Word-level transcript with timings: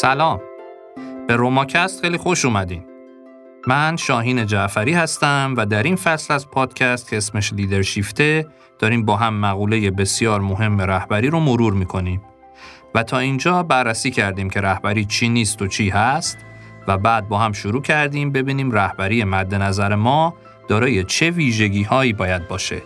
سلام. 0.00 0.40
به 1.28 1.36
روماکست 1.36 2.00
خیلی 2.00 2.16
خوش 2.16 2.44
اومدین. 2.44 2.84
من 3.66 3.96
شاهین 3.96 4.46
جعفری 4.46 4.92
هستم 4.92 5.54
و 5.56 5.66
در 5.66 5.82
این 5.82 5.96
فصل 5.96 6.34
از 6.34 6.50
پادکست 6.50 7.10
که 7.10 7.16
اسمش 7.16 7.52
لیدرشیفته 7.52 8.46
داریم 8.78 9.04
با 9.04 9.16
هم 9.16 9.34
مقوله 9.34 9.90
بسیار 9.90 10.40
مهم 10.40 10.80
رهبری 10.80 11.30
رو 11.30 11.40
مرور 11.40 11.72
می‌کنیم. 11.72 12.22
و 12.94 13.02
تا 13.02 13.18
اینجا 13.18 13.62
بررسی 13.62 14.10
کردیم 14.10 14.50
که 14.50 14.60
رهبری 14.60 15.04
چی 15.04 15.28
نیست 15.28 15.62
و 15.62 15.66
چی 15.66 15.88
هست 15.88 16.38
و 16.88 16.98
بعد 16.98 17.28
با 17.28 17.38
هم 17.38 17.52
شروع 17.52 17.82
کردیم 17.82 18.32
ببینیم 18.32 18.70
رهبری 18.70 19.24
مد 19.24 19.54
نظر 19.54 19.94
ما 19.94 20.34
دارای 20.68 21.04
چه 21.04 21.30
ویژگی 21.30 21.82
هایی 21.82 22.12
باید 22.12 22.48
باشه. 22.48 22.82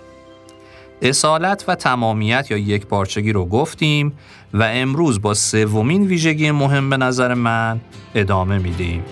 اصالت 1.03 1.65
و 1.69 1.75
تمامیت 1.75 2.51
یا 2.51 2.57
یک 2.57 2.87
پارچگی 2.87 3.33
رو 3.33 3.45
گفتیم 3.45 4.13
و 4.55 4.63
امروز 4.63 5.23
با 5.23 5.35
سومین 5.35 6.07
ویژگی 6.07 6.51
مهم 6.51 6.91
به 6.91 6.97
نظر 6.97 7.35
من 7.35 7.81
ادامه 8.15 8.59
میدیم. 8.59 9.05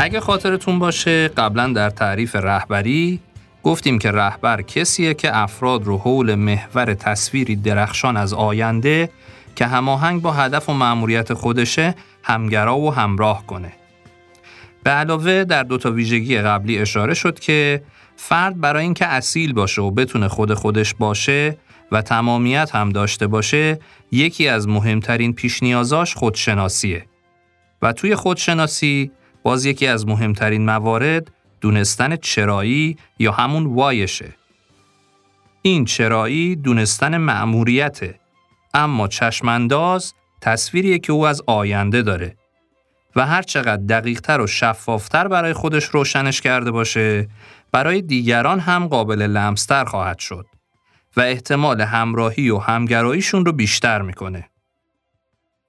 اگه 0.00 0.20
خاطرتون 0.20 0.78
باشه 0.78 1.28
قبلا 1.28 1.72
در 1.72 1.90
تعریف 1.90 2.36
رهبری 2.36 3.20
گفتیم 3.68 3.98
که 3.98 4.10
رهبر 4.10 4.62
کسیه 4.62 5.14
که 5.14 5.36
افراد 5.36 5.84
رو 5.84 5.98
حول 5.98 6.34
محور 6.34 6.94
تصویری 6.94 7.56
درخشان 7.56 8.16
از 8.16 8.34
آینده 8.34 9.10
که 9.56 9.66
هماهنگ 9.66 10.22
با 10.22 10.32
هدف 10.32 10.68
و 10.68 10.72
مأموریت 10.72 11.34
خودشه 11.34 11.94
همگرا 12.22 12.78
و 12.78 12.94
همراه 12.94 13.46
کنه. 13.46 13.72
به 14.82 14.90
علاوه 14.90 15.44
در 15.44 15.62
دو 15.62 15.78
تا 15.78 15.90
ویژگی 15.90 16.38
قبلی 16.38 16.78
اشاره 16.78 17.14
شد 17.14 17.38
که 17.38 17.82
فرد 18.16 18.60
برای 18.60 18.82
اینکه 18.82 19.06
اصیل 19.06 19.52
باشه 19.52 19.82
و 19.82 19.90
بتونه 19.90 20.28
خود 20.28 20.54
خودش 20.54 20.94
باشه 20.94 21.58
و 21.92 22.02
تمامیت 22.02 22.74
هم 22.74 22.90
داشته 22.90 23.26
باشه 23.26 23.78
یکی 24.12 24.48
از 24.48 24.68
مهمترین 24.68 25.32
پیش 25.32 25.62
نیازاش 25.62 26.14
خودشناسیه 26.14 27.06
و 27.82 27.92
توی 27.92 28.14
خودشناسی 28.14 29.10
باز 29.42 29.66
یکی 29.66 29.86
از 29.86 30.06
مهمترین 30.06 30.64
موارد 30.64 31.30
دونستن 31.60 32.16
چرایی 32.16 32.96
یا 33.18 33.32
همون 33.32 33.66
وایشه. 33.66 34.34
این 35.62 35.84
چرایی 35.84 36.56
دونستن 36.56 37.16
مأموریته 37.16 38.20
اما 38.74 39.08
چشمانداز 39.08 40.14
تصویریه 40.40 40.98
که 40.98 41.12
او 41.12 41.26
از 41.26 41.42
آینده 41.46 42.02
داره 42.02 42.36
و 43.16 43.26
هر 43.26 43.42
چقدر 43.42 43.82
دقیقتر 43.82 44.40
و 44.40 44.46
شفافتر 44.46 45.28
برای 45.28 45.52
خودش 45.52 45.84
روشنش 45.84 46.40
کرده 46.40 46.70
باشه 46.70 47.28
برای 47.72 48.02
دیگران 48.02 48.60
هم 48.60 48.86
قابل 48.86 49.22
لمستر 49.22 49.84
خواهد 49.84 50.18
شد 50.18 50.46
و 51.16 51.20
احتمال 51.20 51.80
همراهی 51.80 52.50
و 52.50 52.58
همگراییشون 52.58 53.44
رو 53.44 53.52
بیشتر 53.52 54.02
می‌کنه. 54.02 54.48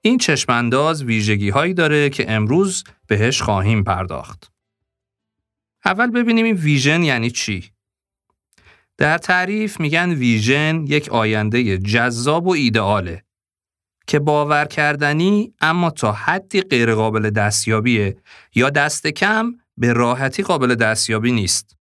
این 0.02 0.18
چشمانداز 0.18 1.04
ویژگی 1.04 1.50
هایی 1.50 1.74
داره 1.74 2.10
که 2.10 2.32
امروز 2.32 2.84
بهش 3.06 3.42
خواهیم 3.42 3.84
پرداخت. 3.84 4.50
اول 5.84 6.10
ببینیم 6.10 6.44
این 6.44 6.56
ویژن 6.56 7.02
یعنی 7.02 7.30
چی؟ 7.30 7.72
در 8.98 9.18
تعریف 9.18 9.80
میگن 9.80 10.10
ویژن 10.10 10.84
یک 10.86 11.08
آینده 11.08 11.78
جذاب 11.78 12.46
و 12.46 12.50
ایدئاله 12.50 13.24
که 14.06 14.18
باور 14.18 14.64
کردنی 14.64 15.54
اما 15.60 15.90
تا 15.90 16.12
حدی 16.12 16.60
غیرقابل 16.60 17.30
دستیابیه 17.30 18.16
یا 18.54 18.70
دست 18.70 19.06
کم 19.06 19.54
به 19.76 19.92
راحتی 19.92 20.42
قابل 20.42 20.74
دستیابی 20.74 21.32
نیست. 21.32 21.76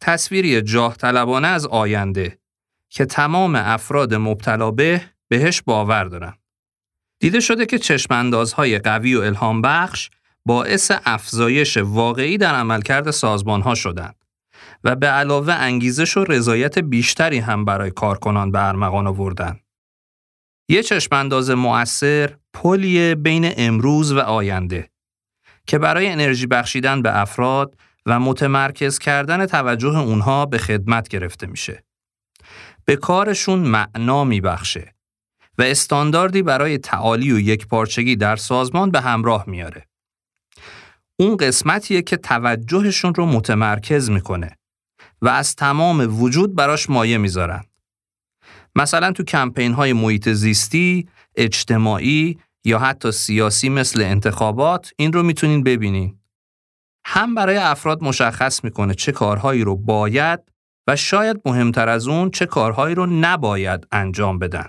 تصویری 0.00 0.62
جاه 0.62 0.96
طلبانه 0.96 1.48
از 1.48 1.66
آینده 1.66 2.38
که 2.90 3.04
تمام 3.04 3.54
افراد 3.56 4.14
مبتلا 4.14 4.70
به 4.70 5.02
بهش 5.28 5.62
باور 5.62 6.04
دارن. 6.04 6.34
دیده 7.20 7.40
شده 7.40 7.66
که 7.66 7.78
چشماندازهای 7.78 8.78
قوی 8.78 9.14
و 9.14 9.20
الهام 9.20 9.62
بخش 9.62 10.10
باعث 10.46 10.92
افزایش 11.04 11.76
واقعی 11.76 12.38
در 12.38 12.54
عملکرد 12.54 13.10
سازمانها 13.10 13.74
شدند 13.74 14.24
و 14.84 14.96
به 14.96 15.06
علاوه 15.06 15.54
انگیزش 15.54 16.16
و 16.16 16.24
رضایت 16.24 16.78
بیشتری 16.78 17.38
هم 17.38 17.64
برای 17.64 17.90
کارکنان 17.90 18.50
به 18.50 18.66
ارمغان 18.68 19.06
آوردند. 19.06 19.60
یه 20.68 20.82
چشمانداز 20.82 21.50
مؤثر 21.50 22.36
پلی 22.52 23.14
بین 23.14 23.52
امروز 23.56 24.12
و 24.12 24.18
آینده 24.18 24.90
که 25.66 25.78
برای 25.78 26.08
انرژی 26.08 26.46
بخشیدن 26.46 27.02
به 27.02 27.20
افراد 27.20 27.76
و 28.06 28.20
متمرکز 28.20 28.98
کردن 28.98 29.46
توجه 29.46 29.98
اونها 29.98 30.46
به 30.46 30.58
خدمت 30.58 31.08
گرفته 31.08 31.46
میشه. 31.46 31.84
به 32.84 32.96
کارشون 32.96 33.58
معنا 33.58 34.24
میبخشه 34.24 34.94
و 35.58 35.62
استانداردی 35.62 36.42
برای 36.42 36.78
تعالی 36.78 37.32
و 37.32 37.38
یک 37.38 37.66
پارچگی 37.66 38.16
در 38.16 38.36
سازمان 38.36 38.90
به 38.90 39.00
همراه 39.00 39.44
میاره. 39.46 39.86
اون 41.22 41.36
قسمتیه 41.36 42.02
که 42.02 42.16
توجهشون 42.16 43.14
رو 43.14 43.26
متمرکز 43.26 44.10
می‌کنه 44.10 44.58
و 45.22 45.28
از 45.28 45.56
تمام 45.56 46.22
وجود 46.22 46.54
براش 46.54 46.90
مایه 46.90 47.18
می‌ذارن. 47.18 47.64
مثلا 48.74 49.12
تو 49.12 49.22
کمپین 49.22 49.72
های 49.72 49.92
محیط 49.92 50.28
زیستی، 50.28 51.08
اجتماعی 51.36 52.38
یا 52.64 52.78
حتی 52.78 53.12
سیاسی 53.12 53.68
مثل 53.68 54.02
انتخابات 54.02 54.92
این 54.96 55.12
رو 55.12 55.22
می‌تونین 55.22 55.62
ببینین. 55.62 56.18
هم 57.06 57.34
برای 57.34 57.56
افراد 57.56 58.04
مشخص 58.04 58.64
می‌کنه 58.64 58.94
چه 58.94 59.12
کارهایی 59.12 59.64
رو 59.64 59.76
باید 59.76 60.40
و 60.86 60.96
شاید 60.96 61.40
مهمتر 61.44 61.88
از 61.88 62.08
اون 62.08 62.30
چه 62.30 62.46
کارهایی 62.46 62.94
رو 62.94 63.06
نباید 63.06 63.86
انجام 63.92 64.38
بدن. 64.38 64.68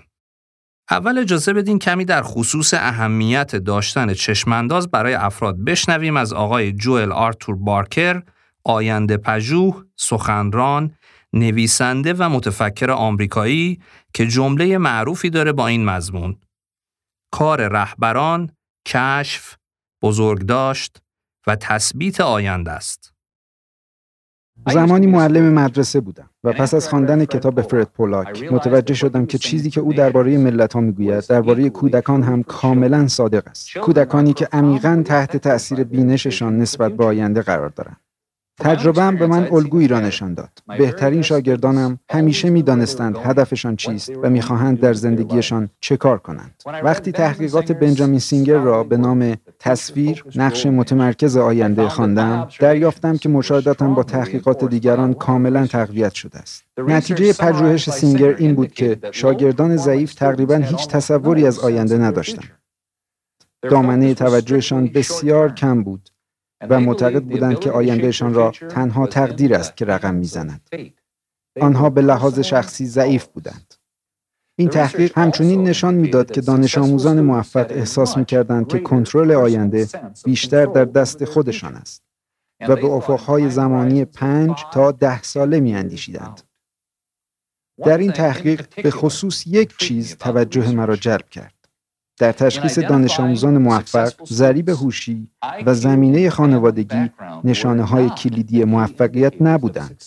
اول 0.90 1.18
اجازه 1.18 1.52
بدین 1.52 1.78
کمی 1.78 2.04
در 2.04 2.22
خصوص 2.22 2.74
اهمیت 2.74 3.56
داشتن 3.56 4.14
چشمانداز 4.14 4.90
برای 4.90 5.14
افراد 5.14 5.64
بشنویم 5.64 6.16
از 6.16 6.32
آقای 6.32 6.72
جوئل 6.72 7.12
آرتور 7.12 7.56
بارکر، 7.56 8.22
آینده 8.64 9.16
پژوه، 9.16 9.84
سخنران، 9.96 10.94
نویسنده 11.32 12.12
و 12.12 12.28
متفکر 12.28 12.90
آمریکایی 12.90 13.80
که 14.14 14.26
جمله 14.26 14.78
معروفی 14.78 15.30
داره 15.30 15.52
با 15.52 15.66
این 15.66 15.84
مضمون. 15.84 16.40
کار 17.32 17.68
رهبران، 17.68 18.50
کشف، 18.86 19.56
بزرگداشت 20.02 21.02
و 21.46 21.56
تثبیت 21.56 22.20
آینده 22.20 22.70
است. 22.70 23.13
زمانی 24.72 25.06
معلم 25.06 25.52
مدرسه 25.52 26.00
بودم 26.00 26.30
و 26.44 26.52
پس 26.52 26.74
از 26.74 26.88
خواندن 26.88 27.24
کتاب 27.24 27.62
فرد 27.62 27.88
پولاک 27.96 28.52
متوجه 28.52 28.94
شدم 28.94 29.26
که 29.26 29.38
چیزی 29.38 29.70
که 29.70 29.80
او 29.80 29.92
درباره 29.92 30.38
ملت 30.38 30.72
ها 30.72 30.80
می‌گوید 30.80 31.26
درباره 31.26 31.70
کودکان 31.70 32.22
هم 32.22 32.42
کاملا 32.42 33.08
صادق 33.08 33.48
است. 33.48 33.78
کودکانی 33.78 34.32
که 34.32 34.48
عمیقا 34.52 35.02
تحت 35.04 35.36
تأثیر 35.36 35.84
بینششان 35.84 36.58
نسبت 36.58 36.92
به 36.92 37.04
آینده 37.04 37.42
قرار 37.42 37.68
دارند. 37.68 37.96
تجربهم 38.60 39.16
به 39.16 39.26
من 39.26 39.48
الگویی 39.52 39.88
را 39.88 40.00
نشان 40.00 40.34
داد. 40.34 40.50
بهترین 40.78 41.22
شاگردانم 41.22 41.98
همیشه 42.10 42.50
می‌دانستند 42.50 43.16
هدفشان 43.16 43.76
چیست 43.76 44.12
و 44.22 44.30
می‌خواهند 44.30 44.80
در 44.80 44.94
زندگیشان 44.94 45.70
چه 45.80 45.96
کار 45.96 46.18
کنند. 46.18 46.62
وقتی 46.84 47.12
تحقیقات 47.12 47.72
بنجامین 47.72 48.18
سینگر 48.18 48.58
را 48.58 48.84
به 48.84 48.96
نام 48.96 49.36
تصویر 49.58 50.24
نقش 50.36 50.66
متمرکز 50.66 51.36
آینده 51.36 51.88
خواندم، 51.88 52.48
دریافتم 52.60 53.16
که 53.16 53.28
مشاهداتم 53.28 53.94
با 53.94 54.02
تحقیقات 54.02 54.64
دیگران 54.64 55.14
کاملا 55.14 55.66
تقویت 55.66 56.14
شده 56.14 56.38
است. 56.38 56.64
نتیجه 56.78 57.32
پژوهش 57.32 57.90
سینگر 57.90 58.34
این 58.38 58.54
بود 58.54 58.72
که 58.72 58.98
شاگردان 59.12 59.76
ضعیف 59.76 60.14
تقریبا 60.14 60.56
هیچ 60.56 60.88
تصوری 60.88 61.46
از 61.46 61.58
آینده 61.58 61.98
نداشتند. 61.98 62.50
دامنه 63.62 64.14
توجهشان 64.14 64.86
بسیار 64.86 65.52
کم 65.54 65.82
بود 65.82 66.10
و 66.70 66.80
معتقد 66.80 67.22
بودند 67.22 67.60
که 67.60 67.70
آیندهشان 67.70 68.34
را 68.34 68.50
تنها 68.50 69.06
تقدیر 69.06 69.54
است 69.54 69.76
که 69.76 69.84
رقم 69.84 70.14
می‌زند. 70.14 70.68
آنها 71.60 71.90
به 71.90 72.02
لحاظ 72.02 72.38
شخصی 72.40 72.86
ضعیف 72.86 73.26
بودند. 73.26 73.74
این 74.58 74.68
تحقیق 74.68 75.18
همچنین 75.18 75.64
نشان 75.64 75.94
می‌داد 75.94 76.30
که 76.30 76.40
دانش 76.40 76.78
آموزان 76.78 77.20
موفق 77.20 77.66
احساس 77.70 78.16
می‌کردند 78.16 78.68
که 78.68 78.78
کنترل 78.78 79.32
آینده 79.32 79.88
بیشتر 80.24 80.66
در 80.66 80.84
دست 80.84 81.24
خودشان 81.24 81.74
است 81.74 82.02
و 82.68 82.76
به 82.76 82.86
افقهای 82.86 83.50
زمانی 83.50 84.04
پنج 84.04 84.64
تا 84.72 84.92
ده 84.92 85.22
ساله 85.22 85.60
میاندیشیدند. 85.60 86.40
در 87.84 87.98
این 87.98 88.12
تحقیق 88.12 88.82
به 88.82 88.90
خصوص 88.90 89.46
یک 89.46 89.76
چیز 89.78 90.16
توجه 90.16 90.72
مرا 90.72 90.96
جلب 90.96 91.28
کرد. 91.28 91.63
در 92.18 92.32
تشخیص 92.32 92.78
دانش 92.78 93.20
آموزان 93.20 93.58
موفق 93.58 94.12
ضریب 94.26 94.68
هوشی 94.68 95.30
و 95.66 95.74
زمینه 95.74 96.30
خانوادگی 96.30 97.10
نشانه 97.44 97.82
های 97.82 98.10
کلیدی 98.10 98.64
موفقیت 98.64 99.42
نبودند. 99.42 100.02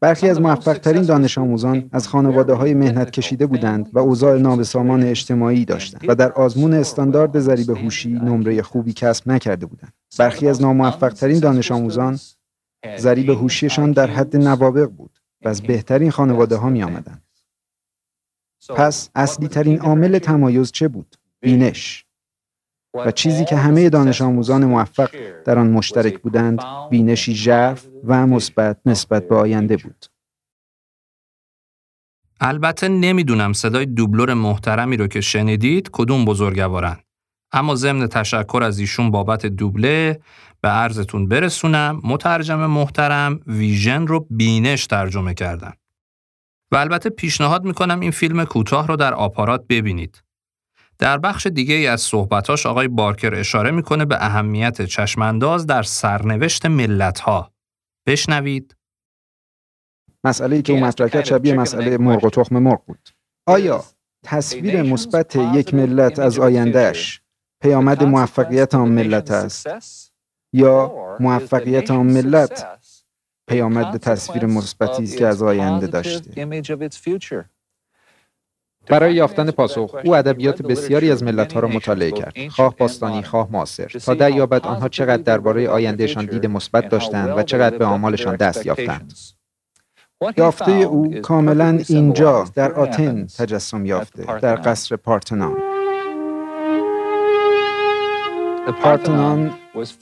برخی 0.00 0.28
از 0.28 0.40
موفقترین 0.40 1.02
دانش 1.02 1.38
آموزان 1.38 1.88
از 1.92 2.08
خانواده 2.08 2.54
های 2.54 2.74
مهنت 2.74 3.10
کشیده 3.10 3.46
بودند 3.46 3.90
و 3.92 3.98
اوضاع 3.98 4.38
نابسامان 4.38 5.02
اجتماعی 5.02 5.64
داشتند 5.64 6.04
و 6.08 6.14
در 6.14 6.32
آزمون 6.32 6.74
استاندارد 6.74 7.40
ضریب 7.40 7.70
هوشی 7.70 8.12
نمره 8.12 8.62
خوبی 8.62 8.92
کسب 8.92 9.28
نکرده 9.28 9.66
بودند. 9.66 9.92
برخی 10.18 10.48
از 10.48 10.62
ناموفقترین 10.62 11.38
دانش 11.38 11.72
آموزان 11.72 12.18
ضریب 12.98 13.30
هوشیشان 13.30 13.92
در 13.92 14.06
حد 14.06 14.36
نوابق 14.36 14.86
بود 14.86 15.18
و 15.44 15.48
از 15.48 15.62
بهترین 15.62 16.10
خانواده 16.10 16.56
ها 16.56 16.68
می 16.68 16.82
آمدند. 16.82 17.22
پس 18.76 19.10
اصلی 19.14 19.48
ترین 19.48 19.80
عامل 19.80 20.18
تمایز 20.18 20.72
چه 20.72 20.88
بود؟ 20.88 21.16
بینش. 21.40 22.04
و 22.94 23.10
چیزی 23.10 23.44
که 23.44 23.56
همه 23.56 23.88
دانش 23.88 24.22
آموزان 24.22 24.64
موفق 24.64 25.10
در 25.44 25.58
آن 25.58 25.70
مشترک 25.70 26.22
بودند 26.22 26.62
بینشی 26.90 27.34
ژرف 27.34 27.86
و 28.04 28.26
مثبت 28.26 28.76
نسبت 28.86 29.28
به 29.28 29.36
آینده 29.36 29.76
بود. 29.76 30.06
البته 32.40 32.88
نمی‌دونم 32.88 33.52
صدای 33.52 33.86
دوبلور 33.86 34.34
محترمی 34.34 34.96
رو 34.96 35.06
که 35.06 35.20
شنیدید 35.20 35.90
کدوم 35.92 36.24
بزرگوارن. 36.24 36.96
اما 37.52 37.74
ضمن 37.74 38.06
تشکر 38.06 38.62
از 38.62 38.78
ایشون 38.78 39.10
بابت 39.10 39.46
دوبله 39.46 40.20
به 40.60 40.68
عرضتون 40.68 41.28
برسونم 41.28 42.00
مترجم 42.04 42.66
محترم 42.66 43.40
ویژن 43.46 44.06
رو 44.06 44.26
بینش 44.30 44.86
ترجمه 44.86 45.34
کردن. 45.34 45.72
و 46.72 46.76
البته 46.76 47.10
پیشنهاد 47.10 47.64
می‌کنم 47.64 48.00
این 48.00 48.10
فیلم 48.10 48.44
کوتاه 48.44 48.86
رو 48.86 48.96
در 48.96 49.14
آپارات 49.14 49.66
ببینید. 49.68 50.22
در 50.98 51.18
بخش 51.18 51.46
دیگه 51.46 51.74
ای 51.74 51.86
از 51.86 52.00
صحبتاش 52.00 52.66
آقای 52.66 52.88
بارکر 52.88 53.34
اشاره 53.34 53.70
می‌کنه 53.70 54.04
به 54.04 54.24
اهمیت 54.24 54.82
چشمانداز 54.82 55.66
در 55.66 55.82
سرنوشت 55.82 56.66
ملت 56.66 57.20
ها. 57.20 57.52
بشنوید. 58.06 58.76
مسئله 60.24 60.62
که 60.62 60.72
او 60.72 60.80
مطرح 60.80 61.08
کرد 61.08 61.24
شبیه 61.24 61.54
مسئله 61.54 61.98
مرغ 61.98 62.24
و 62.24 62.30
تخم 62.30 62.58
مرغ 62.58 62.84
بود. 62.84 63.08
آیا 63.46 63.84
تصویر 64.24 64.82
مثبت 64.82 65.36
یک 65.36 65.74
ملت 65.74 66.18
از 66.18 66.38
آیندهش 66.38 67.22
پیامد 67.62 68.04
موفقیت 68.04 68.74
آن 68.74 68.88
ملت 68.88 69.30
است 69.30 69.66
یا 70.52 70.92
موفقیت 71.20 71.90
آن 71.90 72.06
ملت 72.06 72.79
پیامد 73.50 73.96
تصویر 73.96 74.46
مثبتی 74.46 75.02
است 75.02 75.16
که 75.16 75.26
از 75.26 75.42
آینده 75.42 75.86
داشته. 75.86 76.46
برای 78.88 79.14
یافتن 79.14 79.50
پاسخ 79.50 79.94
او 80.04 80.16
ادبیات 80.16 80.62
بسیاری 80.62 81.10
از 81.10 81.22
ملتها 81.22 81.60
را 81.60 81.68
مطالعه 81.68 82.10
کرد. 82.10 82.48
خواه 82.48 82.76
باستانی 82.76 83.22
خواه 83.22 83.48
معاصر 83.52 83.86
تا 83.86 84.14
دریابد 84.14 84.66
آنها 84.66 84.88
چقدر 84.88 85.22
درباره 85.22 85.68
آیندهشان 85.68 86.26
دید 86.26 86.46
مثبت 86.46 86.88
داشتند 86.88 87.38
و 87.38 87.42
چقدر 87.42 87.78
به 87.78 87.84
آمالشان 87.84 88.36
دست 88.36 88.66
یافتند. 88.66 89.12
یافته 90.36 90.72
او 90.72 91.20
کاملا 91.20 91.80
اینجا 91.88 92.44
در 92.54 92.72
آتن 92.72 93.26
تجسم 93.26 93.86
یافته 93.86 94.38
در 94.38 94.56
قصر 94.56 94.96
پارتنان. 94.96 95.56
پارتنان 98.82 99.52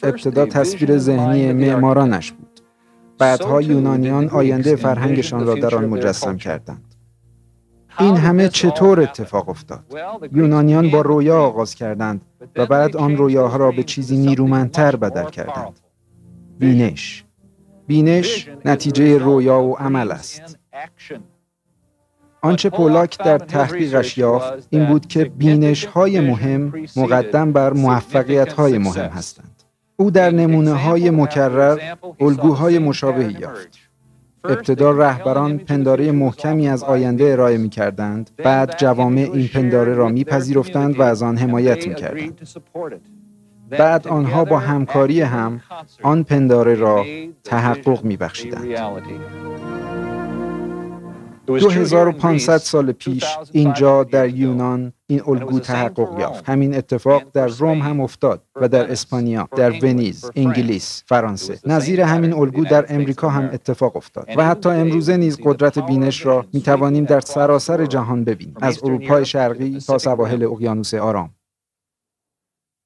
ابتدا 0.02 0.46
تصویر 0.46 0.98
ذهنی 0.98 1.52
معمارانش 1.52 2.32
بود. 2.32 2.57
بعدها 3.18 3.62
یونانیان 3.62 4.28
آینده 4.28 4.76
فرهنگشان 4.76 5.46
را 5.46 5.54
در 5.54 5.74
آن 5.74 5.84
مجسم 5.84 6.36
کردند 6.36 6.94
این 7.98 8.16
همه 8.16 8.48
چطور 8.48 9.00
اتفاق 9.00 9.48
افتاد؟ 9.48 9.84
یونانیان 10.32 10.90
با 10.90 11.00
رویا 11.00 11.40
آغاز 11.40 11.74
کردند 11.74 12.20
و 12.56 12.66
بعد 12.66 12.96
آن 12.96 13.16
رویاها 13.16 13.56
را 13.56 13.70
به 13.70 13.82
چیزی 13.82 14.16
نیرومندتر 14.16 14.96
بدل 14.96 15.30
کردند. 15.30 15.80
بینش 16.58 17.24
بینش 17.86 18.48
نتیجه 18.64 19.18
رویا 19.18 19.60
و 19.62 19.78
عمل 19.78 20.10
است. 20.10 20.58
آنچه 22.42 22.70
پولاک 22.70 23.18
در 23.18 23.38
تحقیقش 23.38 24.18
یافت 24.18 24.68
این 24.70 24.86
بود 24.86 25.06
که 25.06 25.24
بینش 25.24 25.84
های 25.84 26.20
مهم 26.20 26.72
مقدم 26.96 27.52
بر 27.52 27.72
موفقیت 27.72 28.52
های 28.52 28.78
مهم 28.78 29.10
هستند. 29.10 29.57
او 30.00 30.10
در 30.10 30.30
نمونه 30.30 30.72
های 30.72 31.10
مکرر 31.10 31.78
الگوهای 32.20 32.78
مشابهی 32.78 33.36
یافت. 33.40 33.78
ابتدا 34.44 34.90
رهبران 34.90 35.58
پنداره 35.58 36.12
محکمی 36.12 36.68
از 36.68 36.84
آینده 36.84 37.24
ارائه 37.24 37.56
می 37.58 37.68
کردند 37.68 38.30
بعد 38.36 38.76
جوامع 38.78 39.30
این 39.32 39.48
پنداره 39.48 39.94
را 39.94 40.08
میپذیرفتند 40.08 40.98
و 40.98 41.02
از 41.02 41.22
آن 41.22 41.36
حمایت 41.36 41.88
می 41.88 41.94
کردند. 41.94 42.48
بعد 43.70 44.08
آنها 44.08 44.44
با 44.44 44.58
همکاری 44.58 45.20
هم 45.20 45.60
آن 46.02 46.22
پنداره 46.22 46.74
را 46.74 47.04
تحقق 47.44 48.04
می 48.04 48.16
بخشیدند. 48.16 48.68
2500 51.46 52.56
سال 52.56 52.92
پیش 52.92 53.24
اینجا 53.52 54.04
در 54.04 54.28
یونان 54.28 54.92
این 55.10 55.22
الگو 55.26 55.60
تحقق 55.60 56.18
یافت. 56.18 56.48
همین 56.48 56.74
اتفاق 56.74 57.22
در 57.32 57.46
روم 57.46 57.78
هم 57.78 58.00
افتاد 58.00 58.42
و 58.56 58.68
در 58.68 58.92
اسپانیا 58.92 59.48
در 59.56 59.70
ونیز 59.70 60.30
انگلیس 60.36 61.02
فرانسه. 61.06 61.58
نظیر 61.66 62.00
همین 62.00 62.32
الگو 62.32 62.64
در 62.64 62.86
امریکا 62.88 63.28
هم 63.28 63.50
اتفاق 63.52 63.96
افتاد. 63.96 64.28
و 64.36 64.46
حتی 64.46 64.68
امروزه 64.68 65.16
نیز 65.16 65.38
قدرت 65.44 65.78
بینش 65.78 66.26
را 66.26 66.46
می 66.52 66.60
توانیم 66.60 67.04
در 67.04 67.20
سراسر 67.20 67.86
جهان 67.86 68.24
ببینیم. 68.24 68.54
از 68.60 68.84
اروپای 68.84 69.24
شرقی 69.24 69.78
تا 69.86 69.98
سواحل 69.98 70.44
اقیانوس 70.44 70.94
آرام. 70.94 71.30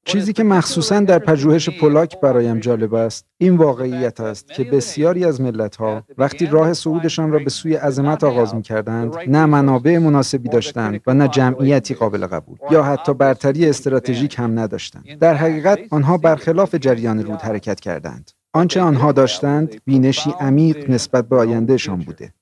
چیزی 0.05 0.33
که 0.33 0.45
مخصوصا 0.45 1.01
در 1.01 1.19
پژوهش 1.19 1.71
پولاک 1.81 2.21
برایم 2.21 2.59
جالب 2.59 2.95
است 2.95 3.27
این 3.39 3.57
واقعیت 3.57 4.21
است 4.21 4.49
که 4.49 4.65
بسیاری 4.65 5.25
از 5.25 5.41
ملتها 5.41 6.05
وقتی 6.19 6.47
راه 6.47 6.73
صعودشان 6.73 7.33
را 7.33 7.39
به 7.39 7.51
سوی 7.51 7.75
عظمت 7.75 8.25
آغاز 8.25 8.55
می 8.55 8.63
کردند 8.63 9.17
نه 9.27 9.47
منابع 9.47 9.99
مناسبی 9.99 10.49
داشتند 10.49 11.01
و 11.07 11.15
نه 11.15 11.29
جمعیتی 11.29 11.95
قابل 11.95 12.27
قبول 12.27 12.59
یا 12.71 12.83
حتی 12.83 13.15
برتری 13.15 13.69
استراتژیک 13.69 14.39
هم 14.39 14.59
نداشتند. 14.59 15.19
در 15.21 15.35
حقیقت 15.35 15.79
آنها 15.91 16.19
برخلاف 16.19 16.75
جریان 16.75 17.25
رود 17.25 17.41
حرکت 17.41 17.81
کردند. 17.81 18.31
آنچه 18.53 18.81
آنها 18.81 19.13
داشتند 19.13 19.81
بینشی 19.85 20.31
عمیق 20.41 20.91
نسبت 20.91 21.29
به 21.29 21.37
آیندهشان 21.37 21.99
بوده 21.99 22.35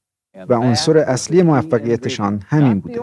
و 0.49 0.55
عنصر 0.55 0.99
اصلی 0.99 1.43
موفقیتشان 1.43 2.43
همین 2.47 2.81
بوده. 2.81 3.01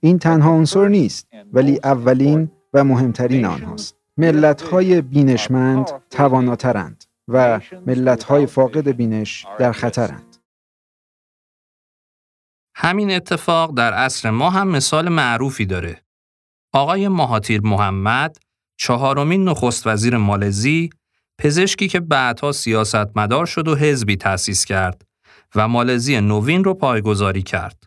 این 0.00 0.18
تنها 0.18 0.50
عنصر 0.52 0.88
نیست 0.88 1.26
ولی 1.52 1.80
اولین 1.84 2.50
و 2.72 2.84
مهمترین 2.84 3.44
آنهاست 3.44 3.96
های 4.70 5.00
بینشمند 5.00 5.90
تواناترند 6.10 7.04
و 7.28 7.60
های 8.28 8.46
فاقد 8.46 8.88
بینش 8.88 9.46
در 9.58 9.72
خطرند 9.72 10.36
همین 12.74 13.10
اتفاق 13.10 13.74
در 13.74 13.94
عصر 13.94 14.30
ما 14.30 14.50
هم 14.50 14.68
مثال 14.68 15.08
معروفی 15.08 15.66
داره. 15.66 16.02
آقای 16.72 17.08
مهاتیر 17.08 17.60
محمد، 17.60 18.36
چهارمین 18.76 19.44
نخست 19.44 19.86
وزیر 19.86 20.16
مالزی، 20.16 20.90
پزشکی 21.38 21.88
که 21.88 22.00
بعدها 22.00 22.52
سیاستمدار 22.52 23.46
شد 23.46 23.68
و 23.68 23.76
حزبی 23.76 24.16
تأسیس 24.16 24.64
کرد 24.64 25.02
و 25.54 25.68
مالزی 25.68 26.20
نوین 26.20 26.64
رو 26.64 26.74
پایگذاری 26.74 27.42
کرد. 27.42 27.82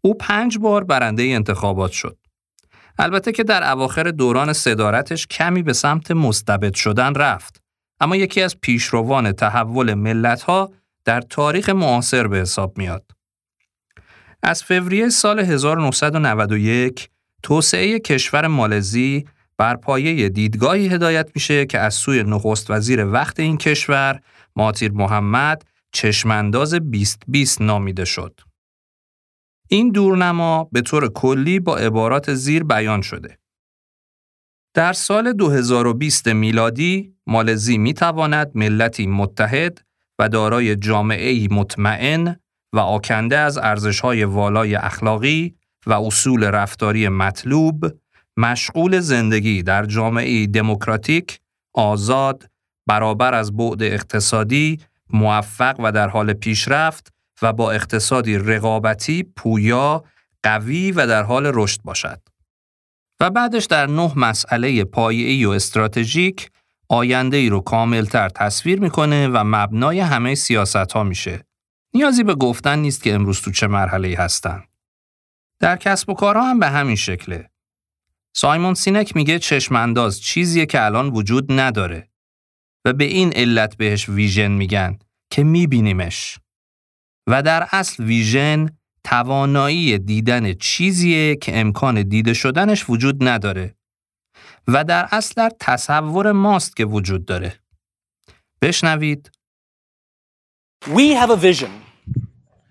او 0.00 0.14
پنج 0.14 0.58
بار 0.58 0.84
برنده 0.84 1.22
انتخابات 1.22 1.90
شد. 1.90 2.18
البته 2.98 3.32
که 3.32 3.44
در 3.44 3.70
اواخر 3.72 4.02
دوران 4.02 4.52
صدارتش 4.52 5.26
کمی 5.26 5.62
به 5.62 5.72
سمت 5.72 6.10
مستبد 6.10 6.74
شدن 6.74 7.14
رفت 7.14 7.62
اما 8.00 8.16
یکی 8.16 8.42
از 8.42 8.60
پیشروان 8.60 9.32
تحول 9.32 9.94
ملتها 9.94 10.72
در 11.04 11.20
تاریخ 11.20 11.68
معاصر 11.68 12.26
به 12.26 12.38
حساب 12.38 12.78
میاد. 12.78 13.10
از 14.42 14.64
فوریه 14.64 15.08
سال 15.08 15.40
1991 15.40 17.08
توسعه 17.42 17.98
کشور 17.98 18.46
مالزی 18.46 19.24
بر 19.58 19.76
پایه 19.76 20.28
دیدگاهی 20.28 20.88
هدایت 20.88 21.30
میشه 21.34 21.66
که 21.66 21.78
از 21.78 21.94
سوی 21.94 22.22
نخست 22.22 22.70
وزیر 22.70 23.06
وقت 23.06 23.40
این 23.40 23.58
کشور 23.58 24.20
ماتیر 24.56 24.92
محمد 24.92 25.64
چشمانداز 25.92 26.74
2020 26.74 27.62
نامیده 27.62 28.04
شد. 28.04 28.40
این 29.68 29.90
دورنما 29.90 30.68
به 30.72 30.80
طور 30.80 31.08
کلی 31.08 31.60
با 31.60 31.76
عبارات 31.76 32.34
زیر 32.34 32.64
بیان 32.64 33.02
شده. 33.02 33.38
در 34.74 34.92
سال 34.92 35.32
2020 35.32 36.28
میلادی 36.28 37.14
مالزی 37.26 37.78
می 37.78 37.94
تواند 37.94 38.50
ملتی 38.54 39.06
متحد 39.06 39.84
و 40.18 40.28
دارای 40.28 40.76
جامعه 40.76 41.48
مطمئن 41.50 42.36
و 42.72 42.78
آکنده 42.78 43.38
از 43.38 43.58
ارزش‌های 43.58 44.24
والای 44.24 44.74
اخلاقی 44.74 45.54
و 45.86 45.92
اصول 45.92 46.44
رفتاری 46.44 47.08
مطلوب 47.08 47.86
مشغول 48.36 49.00
زندگی 49.00 49.62
در 49.62 49.84
جامعه 49.86 50.46
دموکراتیک، 50.46 51.40
آزاد، 51.74 52.50
برابر 52.86 53.34
از 53.34 53.56
بعد 53.56 53.82
اقتصادی، 53.82 54.80
موفق 55.10 55.76
و 55.80 55.92
در 55.92 56.08
حال 56.08 56.32
پیشرفت 56.32 57.12
و 57.42 57.52
با 57.52 57.72
اقتصادی 57.72 58.38
رقابتی 58.38 59.22
پویا، 59.22 60.04
قوی 60.42 60.92
و 60.92 61.06
در 61.06 61.22
حال 61.22 61.50
رشد 61.54 61.82
باشد. 61.82 62.20
و 63.20 63.30
بعدش 63.30 63.64
در 63.64 63.86
نه 63.86 64.12
مسئله 64.16 64.84
پایه‌ای 64.84 65.44
و 65.44 65.50
استراتژیک 65.50 66.50
آینده 66.88 67.36
ای 67.36 67.48
رو 67.48 67.60
کاملتر 67.60 68.28
تصویر 68.28 68.80
می‌کنه 68.80 69.28
و 69.28 69.44
مبنای 69.44 70.00
همه 70.00 70.34
سیاست 70.34 70.92
ها 70.92 71.04
میشه. 71.04 71.44
نیازی 71.94 72.24
به 72.24 72.34
گفتن 72.34 72.78
نیست 72.78 73.02
که 73.02 73.14
امروز 73.14 73.40
تو 73.40 73.50
چه 73.50 73.66
مرحله 73.66 74.16
هستن. 74.18 74.64
در 75.60 75.76
کسب 75.76 76.10
و 76.10 76.14
کارها 76.14 76.50
هم 76.50 76.58
به 76.58 76.68
همین 76.68 76.96
شکله. 76.96 77.50
سایمون 78.36 78.74
سینک 78.74 79.16
میگه 79.16 79.38
چشمانداز 79.38 80.20
چیزیه 80.20 80.66
که 80.66 80.84
الان 80.84 81.08
وجود 81.08 81.52
نداره 81.52 82.08
و 82.84 82.92
به 82.92 83.04
این 83.04 83.32
علت 83.32 83.76
بهش 83.76 84.08
ویژن 84.08 84.50
میگن 84.50 84.98
که 85.30 85.44
میبینیمش. 85.44 86.38
و 87.28 87.42
در 87.42 87.68
اصل 87.72 88.04
ویژن 88.04 88.68
توانایی 89.04 89.98
دیدن 89.98 90.52
چیزیه 90.52 91.36
که 91.36 91.60
امکان 91.60 92.02
دیده 92.02 92.34
شدنش 92.34 92.90
وجود 92.90 93.28
نداره 93.28 93.74
و 94.68 94.84
در 94.84 95.08
اصل 95.10 95.34
در 95.36 95.50
تصور 95.60 96.32
ماست 96.32 96.76
که 96.76 96.84
وجود 96.84 97.24
داره. 97.24 97.54
بشنوید. 98.62 99.30
We 100.86 101.12
have 101.20 101.30
a 101.30 101.36
vision. 101.36 101.70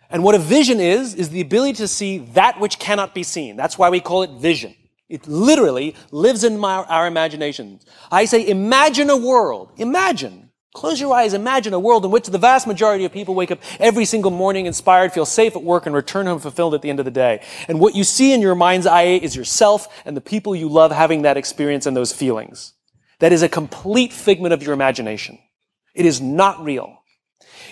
And 0.10 0.24
what 0.24 0.36
a 0.36 0.40
vision 0.40 0.80
is, 0.80 1.14
is 1.16 1.30
the 1.30 1.42
ability 1.42 1.74
to 1.74 1.88
see 1.88 2.20
that 2.40 2.54
which 2.62 2.80
cannot 2.80 3.14
be 3.14 3.24
seen. 3.24 3.58
That's 3.58 3.78
why 3.78 3.90
we 3.90 4.00
call 4.00 4.24
it 4.24 4.32
vision. 4.50 4.74
It 5.10 5.28
literally 5.28 5.96
lives 6.12 6.44
in 6.44 6.58
my, 6.58 6.76
our 6.96 7.08
imaginations. 7.08 7.86
I 8.12 8.26
say, 8.26 8.48
imagine 8.48 9.10
a 9.10 9.18
world. 9.18 9.72
Imagine 9.78 10.47
Close 10.78 11.02
your 11.02 11.12
eyes, 11.12 11.34
imagine 11.34 11.74
a 11.74 11.80
world 11.80 12.06
in 12.06 12.12
which 12.12 12.28
the 12.28 12.38
vast 12.38 12.68
majority 12.68 13.04
of 13.04 13.12
people 13.12 13.34
wake 13.34 13.50
up 13.50 13.58
every 13.80 14.06
single 14.06 14.30
morning 14.30 14.68
inspired, 14.68 15.12
feel 15.12 15.26
safe 15.26 15.56
at 15.56 15.64
work, 15.64 15.88
and 15.88 15.96
return 15.96 16.28
home 16.28 16.38
fulfilled 16.38 16.76
at 16.76 16.84
the 16.84 16.92
end 16.92 17.00
of 17.00 17.06
the 17.06 17.10
day. 17.10 17.44
And 17.68 17.80
what 17.80 17.96
you 17.96 18.04
see 18.04 18.32
in 18.32 18.44
your 18.44 18.54
mind's 18.54 18.86
eye 18.86 19.06
is 19.06 19.36
yourself 19.36 19.88
and 20.06 20.16
the 20.16 20.22
people 20.22 20.56
you 20.56 20.70
love 20.70 20.92
having 20.92 21.24
that 21.24 21.36
experience 21.36 21.88
and 21.88 21.98
those 21.98 22.14
feelings. 22.14 22.74
That 23.18 23.34
is 23.34 23.42
a 23.42 23.50
complete 23.50 24.14
figment 24.14 24.54
of 24.54 24.62
your 24.62 24.74
imagination. 24.74 25.40
It 25.96 26.06
is 26.06 26.22
not 26.22 26.64
real. 26.64 27.02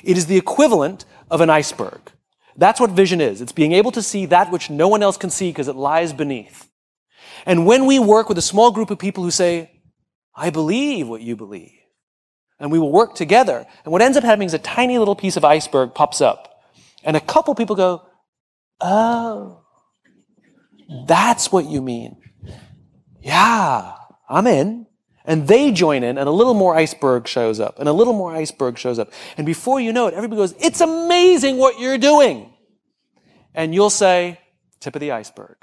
It 0.03 0.17
is 0.17 0.25
the 0.25 0.37
equivalent 0.37 1.05
of 1.29 1.41
an 1.41 1.51
iceberg. 1.51 2.11
That's 2.57 2.79
what 2.79 2.89
vision 2.89 3.21
is. 3.21 3.39
It's 3.39 3.51
being 3.51 3.73
able 3.73 3.91
to 3.91 4.01
see 4.01 4.25
that 4.25 4.51
which 4.51 4.71
no 4.71 4.87
one 4.87 5.03
else 5.03 5.17
can 5.17 5.29
see 5.29 5.51
because 5.51 5.67
it 5.67 5.75
lies 5.75 6.11
beneath. 6.11 6.71
And 7.45 7.67
when 7.67 7.85
we 7.85 7.99
work 7.99 8.29
with 8.29 8.39
a 8.39 8.41
small 8.41 8.71
group 8.71 8.89
of 8.89 8.97
people 8.97 9.23
who 9.23 9.29
say, 9.29 9.83
I 10.35 10.49
believe 10.49 11.07
what 11.07 11.21
you 11.21 11.35
believe, 11.35 11.69
and 12.59 12.71
we 12.71 12.79
will 12.79 12.91
work 12.91 13.15
together. 13.15 13.65
And 13.83 13.91
what 13.91 14.01
ends 14.01 14.17
up 14.17 14.23
happening 14.23 14.47
is 14.47 14.53
a 14.53 14.59
tiny 14.59 14.97
little 14.97 15.15
piece 15.15 15.37
of 15.37 15.43
iceberg 15.43 15.93
pops 15.93 16.21
up. 16.21 16.63
And 17.03 17.15
a 17.17 17.19
couple 17.19 17.53
people 17.55 17.75
go, 17.75 18.03
Oh, 18.81 19.63
that's 21.07 21.51
what 21.51 21.65
you 21.65 21.81
mean. 21.81 22.17
Yeah, 23.21 23.93
I'm 24.29 24.47
in. 24.47 24.87
And 25.27 25.47
they 25.47 25.71
join 25.71 26.03
in, 26.03 26.19
and 26.19 26.29
a 26.29 26.31
little 26.31 26.53
more 26.53 26.75
iceberg 26.75 27.27
shows 27.27 27.59
up, 27.59 27.79
and 27.79 27.89
a 27.89 27.93
little 27.93 28.13
more 28.13 28.35
iceberg 28.35 28.77
shows 28.77 28.99
up. 28.99 29.11
And 29.37 29.45
before 29.45 29.79
you 29.79 29.91
know 29.91 30.05
it, 30.05 30.13
everybody 30.13 30.39
goes, 30.39 30.53
It's 30.59 30.81
amazing 30.81 31.57
what 31.57 31.79
you're 31.79 31.97
doing. 31.97 32.53
And 33.55 33.73
you'll 33.73 33.89
say, 33.89 34.39
Tip 34.79 34.95
of 34.95 34.99
the 34.99 35.11
iceberg. 35.11 35.55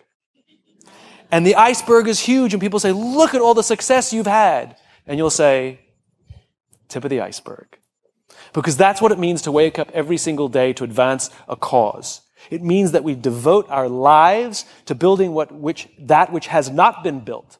And 1.30 1.46
the 1.46 1.54
iceberg 1.54 2.08
is 2.08 2.18
huge, 2.18 2.52
and 2.52 2.60
people 2.60 2.80
say, 2.80 2.90
Look 2.90 3.34
at 3.34 3.40
all 3.40 3.54
the 3.54 3.62
success 3.62 4.12
you've 4.12 4.26
had. 4.26 4.76
And 5.06 5.16
you'll 5.16 5.30
say, 5.30 5.80
tip 6.92 7.04
of 7.04 7.10
the 7.10 7.20
iceberg. 7.20 7.78
Because 8.52 8.76
that's 8.76 9.00
what 9.00 9.12
it 9.12 9.18
means 9.18 9.42
to 9.42 9.52
wake 9.52 9.78
up 9.78 9.90
every 9.92 10.16
single 10.16 10.48
day 10.48 10.72
to 10.74 10.84
advance 10.84 11.30
a 11.48 11.56
cause. 11.56 12.22
It 12.50 12.62
means 12.62 12.92
that 12.92 13.04
we 13.04 13.14
devote 13.14 13.66
our 13.70 13.88
lives 13.88 14.64
to 14.86 14.94
building 14.94 15.32
what, 15.32 15.52
which, 15.52 15.88
that 15.98 16.32
which 16.32 16.48
has 16.48 16.70
not 16.70 17.04
been 17.04 17.20
built, 17.20 17.58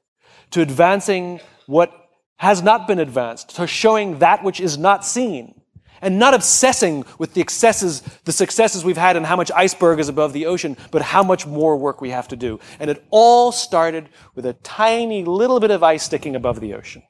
to 0.51 0.61
advancing 0.61 1.41
what 1.67 1.93
has 2.37 2.62
not 2.62 2.89
been 2.89 2.99
advanced, 2.99 3.57
to 3.57 3.67
showing 3.67 4.19
that 4.19 4.43
which 4.43 4.61
is 4.61 4.77
not 4.77 5.05
seen, 5.05 5.61
and 6.01 6.19
not 6.19 6.35
obsessing 6.35 7.05
with 7.19 7.33
the 7.35 7.41
excesses, 7.41 8.01
the 8.25 8.33
successes 8.33 8.85
we've 8.85 8.97
had 8.97 9.17
and 9.17 9.25
how 9.25 9.37
much 9.37 9.53
iceberg 9.53 10.01
is 10.01 10.09
above 10.09 10.33
the 10.33 10.47
ocean, 10.47 10.77
but 10.91 11.01
how 11.01 11.23
much 11.23 11.47
more 11.47 11.77
work 11.77 12.01
we 12.01 12.11
have 12.11 12.27
to 12.29 12.37
do. 12.37 12.59
And 12.81 12.91
it 12.91 13.05
all 13.11 13.53
started 13.53 14.09
with 14.35 14.45
a 14.45 14.55
tiny 14.55 15.25
little 15.25 15.61
bit 15.61 15.71
of 15.71 15.85
ice 15.85 16.03
sticking 16.03 16.35
above 16.35 16.61
the 16.61 16.75
ocean. 16.75 17.05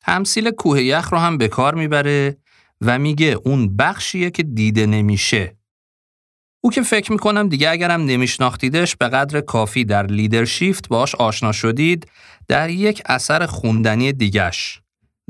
تمثیل 0.00 0.50
کوه 0.50 0.82
یخ 0.82 1.12
رو 1.12 1.18
هم 1.18 1.38
به 1.38 1.48
کار 1.48 1.74
می‌بره 1.74 2.36
و 2.80 2.98
میگه 2.98 3.36
اون 3.44 3.76
بخشیه 3.76 4.30
که 4.30 4.42
دیده 4.42 4.86
نمیشه. 4.86 5.56
او 6.60 6.70
که 6.70 6.82
فکر 6.82 7.12
می‌کنم 7.12 7.48
دیگه 7.48 7.70
اگرم 7.70 8.00
نمیشناختیدش 8.00 8.96
به 8.96 9.08
قدر 9.08 9.40
کافی 9.40 9.84
در 9.84 10.06
لیدرشیفت 10.06 10.88
باش 10.88 11.14
آشنا 11.14 11.52
شدید 11.52 12.06
در 12.48 12.70
یک 12.70 13.02
اثر 13.06 13.46
خوندنی 13.46 14.12
دیگش 14.12 14.80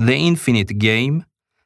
The 0.00 0.36
Infinite 0.36 0.72
Game 0.82 1.24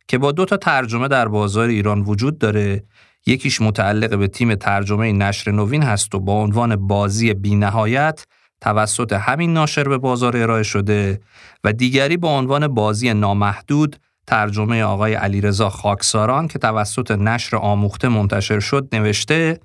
که 0.09 0.19
با 0.19 0.33
دو 0.33 0.45
تا 0.45 0.57
ترجمه 0.57 1.09
در 1.09 1.29
بازار 1.29 1.69
ایران 1.69 2.01
وجود 2.01 2.39
داره 2.39 2.85
یکیش 3.27 3.61
متعلق 3.61 4.19
به 4.19 4.29
تیم 4.29 4.55
ترجمه 4.55 5.13
نشر 5.13 5.51
نوین 5.51 5.83
هست 5.83 6.15
و 6.15 6.21
با 6.21 6.43
عنوان 6.43 6.77
بازی 6.77 7.35
بینهایت 7.35 8.25
توسط 8.65 9.13
همین 9.13 9.53
ناشر 9.53 9.89
به 9.89 9.99
بازار 9.99 10.37
ارائه 10.37 10.63
شده 10.63 11.21
و 11.65 11.73
دیگری 11.73 12.17
با 12.17 12.39
عنوان 12.39 12.69
بازی 12.69 13.15
نامحدود 13.15 13.97
ترجمه 14.27 14.83
آقای 14.83 15.15
علیرضا 15.15 15.71
خاکساران 15.71 16.49
که 16.49 16.59
توسط 16.59 17.11
نشر 17.11 17.57
آموخته 17.57 18.09
منتشر 18.09 18.61
شد 18.61 18.89
نوشته 18.93 19.61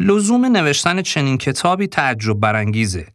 لزوم 0.00 0.44
نوشتن 0.44 1.02
چنین 1.02 1.38
کتابی 1.38 1.86
تعجب 1.86 2.40
برانگیزه. 2.40 3.06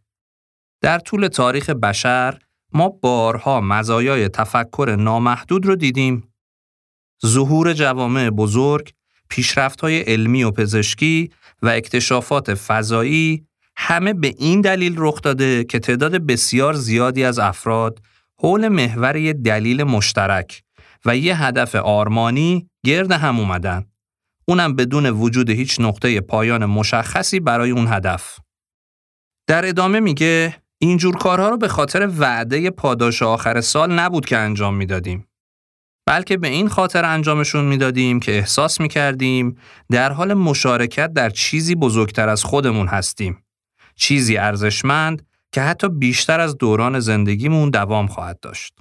در 0.80 0.98
طول 0.98 1.28
تاریخ 1.28 1.70
بشر 1.70 2.38
ما 2.72 2.88
بارها 2.88 3.60
مزایای 3.60 4.28
تفکر 4.28 4.96
نامحدود 4.98 5.66
رو 5.66 5.76
دیدیم. 5.76 6.28
ظهور 7.26 7.72
جوامع 7.72 8.30
بزرگ، 8.30 8.92
پیشرفت‌های 9.28 10.00
علمی 10.00 10.44
و 10.44 10.50
پزشکی 10.50 11.30
و 11.62 11.68
اکتشافات 11.68 12.54
فضایی 12.54 13.46
همه 13.86 14.12
به 14.12 14.34
این 14.38 14.60
دلیل 14.60 14.94
رخ 14.98 15.22
داده 15.22 15.64
که 15.64 15.78
تعداد 15.78 16.12
بسیار 16.16 16.74
زیادی 16.74 17.24
از 17.24 17.38
افراد 17.38 18.00
حول 18.38 18.68
محور 18.68 19.16
یه 19.16 19.32
دلیل 19.32 19.82
مشترک 19.82 20.62
و 21.04 21.16
یه 21.16 21.42
هدف 21.42 21.74
آرمانی 21.74 22.68
گرد 22.86 23.12
هم 23.12 23.38
اومدن. 23.38 23.84
اونم 24.48 24.76
بدون 24.76 25.06
وجود 25.06 25.50
هیچ 25.50 25.80
نقطه 25.80 26.20
پایان 26.20 26.64
مشخصی 26.64 27.40
برای 27.40 27.70
اون 27.70 27.86
هدف. 27.88 28.38
در 29.48 29.68
ادامه 29.68 30.00
میگه 30.00 30.56
اینجور 30.78 31.16
کارها 31.16 31.48
رو 31.48 31.56
به 31.56 31.68
خاطر 31.68 32.10
وعده 32.18 32.70
پاداش 32.70 33.22
آخر 33.22 33.60
سال 33.60 33.92
نبود 33.92 34.26
که 34.26 34.36
انجام 34.36 34.74
می‌دادیم. 34.76 35.28
بلکه 36.06 36.36
به 36.36 36.48
این 36.48 36.68
خاطر 36.68 37.04
انجامشون 37.04 37.64
می‌دادیم 37.64 38.20
که 38.20 38.32
احساس 38.32 38.80
می‌کردیم 38.80 39.56
در 39.90 40.12
حال 40.12 40.34
مشارکت 40.34 41.12
در 41.12 41.30
چیزی 41.30 41.74
بزرگتر 41.74 42.28
از 42.28 42.44
خودمون 42.44 42.86
هستیم. 42.86 43.43
چیزی 43.96 44.36
ارزشمند 44.36 45.26
که 45.52 45.60
حتی 45.60 45.88
بیشتر 45.88 46.40
از 46.40 46.58
دوران 46.58 47.00
زندگیمون 47.00 47.70
دوام 47.70 48.06
خواهد 48.06 48.40
داشت. 48.40 48.74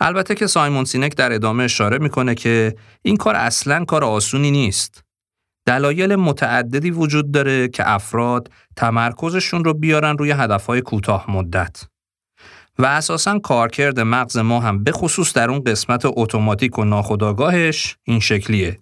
البته 0.00 0.34
که 0.34 0.46
سایمون 0.46 0.84
سینک 0.84 1.16
در 1.16 1.32
ادامه 1.32 1.64
اشاره 1.64 1.98
می‌کنه 1.98 2.34
که 2.34 2.74
این 3.02 3.16
کار 3.16 3.36
اصلا 3.36 3.84
کار 3.84 4.04
آسونی 4.04 4.50
نیست. 4.50 5.04
دلایل 5.66 6.16
متعددی 6.16 6.90
وجود 6.90 7.32
داره 7.32 7.68
که 7.68 7.90
افراد 7.90 8.50
تمرکزشون 8.76 9.64
رو 9.64 9.74
بیارن 9.74 10.18
روی 10.18 10.30
هدفهای 10.30 10.80
کوتاه 10.80 11.30
مدت. 11.30 11.84
و 12.78 12.86
اساسا 12.86 13.38
کارکرد 13.38 14.00
مغز 14.00 14.36
ما 14.36 14.60
هم 14.60 14.84
به 14.84 14.92
خصوص 14.92 15.32
در 15.32 15.50
اون 15.50 15.60
قسمت 15.60 16.02
اتوماتیک 16.04 16.78
و 16.78 16.84
ناخودآگاهش 16.84 17.96
این 18.04 18.20
شکلیه. 18.20 18.78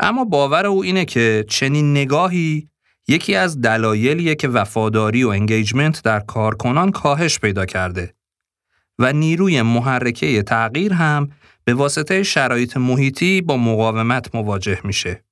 اما 0.00 0.24
باور 0.24 0.66
او 0.66 0.82
اینه 0.82 1.04
که 1.04 1.44
چنین 1.48 1.90
نگاهی 1.90 2.68
یکی 3.08 3.34
از 3.34 3.60
دلایلیه 3.60 4.34
که 4.34 4.48
وفاداری 4.48 5.24
و 5.24 5.28
engagement 5.28 6.02
در 6.02 6.20
کارکنان 6.20 6.90
کاهش 6.90 7.38
پیدا 7.38 7.66
کرده 7.66 8.14
و 8.98 9.12
نیروی 9.12 9.62
محرکه 9.62 10.42
تغییر 10.42 10.92
هم 10.92 11.30
به 11.64 11.74
واسطه 11.74 12.22
شرایط 12.22 12.76
محیطی 12.76 13.40
با 13.40 13.56
مقاومت 13.56 14.34
مواجه 14.34 14.80
میشه. 14.84 15.24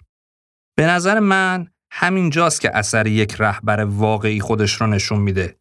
به 0.77 0.87
نظر 0.87 1.19
من 1.19 1.67
همین 1.91 2.31
جاست 2.31 2.61
که 2.61 2.77
اثر 2.77 3.07
یک 3.07 3.35
رهبر 3.39 3.85
واقعی 3.85 4.41
خودش 4.41 4.73
رو 4.73 4.87
نشون 4.87 5.21
میده 5.21 5.57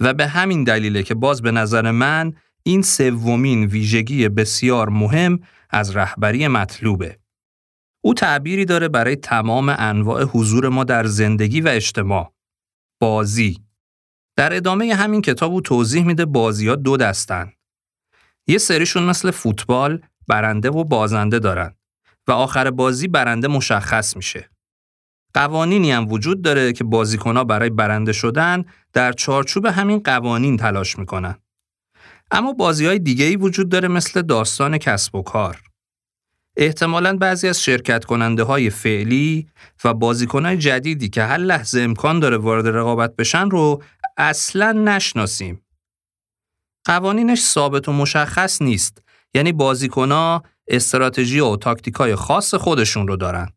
و 0.00 0.14
به 0.14 0.26
همین 0.26 0.64
دلیله 0.64 1.02
که 1.02 1.14
باز 1.14 1.42
به 1.42 1.50
نظر 1.50 1.90
من 1.90 2.32
این 2.62 2.82
سومین 2.82 3.64
ویژگی 3.64 4.28
بسیار 4.28 4.88
مهم 4.88 5.40
از 5.70 5.96
رهبری 5.96 6.48
مطلوبه. 6.48 7.18
او 8.06 8.14
تعبیری 8.14 8.64
داره 8.64 8.88
برای 8.88 9.16
تمام 9.16 9.74
انواع 9.78 10.22
حضور 10.22 10.68
ما 10.68 10.84
در 10.84 11.06
زندگی 11.06 11.60
و 11.60 11.68
اجتماع. 11.68 12.32
بازی. 13.00 13.60
در 14.36 14.56
ادامه 14.56 14.94
همین 14.94 15.22
کتاب 15.22 15.52
او 15.52 15.60
توضیح 15.60 16.04
میده 16.04 16.24
بازی 16.24 16.68
ها 16.68 16.74
دو 16.74 16.96
دستن. 16.96 17.52
یه 18.46 18.58
سریشون 18.58 19.02
مثل 19.02 19.30
فوتبال 19.30 20.02
برنده 20.28 20.70
و 20.70 20.84
بازنده 20.84 21.38
دارن 21.38 21.74
و 22.28 22.32
آخر 22.32 22.70
بازی 22.70 23.08
برنده 23.08 23.48
مشخص 23.48 24.16
میشه. 24.16 24.50
قوانینی 25.34 25.92
هم 25.92 26.08
وجود 26.08 26.42
داره 26.42 26.72
که 26.72 26.84
بازیکنها 26.84 27.44
برای 27.44 27.70
برنده 27.70 28.12
شدن 28.12 28.64
در 28.92 29.12
چارچوب 29.12 29.66
همین 29.66 29.98
قوانین 29.98 30.56
تلاش 30.56 30.98
می‌کنن. 30.98 31.38
اما 32.30 32.52
بازی 32.52 32.86
های 32.86 32.98
دیگه 32.98 33.24
ای 33.24 33.36
وجود 33.36 33.68
داره 33.68 33.88
مثل 33.88 34.22
داستان 34.22 34.78
کسب 34.78 35.14
و 35.14 35.22
کار. 35.22 35.65
احتمالا 36.56 37.16
بعضی 37.16 37.48
از 37.48 37.62
شرکت 37.62 38.04
کننده 38.04 38.42
های 38.42 38.70
فعلی 38.70 39.46
و 39.84 39.94
بازیکن 39.94 40.58
جدیدی 40.58 41.08
که 41.08 41.22
هر 41.22 41.38
لحظه 41.38 41.80
امکان 41.80 42.20
داره 42.20 42.36
وارد 42.36 42.68
رقابت 42.68 43.16
بشن 43.16 43.50
رو 43.50 43.82
اصلا 44.16 44.72
نشناسیم. 44.72 45.62
قوانینش 46.84 47.40
ثابت 47.40 47.88
و 47.88 47.92
مشخص 47.92 48.62
نیست 48.62 49.02
یعنی 49.34 49.52
بازیکن 49.52 50.40
استراتژی 50.68 51.40
و 51.40 51.56
تاکتیکای 51.56 52.14
خاص 52.14 52.54
خودشون 52.54 53.08
رو 53.08 53.16
دارن 53.16 53.48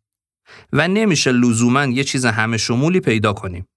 و 0.73 0.87
نمیشه 0.87 1.31
لزوما 1.31 1.85
یه 1.85 2.03
چیز 2.03 2.25
همه 2.25 2.57
شمولی 2.57 2.99
پیدا 2.99 3.33
کنیم. 3.33 3.67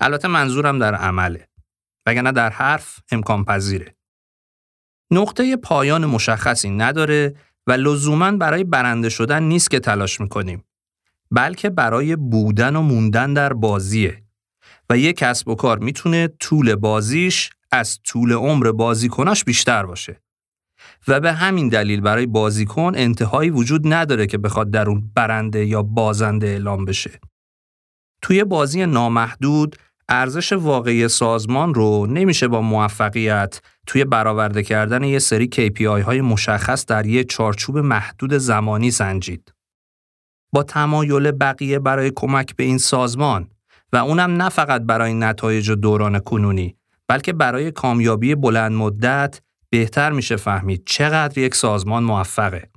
البته 0.00 0.28
منظورم 0.28 0.78
در 0.78 0.94
عمله. 0.94 1.48
وگرنه 2.06 2.32
در 2.32 2.50
حرف 2.50 2.98
امکان 3.12 3.44
پذیره. 3.44 3.94
نقطه 5.12 5.56
پایان 5.56 6.06
مشخصی 6.06 6.70
نداره 6.70 7.34
و 7.66 7.72
لزوما 7.72 8.32
برای 8.32 8.64
برنده 8.64 9.08
شدن 9.08 9.42
نیست 9.42 9.70
که 9.70 9.80
تلاش 9.80 10.20
می‌کنیم. 10.20 10.64
بلکه 11.30 11.70
برای 11.70 12.16
بودن 12.16 12.76
و 12.76 12.82
موندن 12.82 13.34
در 13.34 13.52
بازیه 13.52 14.22
و 14.90 14.98
یک 14.98 15.16
کسب 15.16 15.48
و 15.48 15.54
کار 15.54 15.78
می‌تونه 15.78 16.28
طول 16.28 16.74
بازیش 16.74 17.50
از 17.72 18.00
طول 18.04 18.32
عمر 18.32 18.72
بازیکناش 18.72 19.44
بیشتر 19.44 19.86
باشه. 19.86 20.20
و 21.08 21.20
به 21.20 21.32
همین 21.32 21.68
دلیل 21.68 22.00
برای 22.00 22.26
بازیکن 22.26 22.92
انتهایی 22.96 23.50
وجود 23.50 23.92
نداره 23.92 24.26
که 24.26 24.38
بخواد 24.38 24.70
در 24.70 24.88
اون 24.88 25.10
برنده 25.14 25.66
یا 25.66 25.82
بازنده 25.82 26.46
اعلام 26.46 26.84
بشه. 26.84 27.20
توی 28.22 28.44
بازی 28.44 28.86
نامحدود 28.86 29.76
ارزش 30.08 30.52
واقعی 30.52 31.08
سازمان 31.08 31.74
رو 31.74 32.06
نمیشه 32.06 32.48
با 32.48 32.60
موفقیت 32.60 33.60
توی 33.90 34.04
برآورده 34.04 34.62
کردن 34.62 35.04
یه 35.04 35.18
سری 35.18 35.50
KPI 35.54 36.02
های 36.02 36.20
مشخص 36.20 36.86
در 36.86 37.06
یه 37.06 37.24
چارچوب 37.24 37.78
محدود 37.78 38.34
زمانی 38.34 38.90
سنجید. 38.90 39.54
با 40.52 40.62
تمایل 40.62 41.30
بقیه 41.30 41.78
برای 41.78 42.12
کمک 42.16 42.56
به 42.56 42.64
این 42.64 42.78
سازمان 42.78 43.50
و 43.92 43.96
اونم 43.96 44.42
نه 44.42 44.48
فقط 44.48 44.82
برای 44.82 45.14
نتایج 45.14 45.70
دوران 45.70 46.18
کنونی 46.18 46.76
بلکه 47.08 47.32
برای 47.32 47.70
کامیابی 47.70 48.34
بلند 48.34 48.72
مدت 48.72 49.40
بهتر 49.70 50.12
میشه 50.12 50.36
فهمید 50.36 50.82
چقدر 50.86 51.38
یک 51.38 51.54
سازمان 51.54 52.04
موفقه. 52.04 52.70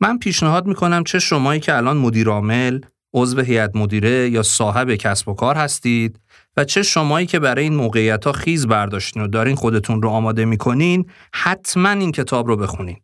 من 0.00 0.18
پیشنهاد 0.18 0.66
می‌کنم 0.66 1.04
چه 1.04 1.18
شمایی 1.18 1.60
که 1.60 1.76
الان 1.76 1.96
مدیر 1.96 2.28
عامل، 2.28 2.80
عضو 3.14 3.40
هیئت 3.40 3.76
مدیره 3.76 4.30
یا 4.30 4.42
صاحب 4.42 4.94
کسب 4.94 5.28
و 5.28 5.34
کار 5.34 5.56
هستید 5.56 6.20
و 6.56 6.64
چه 6.64 6.82
شمایی 6.82 7.26
که 7.26 7.38
برای 7.38 7.64
این 7.64 7.74
موقعیت 7.74 8.24
ها 8.24 8.32
خیز 8.32 8.66
برداشتین 8.66 9.22
و 9.22 9.26
دارین 9.26 9.56
خودتون 9.56 10.02
رو 10.02 10.08
آماده 10.08 10.44
می‌کنین 10.44 11.10
حتما 11.34 11.90
این 11.90 12.12
کتاب 12.12 12.46
رو 12.46 12.56
بخونین. 12.56 13.00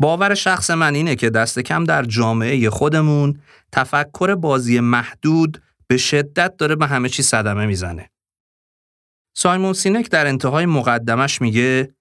باور 0.00 0.34
شخص 0.34 0.70
من 0.70 0.94
اینه 0.94 1.14
که 1.14 1.30
دست 1.30 1.58
کم 1.58 1.84
در 1.84 2.02
جامعه 2.02 2.70
خودمون 2.70 3.40
تفکر 3.72 4.34
بازی 4.34 4.80
محدود 4.80 5.62
به 5.86 5.96
شدت 5.96 6.56
داره 6.56 6.76
به 6.76 6.86
همه 6.86 7.08
چی 7.08 7.22
صدمه 7.22 7.66
می‌زنه. 7.66 8.10
سایمون 9.36 9.72
سینک 9.72 10.10
در 10.10 10.26
انتهای 10.26 10.66
مقدمش 10.66 11.40
میگه 11.40 11.94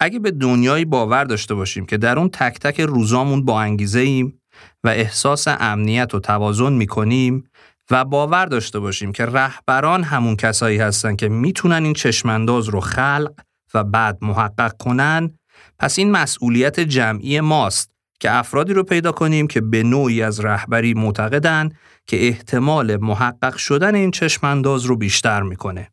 اگه 0.00 0.18
به 0.18 0.30
دنیایی 0.30 0.84
باور 0.84 1.24
داشته 1.24 1.54
باشیم 1.54 1.86
که 1.86 1.96
در 1.96 2.18
اون 2.18 2.28
تک 2.28 2.58
تک 2.58 2.80
روزامون 2.80 3.44
با 3.44 3.60
انگیزه 3.60 4.00
ایم 4.00 4.41
و 4.84 4.88
احساس 4.88 5.48
امنیت 5.48 6.14
و 6.14 6.20
توازن 6.20 6.72
می‌کنیم 6.72 7.44
و 7.90 8.04
باور 8.04 8.46
داشته 8.46 8.78
باشیم 8.78 9.12
که 9.12 9.26
رهبران 9.26 10.02
همون 10.02 10.36
کسایی 10.36 10.78
هستن 10.78 11.16
که 11.16 11.28
می‌تونن 11.28 11.84
این 11.84 11.92
چشمانداز 11.92 12.68
رو 12.68 12.80
خلق 12.80 13.32
و 13.74 13.84
بعد 13.84 14.18
محقق 14.22 14.76
کنن 14.78 15.30
پس 15.78 15.98
این 15.98 16.10
مسئولیت 16.10 16.80
جمعی 16.80 17.40
ماست 17.40 17.90
که 18.20 18.34
افرادی 18.34 18.72
رو 18.72 18.82
پیدا 18.82 19.12
کنیم 19.12 19.46
که 19.46 19.60
به 19.60 19.82
نوعی 19.82 20.22
از 20.22 20.40
رهبری 20.40 20.94
معتقدن 20.94 21.68
که 22.06 22.26
احتمال 22.26 22.96
محقق 22.96 23.56
شدن 23.56 23.94
این 23.94 24.10
چشمانداز 24.10 24.84
رو 24.84 24.96
بیشتر 24.96 25.42
می‌کنه. 25.42 25.90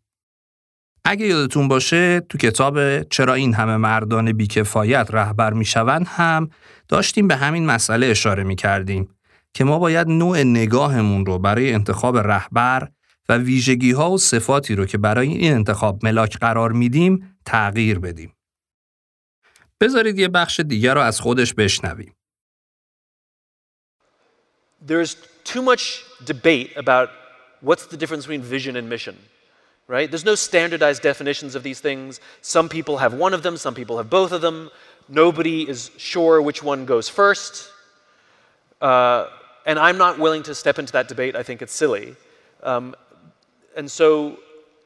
اگه 1.11 1.27
یادتون 1.27 1.67
باشه 1.67 2.19
تو 2.19 2.37
کتاب 2.37 3.03
چرا 3.03 3.33
این 3.33 3.53
همه 3.53 3.77
مردان 3.77 4.31
بیکفایت 4.31 5.07
رهبر 5.11 5.53
می‌شوند 5.53 6.07
هم 6.07 6.49
داشتیم 6.87 7.27
به 7.27 7.35
همین 7.35 7.65
مسئله 7.65 8.05
اشاره 8.05 8.43
می‌کردیم 8.43 9.15
که 9.53 9.63
ما 9.63 9.79
باید 9.79 10.07
نوع 10.07 10.43
نگاهمون 10.43 11.25
رو 11.25 11.39
برای 11.39 11.73
انتخاب 11.73 12.17
رهبر 12.17 12.87
و 13.29 13.37
ویژگی 13.37 13.91
ها 13.91 14.11
و 14.11 14.17
صفاتی 14.17 14.75
رو 14.75 14.85
که 14.85 14.97
برای 14.97 15.27
این 15.27 15.53
انتخاب 15.53 16.05
ملاک 16.05 16.37
قرار 16.37 16.71
میدیم 16.71 17.39
تغییر 17.45 17.99
بدیم. 17.99 18.33
بذارید 19.81 20.19
یه 20.19 20.27
بخش 20.27 20.59
دیگر 20.59 20.93
رو 20.93 21.01
از 21.01 21.19
خودش 21.19 21.53
بشنویم. 21.53 22.15
There's 24.87 25.15
too 25.53 25.61
much 25.61 25.83
debate 26.25 26.69
about 26.77 27.09
what's 27.65 27.85
the 27.85 27.97
difference 27.97 28.25
between 28.27 28.41
vision 28.41 28.75
and 28.75 28.89
mission. 28.89 29.15
Right? 29.89 30.07
There's 30.07 30.23
no 30.23 30.35
standardized 30.35 31.01
definitions 31.01 31.55
of 31.55 31.63
these 31.63 31.79
things. 31.79 32.21
Some 32.43 32.69
people 32.69 32.99
have 32.99 33.15
one 33.15 33.33
of 33.33 33.41
them, 33.41 33.57
some 33.57 33.73
people 33.73 33.97
have 33.97 34.07
both 34.07 34.31
of 34.31 34.39
them. 34.39 34.69
Nobody 35.07 35.67
is 35.67 35.89
sure 35.97 36.43
which 36.43 36.61
one 36.61 36.85
goes 36.85 37.09
first. 37.09 37.71
Uh, 38.79 39.29
and 39.65 39.79
I'm 39.79 39.97
not 39.97 40.19
willing 40.19 40.43
to 40.43 40.53
step 40.53 40.77
into 40.77 40.93
that 40.93 41.07
debate. 41.07 41.35
I 41.35 41.41
think 41.41 41.63
it's 41.63 41.73
silly. 41.73 42.15
Um, 42.61 42.95
and 43.75 43.89
so 43.89 44.37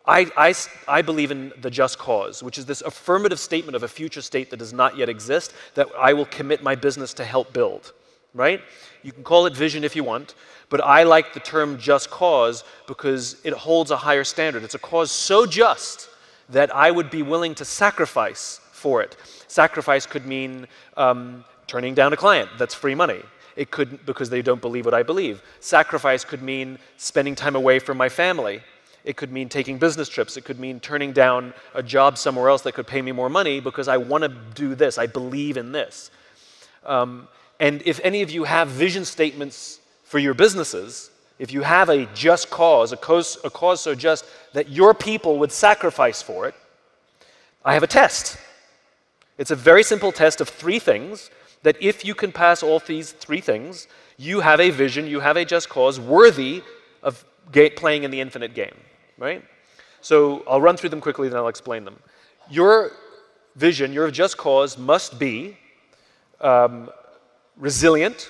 I, 0.05 0.31
I, 0.37 0.53
I 0.87 1.01
believe 1.01 1.31
in 1.31 1.51
the 1.59 1.69
just 1.69 1.99
cause, 1.99 2.41
which 2.41 2.57
is 2.57 2.65
this 2.65 2.79
affirmative 2.79 3.41
statement 3.41 3.75
of 3.75 3.83
a 3.83 3.89
future 3.89 4.21
state 4.21 4.51
that 4.51 4.57
does 4.57 4.71
not 4.71 4.95
yet 4.95 5.09
exist 5.09 5.53
that 5.75 5.89
I 5.99 6.13
will 6.13 6.27
commit 6.27 6.63
my 6.63 6.75
business 6.75 7.13
to 7.15 7.25
help 7.25 7.51
build. 7.51 7.91
Right? 8.33 8.61
You 9.03 9.11
can 9.11 9.23
call 9.23 9.45
it 9.45 9.55
vision 9.55 9.83
if 9.83 9.95
you 9.95 10.03
want, 10.03 10.35
but 10.69 10.83
I 10.83 11.03
like 11.03 11.33
the 11.33 11.39
term 11.39 11.77
just 11.77 12.09
cause 12.09 12.63
because 12.87 13.39
it 13.43 13.53
holds 13.53 13.91
a 13.91 13.97
higher 13.97 14.23
standard. 14.23 14.63
It's 14.63 14.75
a 14.75 14.79
cause 14.79 15.11
so 15.11 15.45
just 15.45 16.09
that 16.49 16.75
I 16.75 16.89
would 16.89 17.09
be 17.09 17.21
willing 17.21 17.55
to 17.55 17.65
sacrifice 17.65 18.59
for 18.71 19.01
it. 19.01 19.15
Sacrifice 19.47 20.05
could 20.05 20.25
mean 20.25 20.67
um, 20.97 21.45
turning 21.67 21.93
down 21.93 22.11
a 22.13 22.17
client 22.17 22.49
that's 22.57 22.73
free 22.73 22.95
money. 22.95 23.21
It 23.55 23.69
could, 23.69 24.03
because 24.05 24.29
they 24.29 24.41
don't 24.41 24.61
believe 24.61 24.85
what 24.85 24.93
I 24.95 25.03
believe. 25.03 25.41
Sacrifice 25.59 26.25
could 26.25 26.41
mean 26.41 26.79
spending 26.97 27.35
time 27.35 27.55
away 27.55 27.79
from 27.79 27.97
my 27.97 28.09
family. 28.09 28.61
It 29.05 29.15
could 29.15 29.31
mean 29.31 29.49
taking 29.49 29.77
business 29.77 30.09
trips. 30.09 30.37
It 30.37 30.43
could 30.43 30.59
mean 30.59 30.79
turning 30.79 31.11
down 31.11 31.53
a 31.75 31.83
job 31.83 32.17
somewhere 32.17 32.49
else 32.49 32.61
that 32.63 32.73
could 32.73 32.87
pay 32.87 33.01
me 33.01 33.11
more 33.11 33.29
money 33.29 33.59
because 33.59 33.87
I 33.87 33.97
want 33.97 34.23
to 34.23 34.29
do 34.55 34.75
this. 34.75 34.97
I 34.97 35.07
believe 35.07 35.57
in 35.57 35.71
this. 35.71 36.09
Um, 36.85 37.27
and 37.59 37.81
if 37.85 37.99
any 38.03 38.21
of 38.21 38.31
you 38.31 38.43
have 38.43 38.67
vision 38.67 39.05
statements 39.05 39.79
for 40.03 40.19
your 40.19 40.33
businesses, 40.33 41.09
if 41.39 41.51
you 41.51 41.61
have 41.61 41.89
a 41.89 42.05
just 42.13 42.49
cause, 42.49 42.91
a 42.91 42.97
cause, 42.97 43.37
a 43.43 43.49
cause 43.49 43.81
so 43.81 43.95
just 43.95 44.25
that 44.53 44.69
your 44.69 44.93
people 44.93 45.39
would 45.39 45.51
sacrifice 45.51 46.21
for 46.21 46.47
it, 46.47 46.55
I 47.65 47.73
have 47.73 47.83
a 47.83 47.87
test. 47.87 48.37
It's 49.37 49.51
a 49.51 49.55
very 49.55 49.83
simple 49.83 50.11
test 50.11 50.41
of 50.41 50.49
three 50.49 50.79
things 50.79 51.31
that 51.63 51.77
if 51.81 52.05
you 52.05 52.13
can 52.13 52.31
pass 52.31 52.61
all 52.61 52.79
these 52.79 53.11
three 53.11 53.41
things, 53.41 53.87
you 54.17 54.41
have 54.41 54.59
a 54.59 54.69
vision, 54.69 55.07
you 55.07 55.21
have 55.21 55.37
a 55.37 55.45
just 55.45 55.69
cause 55.69 55.99
worthy 55.99 56.61
of 57.01 57.25
playing 57.75 58.03
in 58.03 58.11
the 58.11 58.19
infinite 58.19 58.53
game, 58.53 58.75
right? 59.17 59.43
So 60.01 60.43
I'll 60.47 60.61
run 60.61 60.77
through 60.77 60.89
them 60.89 61.01
quickly, 61.01 61.29
then 61.29 61.37
I'll 61.37 61.47
explain 61.47 61.85
them. 61.85 61.97
Your 62.49 62.91
vision, 63.55 63.93
your 63.93 64.11
just 64.11 64.37
cause 64.37 64.77
must 64.77 65.17
be 65.17 65.57
um, 66.41 66.89
resilient, 67.59 68.29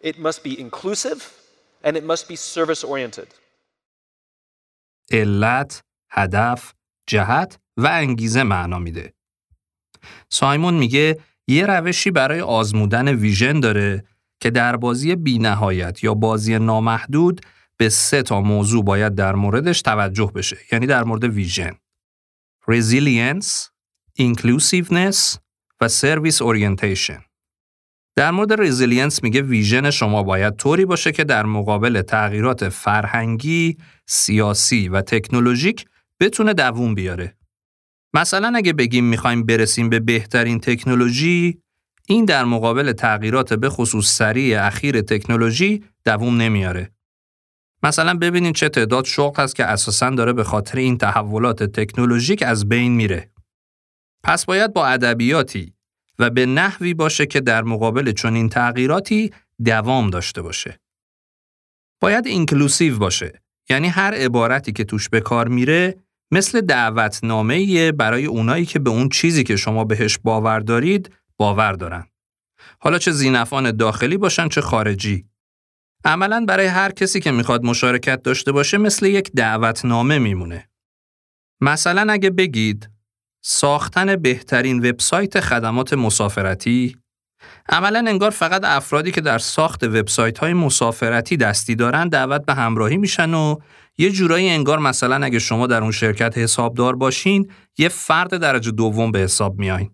it 0.00 0.18
must 0.18 0.42
be 0.42 0.58
inclusive, 0.60 1.20
and 1.82 1.96
it 1.96 2.04
must 2.04 2.28
be 2.28 2.36
service 2.36 2.84
oriented. 2.84 3.28
علت، 5.10 5.82
هدف، 6.10 6.74
جهت 7.06 7.58
و 7.76 7.86
انگیزه 7.86 8.42
معنا 8.42 8.78
میده. 8.78 9.14
سایمون 10.28 10.74
میگه 10.74 11.20
یه 11.48 11.66
روشی 11.66 12.10
برای 12.10 12.40
آزمودن 12.40 13.08
ویژن 13.08 13.60
داره 13.60 14.04
که 14.40 14.50
در 14.50 14.76
بازی 14.76 15.16
بینهایت 15.16 16.04
یا 16.04 16.14
بازی 16.14 16.58
نامحدود 16.58 17.40
به 17.76 17.88
سه 17.88 18.22
تا 18.22 18.40
موضوع 18.40 18.84
باید 18.84 19.14
در 19.14 19.34
موردش 19.34 19.82
توجه 19.82 20.32
بشه 20.34 20.58
یعنی 20.72 20.86
در 20.86 21.04
مورد 21.04 21.24
ویژن 21.24 21.74
resilience, 22.70 23.70
inclusiveness 24.18 25.38
و 25.80 25.88
service 25.88 26.38
orientation 26.40 27.33
در 28.16 28.30
مورد 28.30 28.60
resilience 28.60 29.22
میگه 29.22 29.42
vision 29.42 29.90
شما 29.90 30.22
باید 30.22 30.56
طوری 30.56 30.84
باشه 30.84 31.12
که 31.12 31.24
در 31.24 31.46
مقابل 31.46 32.02
تغییرات 32.02 32.68
فرهنگی، 32.68 33.76
سیاسی 34.06 34.88
و 34.88 35.00
تکنولوژیک 35.00 35.84
بتونه 36.20 36.54
دووم 36.54 36.94
بیاره. 36.94 37.36
مثلا 38.14 38.52
اگه 38.56 38.72
بگیم 38.72 39.04
می‌خوایم 39.04 39.46
برسیم 39.46 39.88
به 39.88 40.00
بهترین 40.00 40.60
تکنولوژی، 40.60 41.58
این 42.08 42.24
در 42.24 42.44
مقابل 42.44 42.92
تغییرات 42.92 43.54
به 43.54 43.68
خصوص 43.68 44.06
سریع 44.06 44.66
اخیر 44.66 45.00
تکنولوژی 45.00 45.84
دووم 46.04 46.36
نمیاره. 46.36 46.90
مثلا 47.82 48.14
ببینید 48.14 48.54
چه 48.54 48.68
تعداد 48.68 49.04
شغل 49.04 49.42
هست 49.42 49.56
که 49.56 49.64
اساساً 49.64 50.10
داره 50.10 50.32
به 50.32 50.44
خاطر 50.44 50.78
این 50.78 50.98
تحولات 50.98 51.62
تکنولوژیک 51.62 52.42
از 52.42 52.68
بین 52.68 52.92
میره. 52.92 53.30
پس 54.22 54.44
باید 54.44 54.72
با 54.72 54.86
ادبیاتی 54.86 55.74
و 56.18 56.30
به 56.30 56.46
نحوی 56.46 56.94
باشه 56.94 57.26
که 57.26 57.40
در 57.40 57.62
مقابل 57.62 58.12
چنین 58.12 58.48
تغییراتی 58.48 59.32
دوام 59.64 60.10
داشته 60.10 60.42
باشه. 60.42 60.80
باید 62.00 62.26
اینکلوسیو 62.26 62.98
باشه 62.98 63.42
یعنی 63.70 63.88
هر 63.88 64.14
عبارتی 64.14 64.72
که 64.72 64.84
توش 64.84 65.08
به 65.08 65.20
کار 65.20 65.48
میره 65.48 65.96
مثل 66.30 66.60
دعوتنامه 66.60 67.92
برای 67.92 68.26
اونایی 68.26 68.66
که 68.66 68.78
به 68.78 68.90
اون 68.90 69.08
چیزی 69.08 69.44
که 69.44 69.56
شما 69.56 69.84
بهش 69.84 70.18
باور 70.18 70.60
دارید 70.60 71.14
باور 71.36 71.72
دارن. 71.72 72.06
حالا 72.78 72.98
چه 72.98 73.12
زینفان 73.12 73.76
داخلی 73.76 74.16
باشن 74.16 74.48
چه 74.48 74.60
خارجی. 74.60 75.26
عملا 76.04 76.44
برای 76.48 76.66
هر 76.66 76.92
کسی 76.92 77.20
که 77.20 77.30
می‌خواد 77.30 77.64
مشارکت 77.64 78.22
داشته 78.22 78.52
باشه 78.52 78.78
مثل 78.78 79.06
یک 79.06 79.32
دعوتنامه 79.32 80.18
میمونه. 80.18 80.68
مثلا 81.60 82.12
اگه 82.12 82.30
بگید 82.30 82.90
ساختن 83.46 84.16
بهترین 84.16 84.88
وبسایت 84.88 85.40
خدمات 85.40 85.92
مسافرتی 85.92 86.96
عملا 87.68 88.04
انگار 88.08 88.30
فقط 88.30 88.64
افرادی 88.64 89.10
که 89.10 89.20
در 89.20 89.38
ساخت 89.38 89.84
وبسایت 89.84 90.38
های 90.38 90.52
مسافرتی 90.52 91.36
دستی 91.36 91.74
دارن 91.74 92.08
دعوت 92.08 92.44
به 92.44 92.54
همراهی 92.54 92.96
میشن 92.96 93.34
و 93.34 93.56
یه 93.98 94.10
جورایی 94.10 94.48
انگار 94.48 94.78
مثلا 94.78 95.24
اگه 95.24 95.38
شما 95.38 95.66
در 95.66 95.82
اون 95.82 95.90
شرکت 95.90 96.38
حسابدار 96.38 96.96
باشین 96.96 97.50
یه 97.78 97.88
فرد 97.88 98.36
درجه 98.36 98.70
دوم 98.70 99.12
به 99.12 99.18
حساب 99.18 99.58
میایین. 99.58 99.90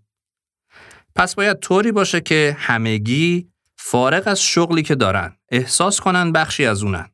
پس 1.17 1.35
باید 1.35 1.59
طوری 1.59 1.93
باشه 1.93 2.21
که 2.21 2.57
همگی 2.59 3.49
فارغ 3.77 4.23
از 4.27 4.43
شغلی 4.43 4.83
که 4.83 4.95
دارن 4.95 5.37
احساس 5.49 6.01
کنن 6.01 6.33
بخشی 6.33 6.67
از 6.67 6.83
اونن. 6.83 7.11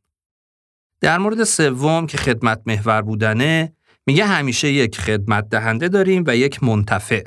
در 1.00 1.18
مورد 1.18 1.44
سوم 1.44 2.06
که 2.06 2.18
خدمت 2.18 2.62
محور 2.66 3.02
بودنه 3.02 3.75
میگه 4.06 4.26
همیشه 4.26 4.72
یک 4.72 4.98
خدمت 4.98 5.48
دهنده 5.48 5.88
داریم 5.88 6.24
و 6.26 6.36
یک 6.36 6.62
منتفع. 6.62 7.22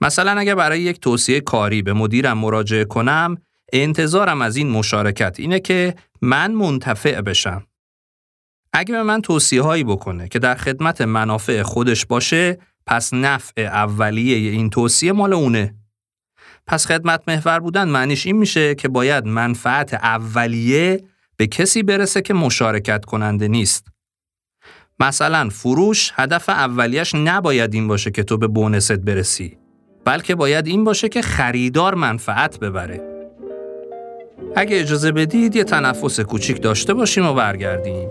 مثلا 0.00 0.40
اگر 0.40 0.54
برای 0.54 0.80
یک 0.80 1.00
توصیه 1.00 1.40
کاری 1.40 1.82
به 1.82 1.92
مدیرم 1.92 2.38
مراجعه 2.38 2.84
کنم 2.84 3.36
انتظارم 3.72 4.42
از 4.42 4.56
این 4.56 4.70
مشارکت 4.70 5.36
اینه 5.40 5.60
که 5.60 5.94
من 6.22 6.52
منتفع 6.52 7.20
بشم. 7.20 7.66
اگه 8.72 8.94
به 8.94 9.02
من 9.02 9.20
توصیه 9.20 9.62
هایی 9.62 9.84
بکنه 9.84 10.28
که 10.28 10.38
در 10.38 10.54
خدمت 10.54 11.00
منافع 11.00 11.62
خودش 11.62 12.06
باشه 12.06 12.58
پس 12.86 13.14
نفع 13.14 13.62
اولیه 13.62 14.50
این 14.50 14.70
توصیه 14.70 15.12
مال 15.12 15.32
اونه. 15.32 15.74
پس 16.66 16.86
خدمت 16.86 17.22
محور 17.28 17.58
بودن 17.58 17.88
معنیش 17.88 18.26
این 18.26 18.36
میشه 18.36 18.74
که 18.74 18.88
باید 18.88 19.26
منفعت 19.26 19.94
اولیه 19.94 21.04
به 21.36 21.46
کسی 21.46 21.82
برسه 21.82 22.22
که 22.22 22.34
مشارکت 22.34 23.04
کننده 23.04 23.48
نیست. 23.48 23.93
مثلا 25.00 25.48
فروش 25.48 26.12
هدف 26.14 26.48
اولیش 26.48 27.14
نباید 27.14 27.74
این 27.74 27.88
باشه 27.88 28.10
که 28.10 28.22
تو 28.22 28.38
به 28.38 28.46
بونست 28.46 28.92
برسی 28.92 29.58
بلکه 30.04 30.34
باید 30.34 30.66
این 30.66 30.84
باشه 30.84 31.08
که 31.08 31.22
خریدار 31.22 31.94
منفعت 31.94 32.58
ببره. 32.58 33.00
اگه 34.56 34.80
اجازه 34.80 35.12
بدید 35.12 35.56
یه 35.56 35.64
تنفس 35.64 36.20
کوچیک 36.20 36.62
داشته 36.62 36.94
باشیم 36.94 37.26
و 37.26 37.34
برگردیم. 37.34 38.08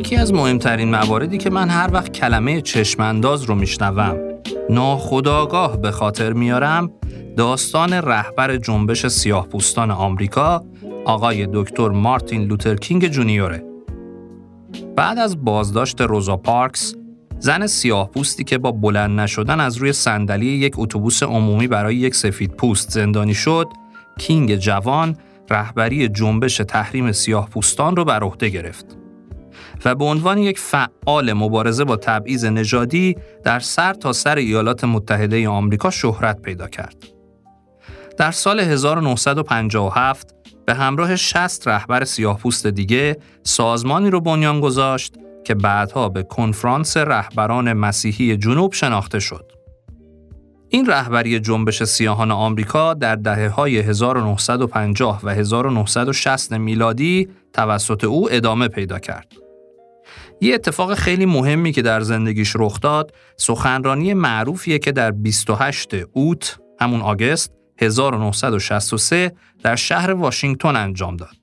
یکی 0.00 0.16
از 0.16 0.32
مهمترین 0.32 0.90
مواردی 0.90 1.38
که 1.38 1.50
من 1.50 1.68
هر 1.68 1.90
وقت 1.92 2.12
کلمه 2.12 2.60
چشمانداز 2.60 3.42
رو 3.42 3.54
میشنوم 3.54 4.16
ناخودآگاه 4.70 5.76
به 5.76 5.90
خاطر 5.90 6.32
میارم 6.32 6.90
داستان 7.36 7.92
رهبر 7.92 8.56
جنبش 8.56 9.06
سیاه 9.06 9.48
پوستان 9.48 9.90
آمریکا 9.90 10.64
آقای 11.04 11.48
دکتر 11.52 11.88
مارتین 11.88 12.44
لوترکینگ 12.44 13.08
جونیوره. 13.08 13.64
بعد 14.96 15.18
از 15.18 15.44
بازداشت 15.44 16.00
روزا 16.00 16.36
پارکس 16.36 16.94
زن 17.38 17.66
سیاه 17.66 18.10
پوستی 18.10 18.44
که 18.44 18.58
با 18.58 18.72
بلند 18.72 19.20
نشدن 19.20 19.60
از 19.60 19.76
روی 19.76 19.92
صندلی 19.92 20.46
یک 20.46 20.74
اتوبوس 20.78 21.22
عمومی 21.22 21.68
برای 21.68 21.96
یک 21.96 22.14
سفید 22.14 22.50
پوست 22.50 22.90
زندانی 22.90 23.34
شد، 23.34 23.66
کینگ 24.18 24.56
جوان 24.56 25.16
رهبری 25.50 26.08
جنبش 26.08 26.56
تحریم 26.56 27.12
سیاه 27.12 27.48
پوستان 27.48 27.96
رو 27.96 28.04
بر 28.04 28.22
عهده 28.22 28.48
گرفت. 28.48 28.99
و 29.84 29.94
به 29.94 30.04
عنوان 30.04 30.38
یک 30.38 30.58
فعال 30.58 31.32
مبارزه 31.32 31.84
با 31.84 31.96
تبعیض 31.96 32.44
نژادی 32.44 33.16
در 33.44 33.60
سر 33.60 33.94
تا 33.94 34.12
سر 34.12 34.36
ایالات 34.36 34.84
متحده 34.84 35.48
آمریکا 35.48 35.90
شهرت 35.90 36.42
پیدا 36.42 36.68
کرد. 36.68 36.96
در 38.18 38.30
سال 38.30 38.60
1957 38.60 40.34
به 40.66 40.74
همراه 40.74 41.16
60 41.16 41.68
رهبر 41.68 42.04
سیاهپوست 42.04 42.66
دیگه 42.66 43.16
سازمانی 43.42 44.10
رو 44.10 44.20
بنیان 44.20 44.60
گذاشت 44.60 45.14
که 45.44 45.54
بعدها 45.54 46.08
به 46.08 46.22
کنفرانس 46.22 46.96
رهبران 46.96 47.72
مسیحی 47.72 48.36
جنوب 48.36 48.72
شناخته 48.72 49.18
شد. 49.20 49.52
این 50.68 50.86
رهبری 50.86 51.40
جنبش 51.40 51.82
سیاهان 51.82 52.30
آمریکا 52.30 52.94
در 52.94 53.16
دهه 53.16 53.48
های 53.48 53.78
1950 53.78 55.20
و 55.22 55.34
1960 55.34 56.52
میلادی 56.52 57.28
توسط 57.52 58.04
او 58.04 58.32
ادامه 58.32 58.68
پیدا 58.68 58.98
کرد. 58.98 59.39
یه 60.40 60.54
اتفاق 60.54 60.94
خیلی 60.94 61.26
مهمی 61.26 61.72
که 61.72 61.82
در 61.82 62.00
زندگیش 62.00 62.52
رخ 62.56 62.80
داد 62.80 63.14
سخنرانی 63.36 64.14
معروفیه 64.14 64.78
که 64.78 64.92
در 64.92 65.10
28 65.10 65.88
اوت 66.12 66.58
همون 66.80 67.00
آگست 67.00 67.52
1963 67.78 69.32
در 69.62 69.76
شهر 69.76 70.10
واشنگتن 70.10 70.76
انجام 70.76 71.16
داد. 71.16 71.36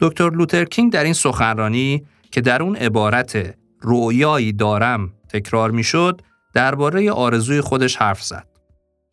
دکتر 0.00 0.30
لوترکینگ 0.30 0.92
در 0.92 1.04
این 1.04 1.12
سخنرانی 1.12 2.02
که 2.32 2.40
در 2.40 2.62
اون 2.62 2.76
عبارت 2.76 3.54
رویایی 3.80 4.52
دارم 4.52 5.12
تکرار 5.28 5.70
می‌شد 5.70 6.20
درباره 6.54 7.12
آرزوی 7.12 7.60
خودش 7.60 7.96
حرف 7.96 8.22
زد 8.22 8.46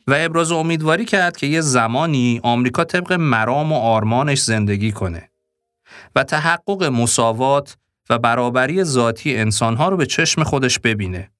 و 0.07 0.15
ابراز 0.17 0.51
امیدواری 0.51 1.05
کرد 1.05 1.37
که 1.37 1.47
یه 1.47 1.61
زمانی 1.61 2.39
آمریکا 2.43 2.83
طبق 2.83 3.13
مرام 3.13 3.71
و 3.71 3.75
آرمانش 3.75 4.41
زندگی 4.41 4.91
کنه 4.91 5.29
و 6.15 6.23
تحقق 6.23 6.83
مساوات 6.83 7.77
و 8.09 8.19
برابری 8.19 8.83
ذاتی 8.83 9.37
انسانها 9.37 9.89
رو 9.89 9.97
به 9.97 10.05
چشم 10.05 10.43
خودش 10.43 10.79
ببینه. 10.79 11.31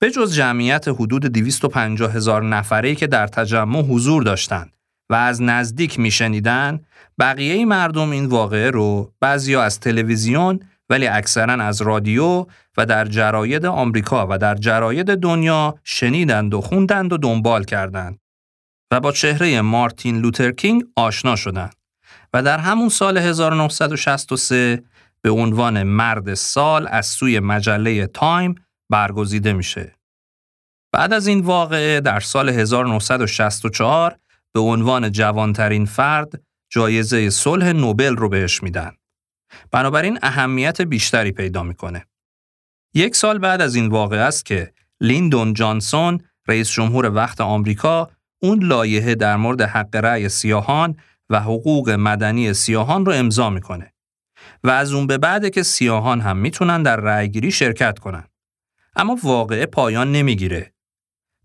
به 0.00 0.10
جز 0.10 0.34
جمعیت 0.34 0.88
حدود 0.88 1.26
250 1.26 2.12
هزار 2.12 2.42
نفره 2.42 2.94
که 2.94 3.06
در 3.06 3.26
تجمع 3.26 3.82
حضور 3.82 4.22
داشتند 4.22 4.72
و 5.10 5.14
از 5.14 5.42
نزدیک 5.42 5.98
میشنیدن 5.98 6.80
بقیه 7.18 7.64
مردم 7.64 8.10
این 8.10 8.26
واقعه 8.26 8.70
رو 8.70 9.12
بعضیا 9.20 9.62
از 9.62 9.80
تلویزیون 9.80 10.60
ولی 10.90 11.06
اکثرا 11.06 11.64
از 11.64 11.82
رادیو 11.82 12.46
و 12.76 12.86
در 12.86 13.04
جراید 13.04 13.66
آمریکا 13.66 14.26
و 14.30 14.38
در 14.38 14.54
جراید 14.54 15.14
دنیا 15.14 15.78
شنیدند 15.84 16.54
و 16.54 16.60
خوندند 16.60 17.12
و 17.12 17.16
دنبال 17.16 17.64
کردند 17.64 18.18
و 18.92 19.00
با 19.00 19.12
چهره 19.12 19.60
مارتین 19.60 20.18
لوترکینگ 20.18 20.84
آشنا 20.96 21.36
شدند 21.36 21.74
و 22.34 22.42
در 22.42 22.58
همون 22.58 22.88
سال 22.88 23.18
1963 23.18 24.82
به 25.22 25.30
عنوان 25.30 25.82
مرد 25.82 26.34
سال 26.34 26.88
از 26.90 27.06
سوی 27.06 27.40
مجله 27.40 28.06
تایم 28.06 28.54
برگزیده 28.90 29.52
میشه. 29.52 29.94
بعد 30.92 31.12
از 31.12 31.26
این 31.26 31.40
واقعه 31.40 32.00
در 32.00 32.20
سال 32.20 32.48
1964 32.48 34.18
به 34.54 34.60
عنوان 34.60 35.12
جوانترین 35.12 35.84
فرد 35.84 36.42
جایزه 36.72 37.30
صلح 37.30 37.72
نوبل 37.72 38.16
رو 38.16 38.28
بهش 38.28 38.62
میدن. 38.62 38.92
بنابراین 39.70 40.18
اهمیت 40.22 40.82
بیشتری 40.82 41.32
پیدا 41.32 41.62
می‌کنه. 41.62 42.06
یک 42.94 43.16
سال 43.16 43.38
بعد 43.38 43.60
از 43.60 43.74
این 43.74 43.88
واقعه 43.88 44.20
است 44.20 44.44
که 44.44 44.72
لیندون 45.00 45.54
جانسون 45.54 46.20
رئیس 46.48 46.70
جمهور 46.70 47.14
وقت 47.14 47.40
آمریکا 47.40 48.10
اون 48.42 48.62
لایحه 48.62 49.14
در 49.14 49.36
مورد 49.36 49.62
حق 49.62 49.96
رأی 49.96 50.28
سیاهان 50.28 50.96
و 51.30 51.40
حقوق 51.40 51.90
مدنی 51.90 52.54
سیاهان 52.54 53.06
رو 53.06 53.12
امضا 53.12 53.50
می‌کنه. 53.50 53.92
و 54.64 54.70
از 54.70 54.92
اون 54.92 55.06
به 55.06 55.18
بعده 55.18 55.50
که 55.50 55.62
سیاهان 55.62 56.20
هم 56.20 56.36
می‌تونن 56.36 56.82
در 56.82 56.96
رأیگیری 56.96 57.50
شرکت 57.50 57.98
کنن. 57.98 58.24
اما 58.96 59.18
واقعه 59.22 59.66
پایان 59.66 60.12
نمی‌گیره. 60.12 60.72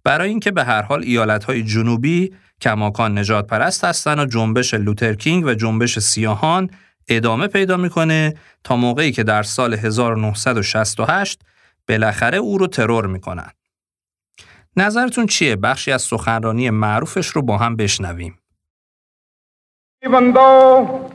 برای 0.03 0.29
اینکه 0.29 0.51
به 0.51 0.63
هر 0.63 0.81
حال 0.81 1.03
ایالتهای 1.03 1.63
جنوبی 1.63 2.33
کماکان 2.61 3.17
نجات 3.17 3.47
پرست 3.47 3.83
هستن 3.83 4.19
و 4.19 4.25
جنبش 4.25 4.73
لوترکینگ 4.73 5.45
و 5.45 5.53
جنبش 5.53 5.99
سیاهان 5.99 6.69
ادامه 7.07 7.47
پیدا 7.47 7.77
می‌کنه 7.77 8.33
تا 8.63 8.75
موقعی 8.75 9.11
که 9.11 9.23
در 9.23 9.43
سال 9.43 9.73
1968 9.73 11.41
بالاخره 11.87 12.37
او 12.37 12.57
رو 12.57 12.67
ترور 12.67 13.07
می‌کنن. 13.07 13.51
نظرتون 14.77 15.25
چیه؟ 15.25 15.55
بخشی 15.55 15.91
از 15.91 16.01
سخنرانی 16.01 16.69
معروفش 16.69 17.27
رو 17.27 17.41
با 17.41 17.57
هم 17.57 17.75
بشنویم. 17.75 18.39
Though 20.03 21.14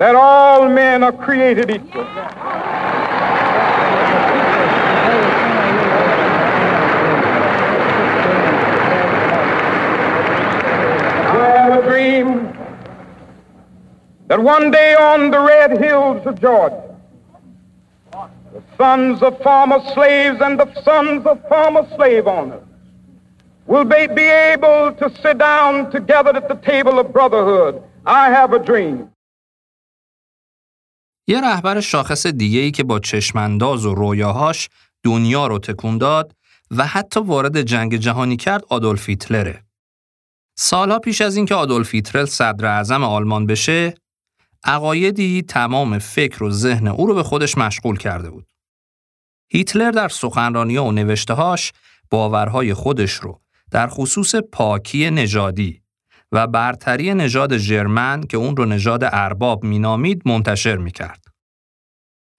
that 0.00 0.14
all 0.14 0.66
men 0.66 1.02
are 1.02 1.12
created 1.12 1.70
equal. 1.70 2.00
I 2.00 2.24
have 11.54 11.84
a 11.84 11.86
dream 11.86 12.50
that 14.28 14.42
one 14.42 14.70
day 14.70 14.94
on 14.94 15.30
the 15.30 15.38
red 15.38 15.76
hills 15.76 16.26
of 16.26 16.40
Georgia, 16.40 16.96
the 18.10 18.62
sons 18.78 19.22
of 19.22 19.38
former 19.42 19.80
slaves 19.92 20.40
and 20.40 20.58
the 20.58 20.82
sons 20.82 21.26
of 21.26 21.46
former 21.46 21.86
slave 21.94 22.26
owners 22.26 22.64
will 23.66 23.84
be, 23.84 23.96
able 23.96 24.92
to 24.92 25.12
sit 25.20 25.36
down 25.36 25.90
together 25.90 26.34
at 26.34 26.48
the 26.48 26.54
table 26.54 26.98
of 26.98 27.12
brotherhood. 27.12 27.82
I 28.06 28.30
have 28.30 28.54
a 28.54 28.58
dream. 28.58 29.09
یه 31.30 31.40
رهبر 31.40 31.80
شاخص 31.80 32.26
دیگه 32.26 32.60
ای 32.60 32.70
که 32.70 32.84
با 32.84 32.98
چشمانداز 32.98 33.86
و 33.86 33.94
رویاهاش 33.94 34.68
دنیا 35.04 35.46
رو 35.46 35.58
تکون 35.58 35.98
داد 35.98 36.34
و 36.70 36.86
حتی 36.86 37.20
وارد 37.20 37.62
جنگ 37.62 37.96
جهانی 37.96 38.36
کرد 38.36 38.64
آدولف 38.68 39.08
هیتلره. 39.08 39.64
سالها 40.58 40.98
پیش 40.98 41.20
از 41.20 41.36
اینکه 41.36 41.54
آدولف 41.54 41.94
هیتلر 41.94 42.24
صدر 42.24 42.66
اعظم 42.66 43.04
آلمان 43.04 43.46
بشه، 43.46 43.94
عقایدی 44.64 45.42
تمام 45.42 45.98
فکر 45.98 46.44
و 46.44 46.50
ذهن 46.50 46.88
او 46.88 47.06
رو 47.06 47.14
به 47.14 47.22
خودش 47.22 47.58
مشغول 47.58 47.96
کرده 47.96 48.30
بود. 48.30 48.46
هیتلر 49.48 49.90
در 49.90 50.08
سخنرانی 50.08 50.76
و 50.76 50.90
نوشتهاش 50.90 51.72
باورهای 52.10 52.74
خودش 52.74 53.12
رو 53.12 53.40
در 53.70 53.86
خصوص 53.86 54.34
پاکی 54.34 55.10
نژادی 55.10 55.79
و 56.32 56.46
برتری 56.46 57.14
نژاد 57.14 57.56
ژرمن 57.56 58.22
که 58.22 58.36
اون 58.36 58.56
رو 58.56 58.64
نژاد 58.64 59.00
ارباب 59.04 59.64
مینامید 59.64 60.22
منتشر 60.28 60.76
می‌کرد. 60.76 61.24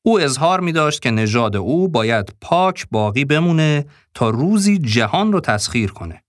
او 0.05 0.19
اظهار 0.19 0.59
می 0.59 0.71
داشت 0.71 1.01
که 1.01 1.11
نژاد 1.11 1.55
او 1.55 1.87
باید 1.87 2.35
پاک 2.41 2.87
باقی 2.91 3.25
بمونه 3.25 3.85
تا 4.13 4.29
روزی 4.29 4.77
جهان 4.77 5.33
رو 5.33 5.39
تسخیر 5.39 5.91
کنه. 5.91 6.23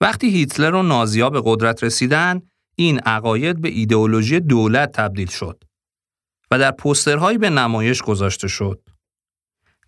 وقتی 0.00 0.30
هیتلر 0.30 0.74
و 0.74 0.82
نازیا 0.82 1.30
به 1.30 1.42
قدرت 1.44 1.84
رسیدن، 1.84 2.42
این 2.76 2.98
عقاید 2.98 3.60
به 3.60 3.68
ایدئولوژی 3.68 4.40
دولت 4.40 4.92
تبدیل 4.92 5.28
شد 5.28 5.64
و 6.50 6.58
در 6.58 6.70
پوسترهایی 6.70 7.38
به 7.38 7.50
نمایش 7.50 8.02
گذاشته 8.02 8.48
شد. 8.48 8.82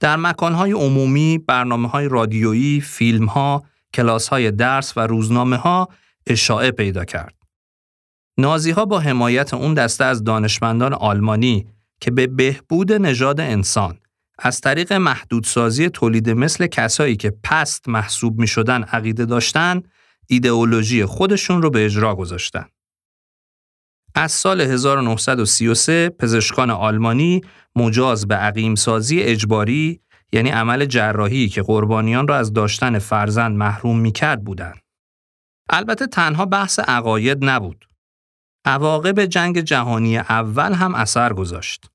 در 0.01 0.17
مکانهای 0.17 0.73
عمومی، 0.73 1.39
برنامه 1.39 1.89
های 1.89 2.09
رادیویی، 2.09 2.81
فیلم 2.81 3.27
ها، 3.27 3.63
درس 4.59 4.97
و 4.97 5.01
روزنامه 5.01 5.57
ها 5.57 5.89
اشاعه 6.29 6.71
پیدا 6.71 7.05
کرد. 7.05 7.35
نازی 8.39 8.71
ها 8.71 8.85
با 8.85 9.01
حمایت 9.01 9.55
اون 9.55 9.75
دسته 9.75 10.05
از 10.05 10.25
دانشمندان 10.25 10.95
آلمانی 10.95 11.67
که 12.01 12.11
به 12.11 12.27
بهبود 12.27 12.93
نژاد 12.93 13.41
انسان 13.41 13.99
از 14.39 14.61
طریق 14.61 14.93
محدودسازی 14.93 15.89
تولید 15.89 16.31
مثل 16.31 16.67
کسایی 16.67 17.17
که 17.17 17.33
پست 17.43 17.89
محسوب 17.89 18.39
می 18.39 18.47
شدن 18.47 18.83
عقیده 18.83 19.25
داشتن 19.25 19.83
ایدئولوژی 20.27 21.05
خودشون 21.05 21.63
رو 21.63 21.71
به 21.71 21.85
اجرا 21.85 22.15
گذاشتن. 22.15 22.67
از 24.15 24.33
سال 24.33 24.61
1933 24.61 26.09
پزشکان 26.19 26.71
آلمانی 26.71 27.41
مجاز 27.77 28.29
به 28.29 28.35
عقیمسازی 28.35 29.21
اجباری 29.21 30.01
یعنی 30.33 30.51
عمل 30.51 30.85
جراحی 30.85 31.49
که 31.49 31.63
قربانیان 31.63 32.29
را 32.29 32.37
از 32.37 32.53
داشتن 32.53 32.99
فرزند 32.99 33.57
محروم 33.57 33.99
می‌کرد 33.99 34.45
بودند. 34.45 34.88
البته 35.71 36.07
تنها 36.07 36.47
بحث 36.47 36.79
عقاید 36.79 37.45
نبود. 37.45 37.89
عواقب 38.65 39.25
جنگ 39.25 39.61
جهانی 39.61 40.19
اول 40.19 40.73
هم 40.73 40.95
اثر 40.95 41.33
گذاشت. 41.33 41.91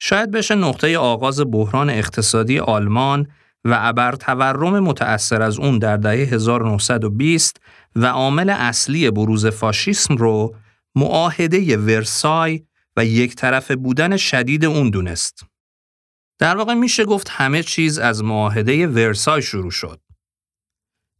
شاید 0.00 0.30
بشه 0.30 0.54
نقطه 0.54 0.98
آغاز 0.98 1.40
بحران 1.50 1.90
اقتصادی 1.90 2.58
آلمان 2.58 3.26
و 3.64 3.76
ابر 3.80 4.12
تورم 4.12 4.80
متأثر 4.80 5.42
از 5.42 5.58
اون 5.58 5.78
در 5.78 5.96
دهه 5.96 6.34
1920 6.34 7.60
و 7.96 8.06
عامل 8.06 8.50
اصلی 8.50 9.10
بروز 9.10 9.46
فاشیسم 9.46 10.16
رو 10.16 10.56
معاهده 10.94 11.76
ورسای 11.76 12.62
و 12.96 13.04
یک 13.04 13.34
طرف 13.34 13.70
بودن 13.70 14.16
شدید 14.16 14.64
اون 14.64 14.90
دونست. 14.90 15.44
در 16.38 16.56
واقع 16.56 16.74
میشه 16.74 17.04
گفت 17.04 17.28
همه 17.30 17.62
چیز 17.62 17.98
از 17.98 18.24
معاهده 18.24 18.86
ورسای 18.86 19.42
شروع 19.42 19.70
شد. 19.70 20.00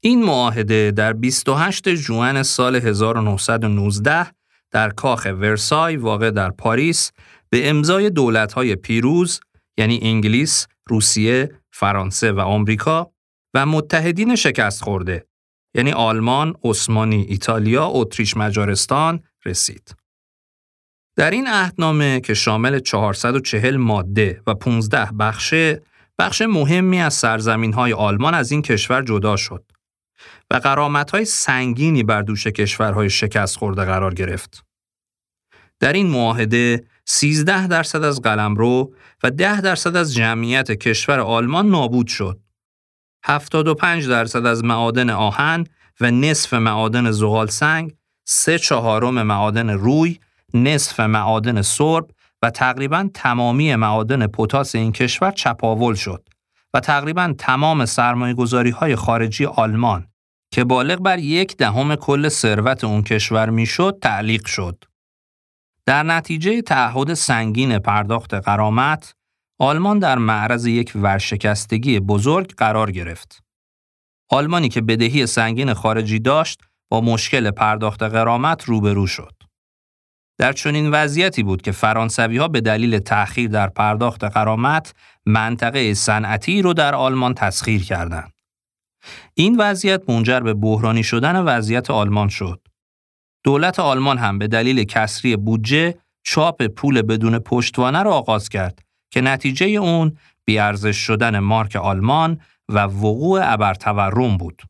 این 0.01 0.25
معاهده 0.25 0.91
در 0.91 1.13
28 1.13 1.89
جوان 1.89 2.43
سال 2.43 2.77
1919 2.77 4.27
در 4.71 4.91
کاخ 4.91 5.27
ورسای 5.27 5.97
واقع 5.97 6.31
در 6.31 6.51
پاریس 6.51 7.13
به 7.51 7.71
امضای 7.71 8.11
دولت‌های 8.11 8.77
پیروز 8.77 9.41
یعنی 9.79 10.01
انگلیس، 10.03 10.67
روسیه، 10.89 11.61
فرانسه 11.71 12.33
و 12.33 12.41
آمریکا 12.41 13.13
و 13.55 13.67
متحدین 13.67 14.37
شکست 14.37 14.83
خورده 14.83 15.27
یعنی 15.75 15.93
آلمان، 15.93 16.55
عثمانی، 16.65 17.27
ایتالیا، 17.29 17.87
اتریش، 17.87 18.37
مجارستان 18.37 19.21
رسید. 19.45 19.95
در 21.17 21.31
این 21.31 21.49
عهدنامه 21.49 22.21
که 22.21 22.35
شامل 22.35 22.79
440 22.79 23.77
ماده 23.77 24.43
و 24.47 24.55
15 24.55 25.13
بخشه، 25.19 25.83
بخش 26.19 26.43
مهمی 26.43 27.01
از 27.01 27.15
سرزمین 27.15 27.73
های 27.73 27.93
آلمان 27.93 28.35
از 28.35 28.53
این 28.53 28.63
کشور 28.63 29.03
جدا 29.03 29.37
شد 29.37 29.65
و 30.51 30.57
قرامت 30.57 31.11
های 31.11 31.25
سنگینی 31.25 32.03
بر 32.03 32.23
دوش 32.23 32.47
کشورهای 32.47 33.11
شکست 33.11 33.57
خورده 33.57 33.85
قرار 33.85 34.15
گرفت. 34.15 34.65
در 35.81 35.93
این 35.93 36.07
معاهده 36.07 36.85
13 37.05 37.67
درصد 37.67 38.05
از 38.05 38.23
قلمرو 38.23 38.95
و 39.23 39.31
10 39.31 39.61
درصد 39.61 39.97
از 39.97 40.15
جمعیت 40.15 40.73
کشور 40.73 41.21
آلمان 41.21 41.69
نابود 41.69 42.07
شد. 42.07 42.41
75 43.25 44.09
درصد 44.09 44.47
از 44.47 44.65
معادن 44.65 45.11
آهن 45.11 45.65
و 46.01 46.11
نصف 46.11 46.55
معادن 46.55 47.11
زغال 47.11 47.47
سنگ، 47.47 47.95
سه 48.25 48.59
چهارم 48.59 49.23
معادن 49.23 49.71
روی، 49.71 50.19
نصف 50.55 51.01
معادن 51.01 51.63
سرب 51.63 52.11
و 52.43 52.51
تقریبا 52.51 53.09
تمامی 53.15 53.75
معادن 53.75 54.27
پتاس 54.27 54.75
این 54.75 54.93
کشور 54.93 55.31
چپاول 55.31 55.95
شد 55.95 56.29
و 56.75 56.81
تقریبا 56.81 57.35
تمام 57.39 57.87
سرمایه 57.87 58.75
های 58.75 58.97
خارجی 58.97 59.47
آلمان 59.47 60.07
که 60.51 60.65
بالغ 60.65 60.99
بر 60.99 61.19
یک 61.19 61.57
دهم 61.57 61.97
کل 61.97 62.29
ثروت 62.29 62.85
اون 62.85 63.03
کشور 63.03 63.51
می‌شد 63.51 63.99
تعلیق 64.03 64.47
شد. 64.47 64.85
در 65.87 66.03
نتیجه 66.03 66.63
تعهد 66.63 67.15
سنگین 67.15 67.79
پرداخت 67.79 68.35
قرامت، 68.35 69.15
آلمان 69.61 69.99
در 69.99 70.19
معرض 70.19 70.67
یک 70.67 70.93
ورشکستگی 70.95 72.01
بزرگ 72.01 72.55
قرار 72.57 72.91
گرفت. 72.91 73.43
آلمانی 74.31 74.69
که 74.69 74.81
بدهی 74.81 75.27
سنگین 75.27 75.75
خارجی 75.75 76.19
داشت 76.19 76.61
با 76.91 77.01
مشکل 77.01 77.51
پرداخت 77.51 78.03
قرامت 78.03 78.65
روبرو 78.65 79.07
شد. 79.07 79.35
در 80.39 80.53
چنین 80.53 80.91
وضعیتی 80.91 81.43
بود 81.43 81.63
که 81.63 81.73
فرانسوی 81.73 82.37
ها 82.37 82.49
به 82.49 82.61
دلیل 82.61 82.99
تأخیر 82.99 83.51
در 83.51 83.69
پرداخت 83.69 84.25
قرامت 84.25 84.95
منطقه 85.27 85.95
صنعتی 85.95 86.63
رو 86.63 86.75
در 86.75 86.95
آلمان 86.95 87.35
تسخیر 87.35 87.85
کردند. 87.85 88.33
این 89.35 89.57
وضعیت 89.57 90.11
منجر 90.11 90.41
به 90.41 90.55
بحرانی 90.55 91.03
شدن 91.03 91.37
وضعیت 91.37 91.91
آلمان 91.91 92.29
شد. 92.29 92.61
دولت 93.45 93.81
آلمان 93.81 94.19
هم 94.19 94.39
به 94.39 94.49
دلیل 94.49 94.85
کسری 94.85 95.37
بودجه 95.37 95.95
چاپ 96.23 96.67
پول 96.67 97.03
بدون 97.03 97.39
پشتوانه 97.39 98.03
را 98.03 98.13
آغاز 98.13 98.49
کرد 98.49 98.83
که 99.11 99.21
نتیجه 99.21 99.67
اون 99.67 100.17
بیارزش 100.45 100.97
شدن 100.97 101.39
مارک 101.39 101.77
آلمان 101.77 102.41
و 102.69 102.79
وقوع 102.79 103.53
ابرتورم 103.53 104.37
بود. 104.37 104.63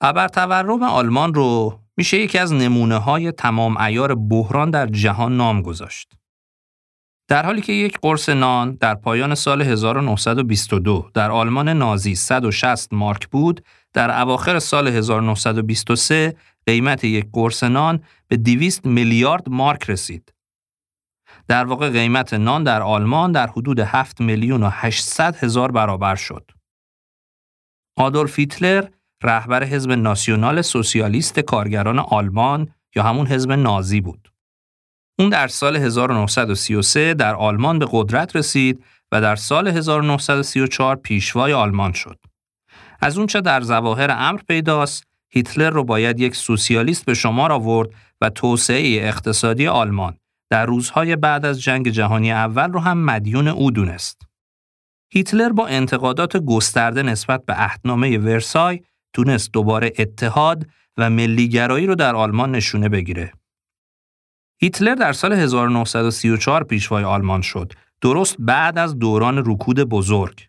ابرتورم 0.00 0.82
آلمان 0.82 1.34
رو 1.34 1.80
میشه 1.96 2.18
یکی 2.18 2.38
از 2.38 2.52
نمونه 2.52 2.96
های 2.96 3.32
تمام 3.32 3.76
ایار 3.76 4.14
بحران 4.14 4.70
در 4.70 4.86
جهان 4.86 5.36
نام 5.36 5.62
گذاشت. 5.62 6.19
در 7.30 7.46
حالی 7.46 7.60
که 7.60 7.72
یک 7.72 7.98
قرص 8.02 8.28
نان 8.28 8.74
در 8.74 8.94
پایان 8.94 9.34
سال 9.34 9.62
1922 9.62 11.10
در 11.14 11.30
آلمان 11.30 11.68
نازی 11.68 12.14
160 12.14 12.92
مارک 12.92 13.28
بود، 13.28 13.64
در 13.92 14.20
اواخر 14.20 14.58
سال 14.58 14.88
1923 14.88 16.36
قیمت 16.66 17.04
یک 17.04 17.26
قرص 17.32 17.64
نان 17.64 18.00
به 18.28 18.36
200 18.36 18.86
میلیارد 18.86 19.48
مارک 19.48 19.90
رسید. 19.90 20.34
در 21.48 21.64
واقع 21.64 21.90
قیمت 21.90 22.34
نان 22.34 22.62
در 22.64 22.82
آلمان 22.82 23.32
در 23.32 23.46
حدود 23.46 23.80
7 23.80 24.20
میلیون 24.20 24.62
و 24.62 24.68
800 24.72 25.36
هزار 25.36 25.72
برابر 25.72 26.14
شد. 26.14 26.50
آدولف 27.96 28.38
هیتلر 28.38 28.88
رهبر 29.22 29.64
حزب 29.64 29.92
ناسیونال 29.92 30.62
سوسیالیست 30.62 31.40
کارگران 31.40 31.98
آلمان 31.98 32.74
یا 32.96 33.02
همون 33.02 33.26
حزب 33.26 33.52
نازی 33.52 34.00
بود. 34.00 34.29
اون 35.20 35.28
در 35.28 35.48
سال 35.48 35.76
1933 35.76 37.14
در 37.14 37.34
آلمان 37.34 37.78
به 37.78 37.86
قدرت 37.90 38.36
رسید 38.36 38.84
و 39.12 39.20
در 39.20 39.36
سال 39.36 39.68
1934 39.68 40.96
پیشوای 40.96 41.52
آلمان 41.52 41.92
شد. 41.92 42.18
از 43.00 43.18
اونچه 43.18 43.40
در 43.40 43.60
ظواهر 43.60 44.10
امر 44.10 44.40
پیداست، 44.48 45.04
هیتلر 45.32 45.70
رو 45.70 45.84
باید 45.84 46.20
یک 46.20 46.36
سوسیالیست 46.36 47.04
به 47.04 47.14
شمار 47.14 47.52
آورد 47.52 47.88
و 48.20 48.30
توسعه 48.30 49.08
اقتصادی 49.08 49.66
آلمان 49.66 50.16
در 50.50 50.66
روزهای 50.66 51.16
بعد 51.16 51.46
از 51.46 51.62
جنگ 51.62 51.88
جهانی 51.88 52.32
اول 52.32 52.72
رو 52.72 52.80
هم 52.80 52.98
مدیون 53.04 53.48
او 53.48 53.70
دونست. 53.70 54.22
هیتلر 55.12 55.52
با 55.52 55.66
انتقادات 55.66 56.36
گسترده 56.36 57.02
نسبت 57.02 57.44
به 57.44 57.52
عهدنامه 57.52 58.18
ورسای 58.18 58.80
تونست 59.12 59.52
دوباره 59.52 59.92
اتحاد 59.98 60.66
و 60.96 61.10
ملیگرایی 61.10 61.86
رو 61.86 61.94
در 61.94 62.14
آلمان 62.14 62.50
نشونه 62.50 62.88
بگیره. 62.88 63.32
هیتلر 64.62 64.94
در 64.94 65.12
سال 65.12 65.32
1934 65.32 66.64
پیشوای 66.64 67.04
آلمان 67.04 67.42
شد، 67.42 67.72
درست 68.00 68.36
بعد 68.38 68.78
از 68.78 68.98
دوران 68.98 69.42
رکود 69.46 69.80
بزرگ. 69.80 70.46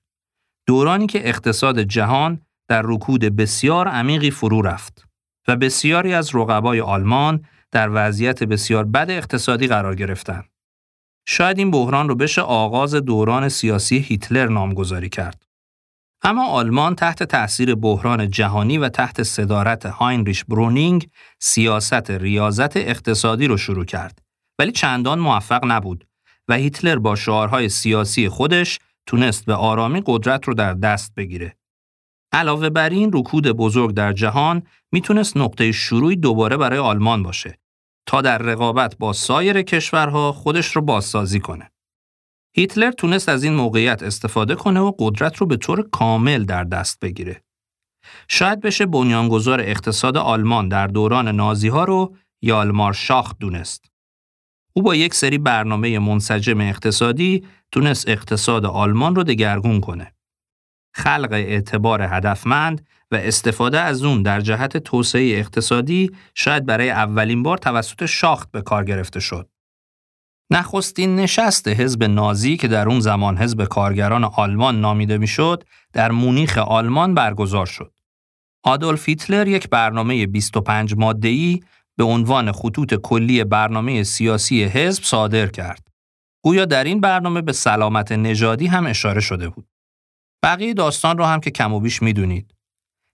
دورانی 0.68 1.08
که 1.08 1.30
اقتصاد 1.30 1.80
جهان 1.80 2.42
در 2.68 2.82
رکود 2.86 3.22
بسیار 3.24 3.88
عمیقی 3.88 4.32
فرو 4.32 4.62
رفت 4.62 5.08
و 5.48 5.56
بسیاری 5.56 6.14
از 6.14 6.36
رقبای 6.36 6.82
آلمان 6.82 7.46
در 7.72 7.90
وضعیت 7.94 8.44
بسیار 8.44 8.84
بد 8.84 9.12
اقتصادی 9.12 9.68
قرار 9.68 9.96
گرفتند. 9.96 10.46
شاید 11.28 11.58
این 11.58 11.72
بحران 11.72 12.10
رو 12.10 12.16
بشه 12.16 12.42
آغاز 12.42 12.96
دوران 12.96 13.50
سیاسی 13.50 13.98
هیتلر 13.98 14.48
نامگذاری 14.48 15.10
کرد. 15.10 15.51
اما 16.24 16.48
آلمان 16.48 16.96
تحت 16.96 17.24
تأثیر 17.24 17.76
بحران 17.76 18.30
جهانی 18.30 18.78
و 18.78 18.90
تحت 18.90 19.24
صدارت 19.24 19.86
هاینریش 19.86 20.44
برونینگ 20.44 21.10
سیاست 21.40 22.12
ریاضت 22.12 22.78
اقتصادی 22.78 23.48
رو 23.48 23.58
شروع 23.58 23.86
کرد 23.86 24.22
ولی 24.60 24.72
چندان 24.72 25.20
موفق 25.20 25.66
نبود 25.66 26.08
و 26.48 26.54
هیتلر 26.54 26.96
با 26.96 27.16
شعارهای 27.16 27.70
سیاسی 27.70 28.30
خودش 28.30 28.80
تونست 29.06 29.46
به 29.46 29.54
آرامی 29.54 30.04
قدرت 30.06 30.48
رو 30.48 30.54
در 30.54 30.74
دست 30.74 31.16
بگیره. 31.16 31.58
علاوه 32.34 32.70
بر 32.70 32.90
این 32.90 33.12
رکود 33.14 33.48
بزرگ 33.48 33.94
در 33.94 34.14
جهان 34.14 34.64
می‌تونست 34.92 35.38
نقطه 35.38 35.72
شروعی 35.72 36.16
دوباره 36.16 36.58
برای 36.58 36.80
آلمان 36.80 37.24
باشه 37.24 37.60
تا 38.06 38.22
در 38.22 38.38
رقابت 38.38 38.98
با 38.98 39.14
سایر 39.14 39.62
کشورها 39.62 40.32
خودش 40.32 40.76
رو 40.76 40.82
بازسازی 40.82 41.40
کنه. 41.40 41.71
هیتلر 42.54 42.92
تونست 42.92 43.30
از 43.30 43.44
این 43.44 43.54
موقعیت 43.54 44.04
استفاده 44.04 44.56
کنه 44.56 44.80
و 44.80 44.92
قدرت 45.00 45.38
رو 45.38 45.48
به 45.48 45.58
طور 45.58 45.90
کامل 45.90 46.44
در 46.44 46.64
دست 46.64 47.00
بگیره. 47.00 47.44
شاید 48.28 48.62
بشه 48.62 48.86
بنیانگذار 48.86 49.62
اقتصاد 49.62 50.18
آلمان 50.18 50.68
در 50.68 50.88
دوران 50.88 51.28
نازی 51.28 51.68
ها 51.68 51.84
رو 51.84 52.16
یالمار 52.42 52.94
شاخ 52.94 53.34
دونست. 53.40 53.92
او 54.74 54.84
با 54.84 54.96
یک 54.96 55.14
سری 55.14 55.38
برنامه 55.38 56.00
منسجم 56.00 56.62
اقتصادی 56.62 57.48
تونست 57.72 58.10
اقتصاد 58.10 58.66
آلمان 58.66 59.16
رو 59.16 59.24
دگرگون 59.24 59.82
کنه. 59.82 60.14
خلق 60.96 61.30
اعتبار 61.32 62.02
هدفمند 62.02 62.88
و 63.12 63.16
استفاده 63.16 63.80
از 63.80 64.04
اون 64.04 64.22
در 64.22 64.42
جهت 64.42 64.78
توسعه 64.78 65.40
اقتصادی 65.40 66.12
شاید 66.36 66.66
برای 66.66 66.90
اولین 66.90 67.44
بار 67.44 67.58
توسط 67.58 68.06
شاخت 68.06 68.52
به 68.52 68.62
کار 68.62 68.84
گرفته 68.84 69.20
شد. 69.20 69.51
نخستین 70.54 71.16
نشست 71.16 71.68
حزب 71.68 72.04
نازی 72.04 72.58
که 72.58 72.68
در 72.68 72.90
اون 72.90 73.00
زمان 73.00 73.38
حزب 73.38 73.64
کارگران 73.66 74.24
آلمان 74.24 74.82
نامیده 74.82 75.18
می‌شد 75.18 75.64
در 75.94 76.12
مونیخ 76.12 76.58
آلمان 76.58 77.14
برگزار 77.14 77.66
شد. 77.66 77.94
آدولف 78.64 79.10
هیتلر 79.10 79.48
یک 79.48 79.70
برنامه 79.70 80.28
25 80.28 80.96
ماده‌ای 80.98 81.60
به 81.98 82.04
عنوان 82.04 82.52
خطوط 82.52 82.94
کلی 82.94 83.44
برنامه 83.44 84.04
سیاسی 84.04 84.64
حزب 84.64 85.04
صادر 85.04 85.48
کرد. 85.48 85.88
گویا 86.44 86.66
در 86.66 86.84
این 86.84 87.02
برنامه 87.02 87.42
به 87.42 87.54
سلامت 87.54 88.12
نژادی 88.12 88.68
هم 88.68 88.88
اشاره 88.88 89.22
شده 89.22 89.50
بود. 89.50 89.68
بقیه 90.44 90.74
داستان 90.74 91.18
رو 91.18 91.26
هم 91.26 91.40
که 91.40 91.52
کم 91.52 91.74
و 91.74 91.80
بیش 91.80 92.02
می‌دونید. 92.02 92.56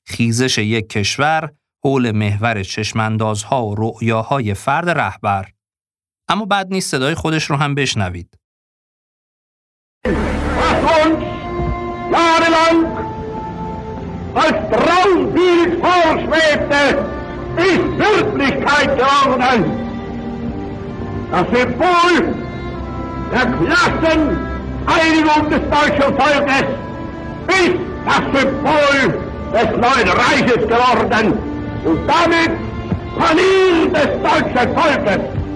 خیزش 0.08 0.58
یک 0.58 0.90
کشور 0.90 1.52
حول 1.84 2.12
محور 2.12 2.64
چشماندازها 2.64 3.66
و 3.66 3.76
رؤیاهای 3.76 4.54
فرد 4.54 4.90
رهبر 4.90 5.50
اما 6.30 6.46
بعد 6.46 6.68
نیست 6.72 6.92
صدای 6.92 7.16
خودش 7.16 7.50
رو 7.50 7.56
هم 7.56 7.76
بشنوید. 7.76 8.40
Das 28.08 28.24
Symbol 28.34 30.04
der 30.04 30.56
ist 30.56 30.68
geworden 30.70 31.38
und 31.84 32.00
damit 32.08 32.52
Verlier 33.18 33.90
des 33.94 34.10
deutschen 34.24 34.76
Volkes. 34.76 35.47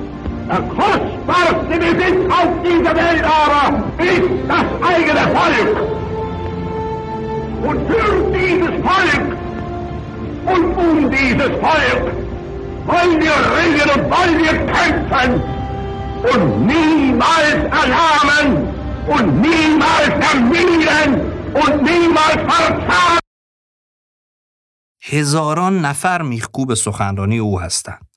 Besitz 1.81 2.19
auf 2.29 2.51
dieser 2.63 2.95
Welt 2.95 3.23
aber 3.23 3.83
ist 3.97 4.29
das 4.47 4.67
eigene 4.91 5.25
Volk. 5.35 5.69
Und 7.67 7.79
für 7.87 8.09
dieses 8.37 8.75
Volk 8.87 9.25
und 10.53 10.65
um 10.85 11.11
dieses 11.11 11.53
Volk 11.65 12.03
wollen 12.85 13.15
wir 13.21 13.37
ringen 13.57 13.87
und 13.95 14.03
wollen 14.15 14.37
wir 14.43 14.55
kämpfen 14.75 15.31
und 16.33 16.65
niemals 16.65 17.61
erlahmen 17.81 18.67
und 19.07 19.41
niemals 19.41 20.13
erminen 20.31 21.09
und 21.53 21.81
niemals 21.83 22.41
verzagen. 22.51 23.19
هزاران 25.03 25.81
نفر 25.81 26.21
میخکوب 26.21 26.73
سخنرانی 26.73 27.37
او 27.37 27.59
هستند. 27.59 28.10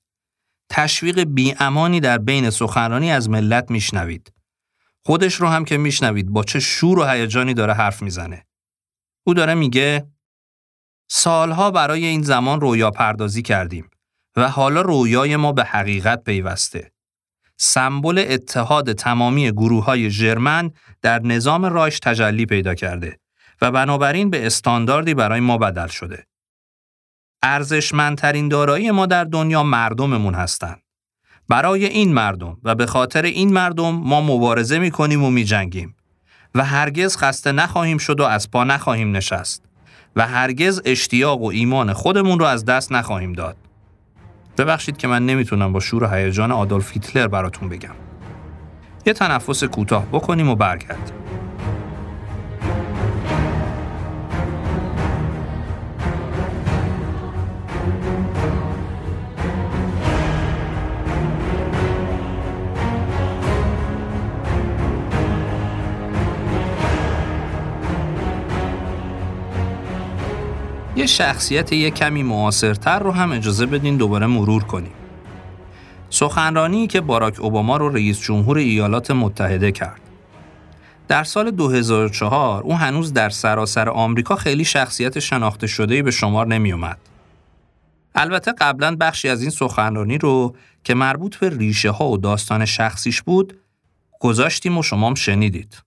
تشویق 0.77 1.21
بیامانی 1.21 2.01
در 2.01 2.19
بین 2.19 2.51
سخنرانی 2.51 3.11
از 3.11 3.31
ملت 3.31 3.71
میشنوید. 3.71 4.33
خودش 5.07 5.35
رو 5.35 5.49
هم 5.49 5.65
که 5.65 5.77
میشنوید 5.77 6.31
با 6.31 6.43
چه 6.43 6.61
شور 6.61 6.99
و 6.99 7.05
هیجانی 7.05 7.55
داره 7.55 7.75
حرف 7.75 8.03
می‌زنه. 8.03 8.47
او 9.27 9.35
داره 9.35 9.55
میگه 9.55 10.07
سالها 11.11 11.71
برای 11.71 12.05
این 12.05 12.23
زمان 12.23 12.61
رویا 12.61 12.91
پردازی 12.91 13.43
کردیم 13.43 13.91
و 14.37 14.49
حالا 14.49 14.81
رویای 14.81 15.37
ما 15.37 15.53
به 15.53 15.65
حقیقت 15.65 16.25
پیوسته. 16.25 16.93
سمبل 17.57 18.25
اتحاد 18.29 18.93
تمامی 18.93 19.53
گروه 19.53 19.85
های 19.85 20.11
جرمن 20.11 20.71
در 21.03 21.19
نظام 21.19 21.65
رایش 21.65 21.99
تجلی 21.99 22.47
پیدا 22.47 22.75
کرده 22.75 23.19
و 23.63 23.71
بنابراین 23.71 24.31
به 24.31 24.47
استانداردی 24.47 25.15
برای 25.15 25.41
ما 25.41 25.59
بدل 25.59 25.87
شده. 25.89 26.27
ارزشمندترین 27.47 28.49
دارایی 28.49 28.91
ما 28.91 29.07
در 29.07 29.25
دنیا 29.25 29.63
مردممون 29.63 30.35
هستند. 30.35 30.81
برای 31.49 31.85
این 31.85 32.13
مردم 32.13 32.57
و 32.63 32.75
به 32.75 32.87
خاطر 32.87 33.23
این 33.23 33.53
مردم 33.53 33.91
ما 33.95 34.21
مبارزه 34.21 34.79
می 34.79 34.91
کنیم 34.91 35.25
و 35.25 35.31
می 35.31 35.45
جنگیم 35.45 35.97
و 36.55 36.65
هرگز 36.65 37.17
خسته 37.17 37.53
نخواهیم 37.53 37.99
شد 37.99 38.21
و 38.21 38.25
از 38.25 38.51
پا 38.51 38.65
نخواهیم 38.65 39.17
نشست 39.17 39.63
و 40.17 40.27
هرگز 40.27 40.83
اشتیاق 40.85 41.43
و 41.43 41.47
ایمان 41.47 41.93
خودمون 41.93 42.39
رو 42.39 42.45
از 42.45 42.65
دست 42.65 42.93
نخواهیم 42.93 43.33
داد. 43.33 43.57
ببخشید 44.59 44.97
که 44.97 45.09
من 45.09 45.27
نمی‌تونم 45.27 45.73
با 45.73 45.81
شور 45.81 46.05
و 46.05 46.09
هیجان 46.09 46.53
آدولف 46.53 46.93
هیتلر 46.93 47.29
براتون 47.29 47.69
بگم. 47.69 47.95
یه 49.07 49.13
تنفس 49.13 49.65
کوتاه 49.65 50.07
بکنیم 50.07 50.49
و 50.49 50.55
برگردیم. 50.55 51.15
یه 71.05 71.09
شخصیت 71.09 71.73
یه 71.73 71.91
کمی 71.91 72.23
معاصرتر 72.23 72.99
رو 72.99 73.11
هم 73.11 73.33
اجازه 73.33 73.67
بدین 73.67 73.97
دوباره 73.97 74.27
مرور 74.27 74.65
کنیم. 74.65 74.93
سخنرانی 76.11 76.87
که 76.87 77.01
باراک 77.01 77.41
اوباما 77.41 77.77
رو 77.77 77.89
رئیس 77.89 78.21
جمهور 78.21 78.59
ایالات 78.59 79.11
متحده 79.11 79.73
کرد. 79.73 80.01
در 81.09 81.25
سال 81.25 81.51
2004 81.51 82.63
او 82.63 82.77
هنوز 82.77 83.13
در 83.13 83.29
سراسر 83.29 83.89
آمریکا 83.89 84.37
خیلی 84.37 84.65
شخصیت 84.65 85.19
شناخته 85.19 85.67
شده 85.67 86.03
به 86.03 86.11
شمار 86.11 86.47
نمی 86.47 86.73
اومد. 86.73 86.99
البته 88.15 88.53
قبلا 88.53 88.97
بخشی 89.01 89.29
از 89.29 89.43
این 89.43 89.51
سخنرانی 89.51 90.19
رو 90.19 90.57
که 90.85 90.95
مربوط 90.95 91.37
به 91.37 91.49
ریشه 91.49 91.91
ها 91.91 92.09
و 92.09 92.19
داستان 92.19 92.65
شخصیش 92.65 93.23
بود 93.23 93.59
گذاشتیم 94.21 94.79
و 94.79 94.83
شما 94.83 95.07
هم 95.07 95.15
شنیدید. 95.15 95.83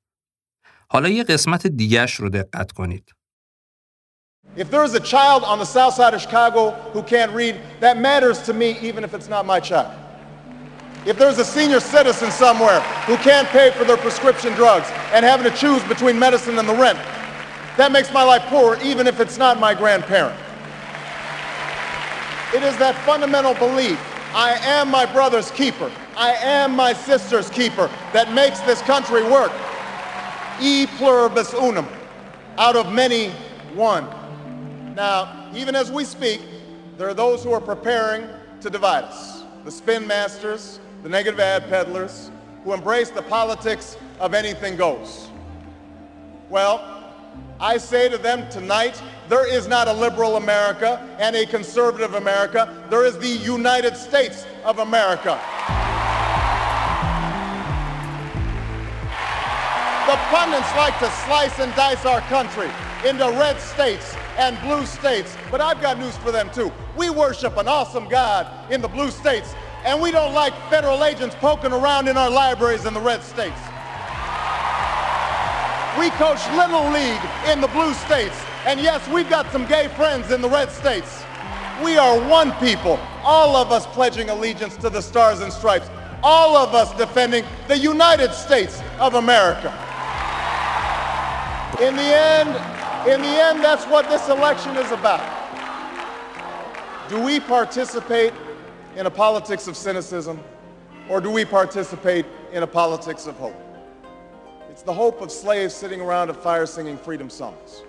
حالا 0.90 1.10
یه 1.10 1.24
قسمت 1.24 1.68
دیگهش 1.68 2.16
رو 2.16 2.30
دقت 2.30 2.72
کنید. 2.72 3.17
If 4.58 4.72
there 4.72 4.84
is 4.84 4.96
a 4.96 5.00
child 5.00 5.44
on 5.44 5.60
the 5.60 5.66
south 5.66 5.94
side 5.94 6.16
of 6.16 6.22
Chicago 6.22 6.72
who 6.92 7.04
can't 7.04 7.32
read, 7.32 7.62
that 7.80 8.00
matters 8.00 8.42
to 8.44 8.54
me 8.54 8.76
even 8.82 9.04
if 9.04 9.14
it's 9.14 9.30
not 9.30 9.46
my 9.46 9.60
child. 9.60 9.94
If 11.06 11.18
there's 11.18 11.38
a 11.38 11.46
senior 11.46 11.80
citizen 11.80 12.32
somewhere 12.32 12.82
who 13.06 13.18
can't 13.18 13.48
pay 13.50 13.70
for 13.70 13.84
their 13.84 13.98
prescription 13.98 14.54
drugs 14.54 14.90
and 15.14 15.24
having 15.24 15.50
to 15.50 15.56
choose 15.56 15.84
between 15.84 16.18
medicine 16.18 16.58
and 16.58 16.68
the 16.68 16.74
rent, 16.74 16.98
that 17.78 17.92
makes 17.92 18.12
my 18.12 18.24
life 18.24 18.42
poorer 18.48 18.80
even 18.84 19.06
if 19.06 19.20
it's 19.20 19.38
not 19.38 19.60
my 19.60 19.76
grandparent. 19.76 20.38
It 22.56 22.64
is 22.64 22.76
that 22.78 22.96
fundamental 23.06 23.54
belief 23.54 24.00
I 24.34 24.58
am 24.64 24.90
my 24.90 25.06
brother's 25.06 25.52
keeper, 25.52 25.92
I 26.18 26.34
am 26.34 26.76
my 26.76 26.94
sister's 26.94 27.50
keeper 27.50 27.92
that 28.12 28.34
makes 28.34 28.60
this 28.62 28.82
country 28.82 29.24
work. 29.24 29.52
E 30.60 30.88
pluribus 30.98 31.54
unum, 31.54 31.88
out 32.58 32.76
of 32.76 32.92
many, 32.92 33.30
one. 33.76 34.08
Now, 34.98 35.52
even 35.54 35.76
as 35.76 35.92
we 35.92 36.04
speak, 36.06 36.42
there 36.98 37.08
are 37.08 37.14
those 37.14 37.44
who 37.44 37.52
are 37.52 37.62
preparing 37.62 38.28
to 38.62 38.70
divide 38.72 39.04
us. 39.04 39.44
The 39.64 39.70
spin 39.70 40.08
masters, 40.08 40.80
the 41.04 41.10
negative 41.10 41.40
ad 41.40 41.70
peddlers, 41.70 42.32
who 42.64 42.74
embrace 42.74 43.12
the 43.12 43.22
politics 43.22 43.96
of 44.20 44.34
anything 44.34 44.76
goes. 44.76 45.30
Well, 46.50 47.14
I 47.60 47.78
say 47.78 48.10
to 48.10 48.18
them 48.18 48.50
tonight, 48.50 49.00
there 49.30 49.48
is 49.48 49.68
not 49.68 49.88
a 49.88 49.94
liberal 49.94 50.36
America 50.36 51.08
and 51.20 51.36
a 51.36 51.46
conservative 51.46 52.16
America. 52.16 52.84
There 52.90 53.06
is 53.06 53.20
the 53.20 53.28
United 53.28 53.96
States 53.96 54.48
of 54.66 54.80
America. 54.80 55.40
The 60.08 60.18
pundits 60.34 60.76
like 60.76 60.98
to 60.98 61.12
slice 61.28 61.60
and 61.60 61.72
dice 61.76 62.04
our 62.04 62.22
country 62.22 62.72
into 63.08 63.26
red 63.38 63.60
states 63.62 64.16
and 64.38 64.60
blue 64.62 64.86
states, 64.86 65.36
but 65.50 65.60
I've 65.60 65.82
got 65.82 65.98
news 65.98 66.16
for 66.18 66.32
them 66.32 66.50
too. 66.54 66.72
We 66.96 67.10
worship 67.10 67.58
an 67.58 67.68
awesome 67.68 68.08
God 68.08 68.48
in 68.72 68.82
the 68.82 68.88
blue 68.88 69.10
states, 69.10 69.56
and 69.84 70.02
we 70.02 70.12
don't 70.12 70.34
like 70.34 70.54
federal 70.70 71.04
agents 71.04 71.36
poking 71.40 71.72
around 71.72 72.08
in 72.08 72.18
our 72.18 72.30
libraries 72.30 72.86
in 72.86 72.94
the 72.94 73.02
red 73.02 73.24
states. 73.24 73.60
We 75.98 76.12
coach 76.12 76.40
Little 76.56 76.90
League 76.92 77.22
in 77.52 77.60
the 77.60 77.68
blue 77.70 77.94
states, 77.96 78.36
and 78.66 78.80
yes, 78.80 79.08
we've 79.10 79.30
got 79.30 79.52
some 79.52 79.66
gay 79.66 79.88
friends 79.90 80.32
in 80.32 80.42
the 80.42 80.50
red 80.50 80.72
states. 80.72 81.24
We 81.84 81.98
are 81.98 82.20
one 82.30 82.52
people, 82.54 83.00
all 83.24 83.56
of 83.56 83.72
us 83.72 83.88
pledging 83.88 84.30
allegiance 84.30 84.78
to 84.78 84.90
the 84.90 85.02
stars 85.02 85.40
and 85.40 85.52
stripes, 85.52 85.90
all 86.22 86.56
of 86.56 86.76
us 86.76 86.96
defending 86.98 87.44
the 87.68 87.78
United 87.78 88.34
States 88.34 88.82
of 89.00 89.16
America. 89.16 89.74
In 91.82 91.96
the 91.96 92.02
end, 92.02 92.77
in 93.06 93.22
the 93.22 93.28
end, 93.28 93.64
that's 93.64 93.86
what 93.86 94.10
this 94.10 94.28
election 94.30 94.76
is 94.78 94.92
about. 94.92 95.22
Do 97.10 97.22
we 97.22 97.40
participate 97.40 98.34
in 98.96 99.06
a 99.06 99.12
politics 99.12 99.68
of 99.68 99.78
cynicism, 99.78 100.40
or 101.10 101.22
do 101.22 101.32
we 101.32 101.46
participate 101.46 102.26
in 102.52 102.64
a 102.64 102.68
politics 102.68 103.28
of 103.28 103.36
hope? 103.36 103.56
It's 104.70 104.82
the 104.82 104.94
hope 104.94 105.22
of 105.22 105.32
slaves 105.32 105.74
sitting 105.74 106.02
around 106.02 106.30
a 106.30 106.34
fire 106.34 106.66
singing 106.66 106.98
freedom 106.98 107.30
songs, 107.30 107.84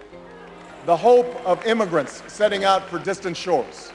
the 0.87 0.97
hope 0.97 1.35
of 1.45 1.65
immigrants 1.67 2.23
setting 2.29 2.65
out 2.65 2.89
for 2.89 2.99
distant 2.99 3.37
shores, 3.37 3.93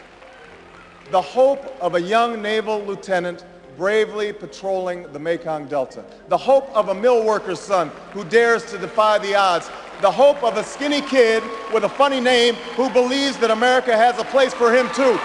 the 1.12 1.22
hope 1.22 1.76
of 1.82 1.96
a 1.96 2.02
young 2.02 2.42
naval 2.42 2.82
lieutenant 2.84 3.46
bravely 3.78 4.32
patrolling 4.32 5.12
the 5.14 5.20
Mekong 5.20 5.66
Delta, 5.68 6.04
the 6.28 6.38
hope 6.38 6.70
of 6.76 6.90
a 6.90 6.94
mill 6.94 7.24
worker's 7.26 7.60
son 7.60 7.90
who 8.12 8.24
dares 8.26 8.64
to 8.72 8.78
defy 8.78 9.18
the 9.20 9.36
odds, 9.36 9.70
the 10.02 10.12
hope 10.12 10.44
of 10.44 10.58
a 10.58 10.64
skinny 10.64 11.02
kid 11.02 11.44
with 11.74 11.84
a 11.84 11.90
funny 11.90 12.20
name 12.20 12.56
who 12.76 12.90
believes 12.90 13.38
that 13.38 13.52
America 13.52 13.96
has 13.96 14.18
a 14.20 14.24
place 14.26 14.54
for 14.54 14.74
him 14.74 14.88
too. 14.94 15.18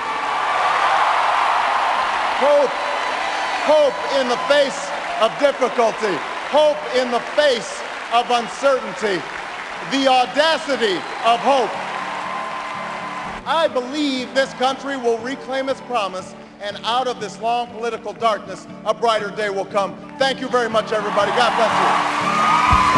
Hope, 2.39 2.71
hope 3.67 3.97
in 4.21 4.29
the 4.29 4.39
face 4.47 4.89
of 5.21 5.35
difficulty, 5.41 6.15
hope 6.51 6.79
in 6.95 7.11
the 7.11 7.21
face 7.35 7.83
of 8.15 8.31
uncertainty, 8.31 9.21
the 9.91 10.07
audacity 10.07 10.97
of 11.27 11.41
hope. 11.41 11.71
I 13.47 13.67
believe 13.67 14.35
this 14.35 14.53
country 14.55 14.97
will 14.97 15.19
reclaim 15.19 15.69
its 15.69 15.81
promise 15.83 16.35
and 16.61 16.77
out 16.85 17.07
of 17.07 17.21
this 17.21 17.41
long 17.41 17.69
political 17.69 18.13
darkness, 18.13 18.67
a 18.85 18.93
brighter 18.93 19.31
day 19.31 19.49
will 19.51 19.65
come. 19.65 19.97
Thank 20.19 20.41
you 20.41 20.49
very 20.49 20.69
much, 20.69 20.93
everybody. 20.93 21.31
God 21.33 21.55
bless 21.57 22.95
you. 22.95 22.98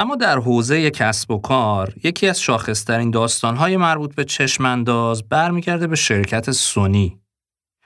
اما 0.00 0.16
در 0.16 0.38
حوزه 0.38 0.90
کسب 0.90 1.30
و 1.30 1.38
کار 1.38 1.94
یکی 2.04 2.26
از 2.26 2.40
شاخصترین 2.40 3.10
داستانهای 3.10 3.76
مربوط 3.76 4.14
به 4.14 4.24
چشمانداز 4.24 5.28
برمیگرده 5.28 5.86
به 5.86 5.96
شرکت 5.96 6.50
سونی 6.50 7.20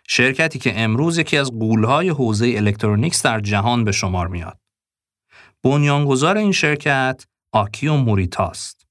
شرکتی 0.08 0.58
که 0.58 0.80
امروز 0.80 1.18
یکی 1.18 1.38
از 1.38 1.50
غولهای 1.50 2.08
حوزه 2.08 2.54
الکترونیکس 2.56 3.22
در 3.22 3.40
جهان 3.40 3.84
به 3.84 3.92
شمار 3.92 4.28
میاد. 4.28 4.58
بنیانگذار 5.62 6.36
این 6.36 6.52
شرکت 6.52 7.24
آکیو 7.52 7.96
موریتاست. 7.96 8.86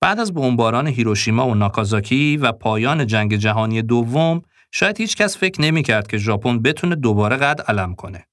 بعد 0.00 0.20
از 0.20 0.34
بمباران 0.34 0.86
هیروشیما 0.86 1.48
و 1.48 1.54
ناکازاکی 1.54 2.36
و 2.36 2.52
پایان 2.52 3.06
جنگ 3.06 3.36
جهانی 3.36 3.82
دوم، 3.82 4.42
شاید 4.70 5.00
هیچ 5.00 5.16
کس 5.16 5.36
فکر 5.38 5.60
نمی 5.60 5.82
کرد 5.82 6.06
که 6.06 6.18
ژاپن 6.18 6.58
بتونه 6.58 6.94
دوباره 6.94 7.36
قد 7.36 7.60
علم 7.60 7.94
کنه. 7.94 8.26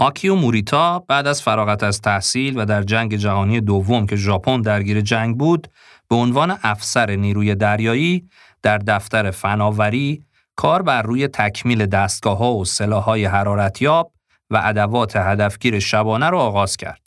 آکیو 0.00 0.34
موریتا 0.34 0.98
بعد 0.98 1.26
از 1.26 1.42
فراغت 1.42 1.82
از 1.82 2.00
تحصیل 2.00 2.58
و 2.58 2.64
در 2.64 2.82
جنگ 2.82 3.16
جهانی 3.16 3.60
دوم 3.60 4.06
که 4.06 4.16
ژاپن 4.16 4.60
درگیر 4.60 5.00
جنگ 5.00 5.38
بود، 5.38 5.68
به 6.08 6.16
عنوان 6.16 6.58
افسر 6.62 7.10
نیروی 7.10 7.54
دریایی 7.54 8.28
در 8.62 8.78
دفتر 8.78 9.30
فناوری 9.30 10.24
کار 10.56 10.82
بر 10.82 11.02
روی 11.02 11.28
تکمیل 11.28 11.86
دستگاه 11.86 12.38
ها 12.38 12.54
و 12.54 12.64
سلاح 12.64 13.04
های 13.04 13.24
حرارتیاب 13.24 14.12
و 14.50 14.60
ادوات 14.64 15.16
هدفگیر 15.16 15.78
شبانه 15.78 16.30
را 16.30 16.40
آغاز 16.40 16.76
کرد. 16.76 17.00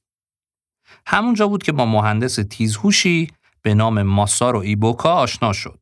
همونجا 1.05 1.47
بود 1.47 1.63
که 1.63 1.71
با 1.71 1.85
مهندس 1.85 2.35
تیزهوشی 2.35 3.27
به 3.61 3.73
نام 3.73 4.01
ماسارو 4.01 4.59
ایبوکا 4.59 5.13
آشنا 5.13 5.53
شد. 5.53 5.79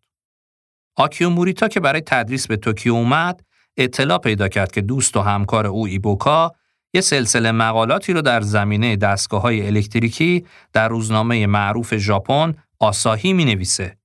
آکیو 0.95 1.29
موریتا 1.29 1.67
که 1.67 1.79
برای 1.79 2.01
تدریس 2.01 2.47
به 2.47 2.57
توکیو 2.57 2.93
اومد، 2.93 3.43
اطلاع 3.77 4.17
پیدا 4.17 4.47
کرد 4.47 4.71
که 4.71 4.81
دوست 4.81 5.17
و 5.17 5.21
همکار 5.21 5.67
او 5.67 5.85
ایبوکا 5.85 6.51
یه 6.93 7.01
سلسله 7.01 7.51
مقالاتی 7.51 8.13
رو 8.13 8.21
در 8.21 8.41
زمینه 8.41 8.95
دستگاه 8.95 9.41
های 9.41 9.67
الکتریکی 9.67 10.45
در 10.73 10.87
روزنامه 10.87 11.47
معروف 11.47 11.97
ژاپن 11.97 12.53
آساهی 12.79 13.33
می 13.33 13.45
نویسه 13.45 13.97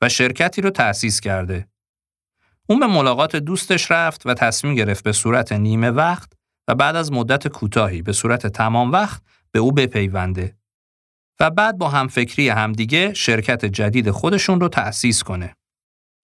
و 0.00 0.08
شرکتی 0.08 0.62
رو 0.62 0.70
تأسیس 0.70 1.20
کرده. 1.20 1.68
اون 2.68 2.80
به 2.80 2.86
ملاقات 2.86 3.36
دوستش 3.36 3.90
رفت 3.90 4.26
و 4.26 4.34
تصمیم 4.34 4.74
گرفت 4.74 5.04
به 5.04 5.12
صورت 5.12 5.52
نیمه 5.52 5.90
وقت 5.90 6.32
و 6.68 6.74
بعد 6.74 6.96
از 6.96 7.12
مدت 7.12 7.48
کوتاهی 7.48 8.02
به 8.02 8.12
صورت 8.12 8.46
تمام 8.46 8.92
وقت 8.92 9.22
به 9.50 9.58
او 9.58 9.72
بپیونده 9.72 10.56
و 11.40 11.50
بعد 11.50 11.78
با 11.78 11.88
همفکری 11.88 12.48
همدیگه 12.48 13.14
شرکت 13.14 13.64
جدید 13.64 14.10
خودشون 14.10 14.60
رو 14.60 14.68
تأسیس 14.68 15.22
کنه. 15.22 15.56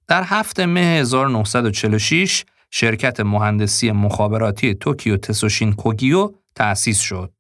در 0.07 0.23
هفت 0.23 0.61
مه 0.61 0.81
1946 0.81 2.45
شرکت 2.71 3.21
مهندسی 3.21 3.93
مخابراتی 3.93 4.75
توکیو 4.75 5.17
تسوشین 5.17 5.73
کوگیو 5.73 6.33
تأسیس 6.55 7.01
شد. 7.01 7.33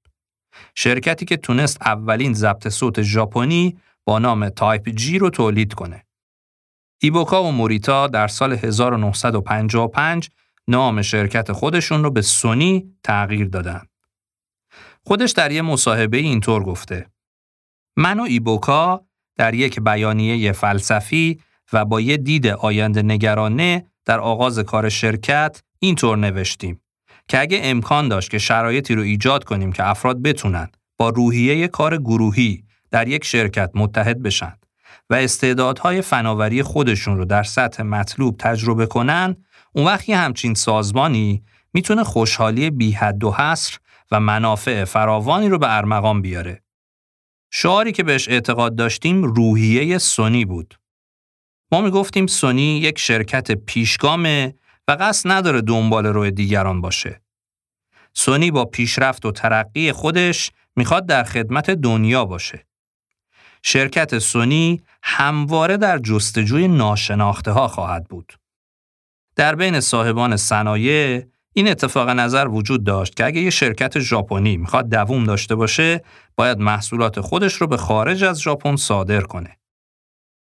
شرکتی 0.74 1.24
که 1.24 1.37
تونست 1.37 1.83
اولین 1.83 2.35
ضبط 2.35 2.68
صوت 2.68 3.03
ژاپنی 3.03 3.79
با 4.05 4.18
نام 4.18 4.49
Type 4.49 4.89
G 4.89 5.19
رو 5.18 5.31
تولید 5.31 5.74
کنه. 5.74 6.05
ایبوکا 7.03 7.45
و 7.45 7.53
موریتا 7.53 8.07
در 8.07 8.29
سال 8.29 8.53
1955 8.53 10.31
نام 10.68 11.03
شرکت 11.03 11.53
خودشون 11.53 12.05
رو 12.05 12.11
به 12.11 12.22
سونی 12.22 12.95
تغییر 13.05 13.49
دادن. 13.49 13.83
خودش 15.05 15.31
در 15.31 15.53
یه 15.53 15.62
مصاحبه 15.62 16.16
اینطور 16.16 16.62
گفته 16.62 17.07
من 17.97 18.20
و 18.20 18.22
ایبوکا 18.22 19.07
در 19.37 19.55
یک 19.55 19.81
بیانیه 19.81 20.53
فلسفی 20.53 21.41
و 21.72 21.85
با 21.85 22.01
یه 22.01 22.16
دید 22.16 22.47
آینده 22.47 23.03
نگرانه 23.03 23.87
در 24.09 24.21
آغاز 24.21 24.59
کار 24.59 24.89
شرکت 24.89 25.63
اینطور 25.79 26.19
نوشتیم 26.19 26.81
که 27.29 27.41
اگه 27.41 27.61
امکان 27.63 28.09
داشت 28.09 28.31
که 28.31 28.39
شرایطی 28.39 28.95
رو 28.95 29.03
ایجاد 29.03 29.45
کنیم 29.45 29.73
که 29.73 29.89
افراد 29.89 30.23
بتونن 30.23 30.69
با 30.97 31.09
روحیه 31.09 31.69
کار 31.69 31.97
گروهی 31.97 32.65
در 32.91 33.09
یک 33.09 33.25
شرکت 33.25 33.71
متحد 33.75 34.23
بشن 34.23 34.53
و 35.11 35.15
استعدادهای 35.15 36.03
فناوری 36.03 36.63
خودشون 36.63 37.17
رو 37.17 37.25
در 37.25 37.43
سطح 37.43 37.83
مطلوب 37.83 38.37
تجربه 38.39 38.87
کنن 38.87 39.37
اون 39.73 39.87
وقت 39.87 40.11
همچین 40.11 40.55
سازمانی 40.55 41.43
می‌تونه 41.73 42.05
خوشحالی 42.05 42.71
بی 42.71 42.93
حد 42.93 43.25
و 43.25 43.33
حصر 43.33 43.79
و 44.11 44.21
منافع 44.21 44.85
فراوانی 44.85 45.49
رو 45.49 45.59
به 45.59 45.77
ارمغان 45.77 46.23
بیاره. 46.23 46.63
شعاری 47.51 47.93
که 47.93 48.03
بهش 48.03 48.29
اعتقاد 48.29 48.77
داشتیم 48.77 49.23
روحیه 49.23 49.99
سونی 49.99 50.45
بود. 50.45 50.75
ما 51.73 51.81
می‌گفتیم 51.81 52.27
سونی 52.27 52.79
یک 52.79 52.99
شرکت 52.99 53.53
پیشگامه 53.53 54.55
و 54.89 54.97
قصد 55.01 55.31
نداره 55.31 55.61
دنبال 55.61 56.07
روی 56.07 56.31
دیگران 56.31 56.81
باشه. 56.81 57.21
سونی 58.14 58.51
با 58.51 58.64
پیشرفت 58.64 59.27
و 59.27 59.33
ترقی 59.33 59.93
خودش 59.93 60.51
می‌خواد 60.77 61.07
در 61.07 61.25
خدمت 61.25 61.71
دنیا 61.71 62.25
باشه. 62.25 62.66
شرکت 63.62 64.19
سونی 64.19 64.83
همواره 65.03 65.77
در 65.77 65.99
جستجوی 65.99 66.69
ناشناخته 66.69 67.51
ها 67.51 67.69
خواهد 67.69 68.05
بود. 68.09 68.33
در 69.37 69.55
بین 69.55 69.81
صاحبان 69.81 70.37
صنایع 70.37 71.23
این 71.53 71.69
اتفاق 71.69 72.09
نظر 72.09 72.49
وجود 72.49 72.85
داشت 72.85 73.16
که 73.16 73.25
اگه 73.25 73.41
یه 73.41 73.51
شرکت 73.51 73.99
ژاپنی 73.99 74.57
می‌خواد 74.57 74.89
دووم 74.89 75.25
داشته 75.25 75.55
باشه 75.55 76.05
باید 76.37 76.59
محصولات 76.59 77.21
خودش 77.21 77.55
رو 77.55 77.66
به 77.66 77.77
خارج 77.77 78.25
از 78.25 78.41
ژاپن 78.41 78.77
صادر 78.77 79.21
کنه. 79.21 79.59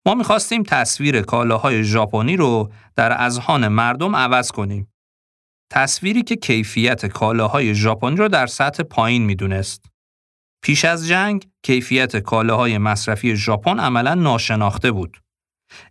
ما 0.08 0.16
می‌خواستیم 0.16 0.64
تصویر 0.64 1.22
کالاهای 1.22 1.84
ژاپنی 1.84 2.38
رو 2.38 2.72
در 2.96 3.22
اذهان 3.22 3.68
مردم 3.68 4.16
عوض 4.16 4.52
کنیم. 4.52 4.94
تصویری 5.72 6.24
که 6.24 6.36
کیفیت 6.36 7.06
کالاهای 7.06 7.76
ژاپنی 7.76 8.16
رو 8.16 8.28
در 8.28 8.48
سطح 8.48 8.84
پایین 8.84 9.26
می‌دونست. 9.26 9.86
پیش 10.64 10.86
از 10.86 11.08
جنگ 11.08 11.48
کیفیت 11.64 12.18
کالاهای 12.18 12.78
مصرفی 12.78 13.36
ژاپن 13.36 13.80
عملا 13.80 14.14
ناشناخته 14.14 14.92
بود. 14.92 15.18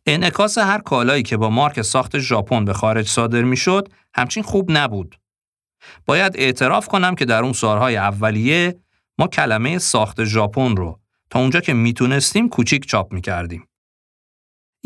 انعکاس 0.07 0.59
هر 0.59 0.79
کالایی 0.79 1.23
که 1.23 1.37
با 1.37 1.51
مارک 1.51 1.83
ساخت 1.83 2.19
ژاپن 2.19 2.65
به 2.65 2.73
خارج 2.73 3.09
صادر 3.09 3.43
می‌شد 3.43 3.89
همچین 4.15 4.43
خوب 4.43 4.71
نبود. 4.71 5.17
باید 6.07 6.33
اعتراف 6.37 6.89
کنم 6.89 7.15
که 7.15 7.25
در 7.25 7.43
اون 7.43 7.53
سالهای 7.53 7.97
اولیه 7.97 8.77
ما 9.19 9.27
کلمه 9.27 9.79
ساخت 9.79 10.25
ژاپن 10.25 10.77
رو 10.77 11.01
تا 11.31 11.41
اونجا 11.41 11.61
که 11.61 11.73
می‌تونستیم 11.73 12.49
کوچیک 12.49 12.87
چاپ 12.87 13.13
می‌کردیم. 13.13 13.69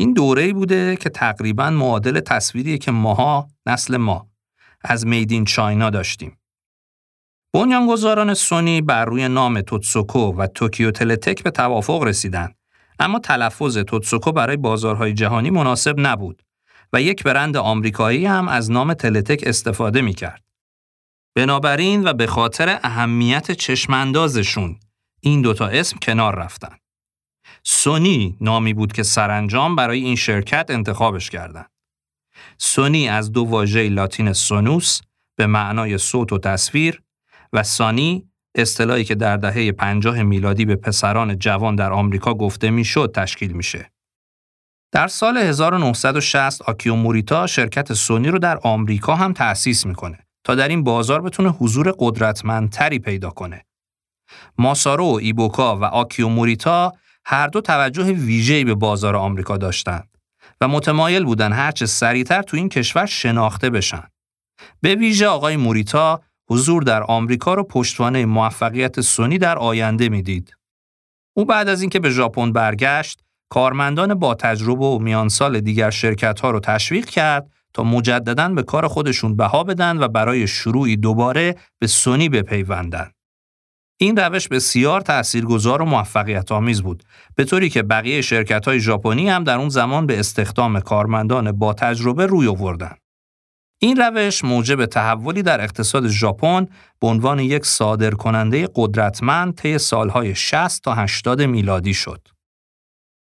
این 0.01 0.13
دوره 0.13 0.53
بوده 0.53 0.95
که 0.95 1.09
تقریبا 1.09 1.69
معادل 1.69 2.19
تصویری 2.19 2.77
که 2.77 2.91
ماها 2.91 3.47
نسل 3.65 3.97
ما 3.97 4.29
از 4.83 5.07
میدین 5.07 5.45
چاینا 5.45 5.89
داشتیم. 5.89 6.37
بنیانگذاران 7.53 8.33
سونی 8.33 8.81
بر 8.81 9.05
روی 9.05 9.27
نام 9.27 9.61
توتسوکو 9.61 10.33
و 10.33 10.47
توکیو 10.47 10.91
تلتک 10.91 11.43
به 11.43 11.51
توافق 11.51 12.03
رسیدند 12.03 12.55
اما 12.99 13.19
تلفظ 13.19 13.77
توتسوکو 13.77 14.31
برای 14.31 14.57
بازارهای 14.57 15.13
جهانی 15.13 15.49
مناسب 15.49 15.95
نبود 15.97 16.43
و 16.93 17.01
یک 17.01 17.23
برند 17.23 17.57
آمریکایی 17.57 18.25
هم 18.25 18.47
از 18.47 18.71
نام 18.71 18.93
تلتک 18.93 19.43
استفاده 19.45 20.01
می 20.01 20.13
کرد. 20.13 20.43
بنابراین 21.35 22.07
و 22.07 22.13
به 22.13 22.27
خاطر 22.27 22.79
اهمیت 22.83 23.51
چشماندازشون 23.51 24.79
این 25.19 25.41
دوتا 25.41 25.67
اسم 25.67 25.97
کنار 26.01 26.35
رفتن. 26.35 26.80
سونی 27.63 28.37
نامی 28.41 28.73
بود 28.73 28.93
که 28.93 29.03
سرانجام 29.03 29.75
برای 29.75 29.99
این 29.99 30.15
شرکت 30.15 30.65
انتخابش 30.69 31.29
کردند. 31.29 31.71
سونی 32.57 33.09
از 33.09 33.31
دو 33.31 33.43
واژه 33.43 33.89
لاتین 33.89 34.33
سونوس 34.33 35.01
به 35.37 35.47
معنای 35.47 35.97
صوت 35.97 36.33
و 36.33 36.37
تصویر 36.37 37.01
و 37.53 37.63
سانی 37.63 38.27
اصطلاحی 38.55 39.03
که 39.03 39.15
در 39.15 39.37
دهه 39.37 39.71
50 39.71 40.23
میلادی 40.23 40.65
به 40.65 40.75
پسران 40.75 41.39
جوان 41.39 41.75
در 41.75 41.91
آمریکا 41.93 42.33
گفته 42.33 42.69
می‌شد 42.69 43.11
تشکیل 43.15 43.51
میشه. 43.51 43.91
در 44.91 45.07
سال 45.07 45.37
1960 45.37 46.61
آکیو 46.61 46.95
موریتا 46.95 47.47
شرکت 47.47 47.93
سونی 47.93 48.27
رو 48.27 48.39
در 48.39 48.57
آمریکا 48.63 49.15
هم 49.15 49.33
تأسیس 49.33 49.85
می‌کنه 49.85 50.19
تا 50.43 50.55
در 50.55 50.67
این 50.67 50.83
بازار 50.83 51.21
بتونه 51.21 51.49
حضور 51.49 51.95
قدرتمندتری 51.99 52.99
پیدا 52.99 53.29
کنه. 53.29 53.65
ماسارو 54.57 55.05
ایبوکا 55.05 55.77
و 55.77 55.83
آکیو 55.83 56.29
موریتا 56.29 56.93
هر 57.25 57.47
دو 57.47 57.61
توجه 57.61 58.03
ویژه‌ای 58.03 58.63
به 58.63 58.75
بازار 58.75 59.15
آمریکا 59.15 59.57
داشتند 59.57 60.17
و 60.61 60.67
متمایل 60.67 61.23
بودن 61.25 61.53
هرچه 61.53 61.85
سریعتر 61.85 62.41
تو 62.41 62.57
این 62.57 62.69
کشور 62.69 63.05
شناخته 63.05 63.69
بشن. 63.69 64.03
به 64.81 64.95
ویژه 64.95 65.27
آقای 65.27 65.57
موریتا 65.57 66.21
حضور 66.49 66.83
در 66.83 67.03
آمریکا 67.03 67.53
رو 67.53 67.63
پشتوانه 67.63 68.25
موفقیت 68.25 69.01
سونی 69.01 69.37
در 69.37 69.57
آینده 69.57 70.09
می‌دید. 70.09 70.53
او 71.37 71.45
بعد 71.45 71.69
از 71.69 71.81
اینکه 71.81 71.99
به 71.99 72.09
ژاپن 72.09 72.51
برگشت، 72.51 73.23
کارمندان 73.49 74.13
با 74.13 74.35
تجربه 74.35 74.85
و 74.85 74.99
میانسال 74.99 75.59
دیگر 75.59 75.89
شرکت 75.89 76.39
ها 76.39 76.51
رو 76.51 76.59
تشویق 76.59 77.05
کرد 77.05 77.51
تا 77.73 77.83
مجددا 77.83 78.49
به 78.49 78.63
کار 78.63 78.87
خودشون 78.87 79.35
بها 79.35 79.63
بدن 79.63 79.97
و 79.97 80.07
برای 80.07 80.47
شروعی 80.47 80.97
دوباره 80.97 81.55
به 81.79 81.87
سونی 81.87 82.29
بپیوندند. 82.29 83.13
این 84.01 84.17
روش 84.17 84.47
بسیار 84.47 85.01
تاثیرگذار 85.01 85.81
و 85.81 85.85
موفقیت 85.85 86.51
آمیز 86.51 86.81
بود 86.81 87.03
به 87.35 87.45
طوری 87.45 87.69
که 87.69 87.83
بقیه 87.83 88.21
شرکت 88.21 88.67
های 88.67 88.79
ژاپنی 88.79 89.29
هم 89.29 89.43
در 89.43 89.57
اون 89.57 89.69
زمان 89.69 90.05
به 90.05 90.19
استخدام 90.19 90.79
کارمندان 90.79 91.51
با 91.51 91.73
تجربه 91.73 92.25
روی 92.25 92.47
آوردند. 92.47 92.97
این 93.81 93.97
روش 93.97 94.43
موجب 94.43 94.85
تحولی 94.85 95.43
در 95.43 95.61
اقتصاد 95.61 96.07
ژاپن 96.07 96.67
به 96.99 97.07
عنوان 97.07 97.39
یک 97.39 97.65
صادرکننده 97.65 98.67
قدرتمند 98.75 99.55
طی 99.55 99.77
سالهای 99.77 100.35
60 100.35 100.83
تا 100.83 100.93
80 100.93 101.41
میلادی 101.41 101.93
شد. 101.93 102.27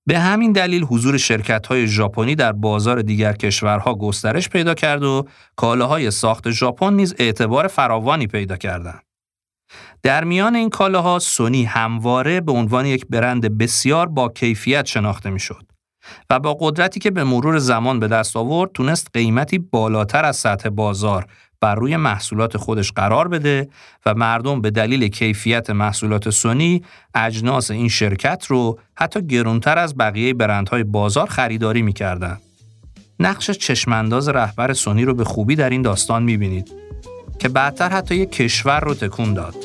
به 0.08 0.20
همین 0.20 0.52
دلیل 0.52 0.84
حضور 0.84 1.18
شرکت‌های 1.18 1.88
ژاپنی 1.88 2.36
در 2.36 2.52
بازار 2.52 3.02
دیگر 3.02 3.34
کشورها 3.34 3.96
گسترش 3.96 4.50
پیدا 4.50 4.74
کرد 4.74 5.04
و 5.04 5.28
کالاهای 5.56 6.12
ساخت 6.12 6.52
ژاپن 6.52 6.94
نیز 6.94 7.16
اعتبار 7.20 7.68
فراوانی 7.68 8.28
پیدا 8.28 8.58
کردند. 8.58 9.13
در 10.04 10.24
میان 10.24 10.56
این 10.56 10.70
کالاها 10.70 11.20
سونی 11.20 11.64
همواره 11.64 12.42
به 12.42 12.52
عنوان 12.52 12.86
یک 12.86 13.06
برند 13.10 13.58
بسیار 13.58 14.08
با 14.08 14.30
کیفیت 14.30 14.86
شناخته 14.86 15.30
می‌شد. 15.30 15.66
و 16.30 16.40
با 16.40 16.58
قدرتی 16.60 17.00
که 17.00 17.12
به 17.12 17.24
مرور 17.24 17.60
زمان 17.60 18.00
به 18.00 18.08
دست 18.08 18.38
آورد 18.38 18.72
تونست 18.72 19.08
قیمتی 19.14 19.60
بالاتر 19.60 20.26
از 20.26 20.36
سطح 20.36 20.70
بازار 20.70 21.26
بر 21.62 21.76
روی 21.76 21.98
محصولات 21.98 22.58
خودش 22.58 22.92
قرار 22.92 23.28
بده 23.28 23.70
و 24.06 24.14
مردم 24.14 24.62
به 24.62 24.72
دلیل 24.72 25.08
کیفیت 25.08 25.70
محصولات 25.70 26.30
سونی 26.30 26.84
اجناس 27.16 27.72
این 27.72 27.90
شرکت 27.90 28.46
رو 28.48 28.80
حتی 28.96 29.28
گرونتر 29.28 29.78
از 29.78 29.98
بقیه 29.98 30.34
برندهای 30.34 30.84
بازار 30.84 31.28
خریداری 31.28 31.82
می‌کردن. 31.82 32.38
نقش 33.20 33.52
چشمانداز 33.52 34.30
رهبر 34.30 34.74
سونی 34.74 35.06
رو 35.06 35.14
به 35.14 35.24
خوبی 35.24 35.56
در 35.56 35.70
این 35.70 35.82
داستان 35.82 36.24
می‌بینید 36.24 36.72
که 37.40 37.50
بعدتر 37.50 37.90
حتی 37.90 38.16
یک 38.16 38.32
کشور 38.32 38.80
رو 38.80 38.94
تکون 38.94 39.34
داد. 39.34 39.56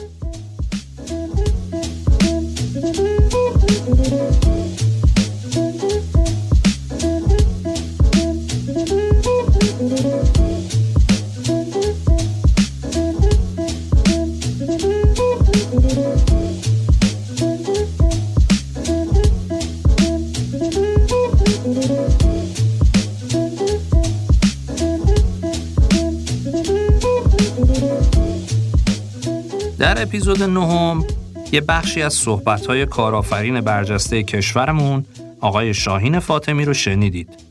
اپیزود 30.19 30.43
نهم 30.43 31.05
یه 31.53 31.61
بخشی 31.61 32.03
از 32.03 32.15
صحبت‌های 32.15 32.87
کارآفرین 32.87 33.61
برجسته 33.61 34.23
کشورمون 34.23 35.05
آقای 35.41 35.75
شاهین 35.75 36.19
فاطمی 36.19 36.65
رو 36.65 36.75
شنیدید 36.75 37.45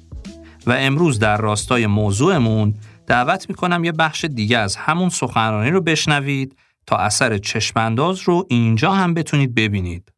و 0.65 0.71
امروز 0.71 1.19
در 1.19 1.37
راستای 1.37 1.87
موضوعمون 1.87 2.73
دعوت 3.05 3.49
می‌کنم 3.49 3.83
یه 3.83 3.91
بخش 3.91 4.25
دیگه 4.25 4.57
از 4.57 4.75
همون 4.75 5.09
سخنرانی 5.09 5.71
رو 5.71 5.81
بشنوید 5.81 6.55
تا 6.87 6.97
اثر 6.97 7.37
چشمانداز 7.37 8.19
رو 8.19 8.45
اینجا 8.49 8.91
هم 8.91 9.13
بتونید 9.13 9.55
ببینید. 9.55 10.11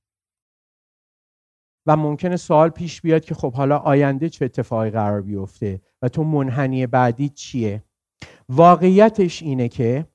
و 1.86 1.96
ممکنه 1.96 2.38
سوال 2.38 2.70
پیش 2.70 3.02
بیاد 3.02 3.26
که 3.26 3.36
خب 3.36 3.54
حالا 3.54 3.78
آینده 3.78 4.30
چه 4.30 4.46
اتفاقی 4.46 4.90
قرار 4.90 5.22
بیفته 5.22 5.82
و 6.02 6.10
تو 6.10 6.24
منحنی 6.24 6.88
بعدی 6.88 7.30
چیه؟ 7.30 7.84
واقعیتش 8.50 9.44
اینه 9.44 9.68
که 9.68 10.06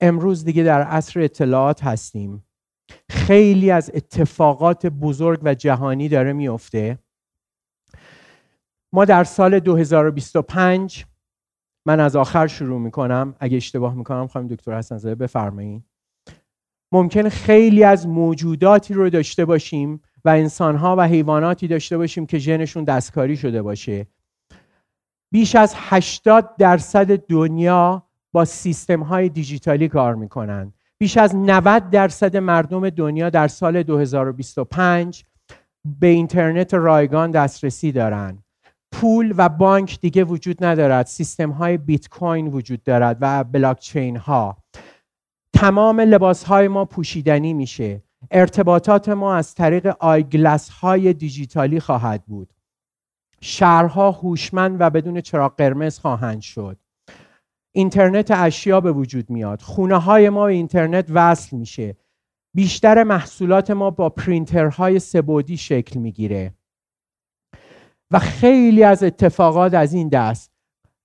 امروز 0.00 0.44
دیگه 0.44 0.62
در 0.62 0.82
عصر 0.82 1.20
اطلاعات 1.20 1.84
هستیم. 1.84 2.44
خیلی 3.10 3.70
از 3.70 3.90
اتفاقات 3.94 4.86
بزرگ 4.86 5.40
و 5.42 5.54
جهانی 5.54 6.08
داره 6.08 6.32
میفته. 6.32 6.98
ما 8.92 9.04
در 9.04 9.24
سال 9.24 9.60
2025 9.60 11.06
من 11.86 12.00
از 12.00 12.16
آخر 12.16 12.46
شروع 12.46 12.80
می‌کنم. 12.80 13.34
اگه 13.40 13.56
اشتباه 13.56 13.94
می‌کنم 13.94 14.26
خواهیم 14.26 14.48
دکتر 14.48 14.78
حسن 14.78 14.98
زاده 14.98 15.14
بفرمایید 15.14 15.84
ممکن 16.92 17.28
خیلی 17.28 17.84
از 17.84 18.06
موجوداتی 18.06 18.94
رو 18.94 19.10
داشته 19.10 19.44
باشیم 19.44 20.02
و 20.24 20.28
انسانها 20.28 20.96
و 20.98 21.00
حیواناتی 21.08 21.68
داشته 21.68 21.98
باشیم 21.98 22.26
که 22.26 22.38
ژنشون 22.38 22.84
دستکاری 22.84 23.36
شده 23.36 23.62
باشه. 23.62 24.06
بیش 25.32 25.56
از 25.56 25.74
80 25.76 26.56
درصد 26.56 27.16
دنیا 27.16 28.05
با 28.36 28.44
سیستم 28.44 29.02
های 29.02 29.28
دیجیتالی 29.28 29.88
کار 29.88 30.14
می‌کنن. 30.14 30.72
بیش 30.98 31.16
از 31.16 31.36
90 31.36 31.90
درصد 31.90 32.36
مردم 32.36 32.90
دنیا 32.90 33.30
در 33.30 33.48
سال 33.48 33.82
2025 33.82 35.24
به 35.84 36.06
اینترنت 36.06 36.74
رایگان 36.74 37.30
دسترسی 37.30 37.92
دارند. 37.92 38.44
پول 38.92 39.34
و 39.36 39.48
بانک 39.48 40.00
دیگه 40.00 40.24
وجود 40.24 40.64
ندارد. 40.64 41.06
سیستم 41.06 41.50
های 41.50 41.76
بیت 41.76 42.08
کوین 42.08 42.46
وجود 42.46 42.82
دارد 42.82 43.18
و 43.20 43.44
بلاک 43.44 43.78
چین 43.78 44.16
ها. 44.16 44.56
تمام 45.52 46.00
لباس 46.00 46.44
های 46.44 46.68
ما 46.68 46.84
پوشیدنی 46.84 47.54
میشه. 47.54 48.02
ارتباطات 48.30 49.08
ما 49.08 49.34
از 49.34 49.54
طریق 49.54 49.96
آیگلس 50.00 50.68
های 50.68 51.12
دیجیتالی 51.12 51.80
خواهد 51.80 52.24
بود. 52.26 52.52
شهرها 53.40 54.10
هوشمند 54.10 54.76
و 54.80 54.90
بدون 54.90 55.20
چراغ 55.20 55.56
قرمز 55.56 55.98
خواهند 55.98 56.40
شد. 56.40 56.78
اینترنت 57.76 58.30
اشیا 58.30 58.80
به 58.80 58.92
وجود 58.92 59.30
میاد. 59.30 59.62
خونه 59.62 59.96
های 59.96 60.30
ما 60.30 60.46
به 60.46 60.52
اینترنت 60.52 61.06
وصل 61.10 61.56
میشه. 61.56 61.96
بیشتر 62.54 63.04
محصولات 63.04 63.70
ما 63.70 63.90
با 63.90 64.08
پرینترهای 64.08 64.98
سبودی 64.98 65.56
شکل 65.56 66.00
می‌گیره. 66.00 66.54
و 68.10 68.18
خیلی 68.18 68.82
از 68.82 69.02
اتفاقات 69.02 69.74
از 69.74 69.92
این 69.92 70.08
دست. 70.08 70.52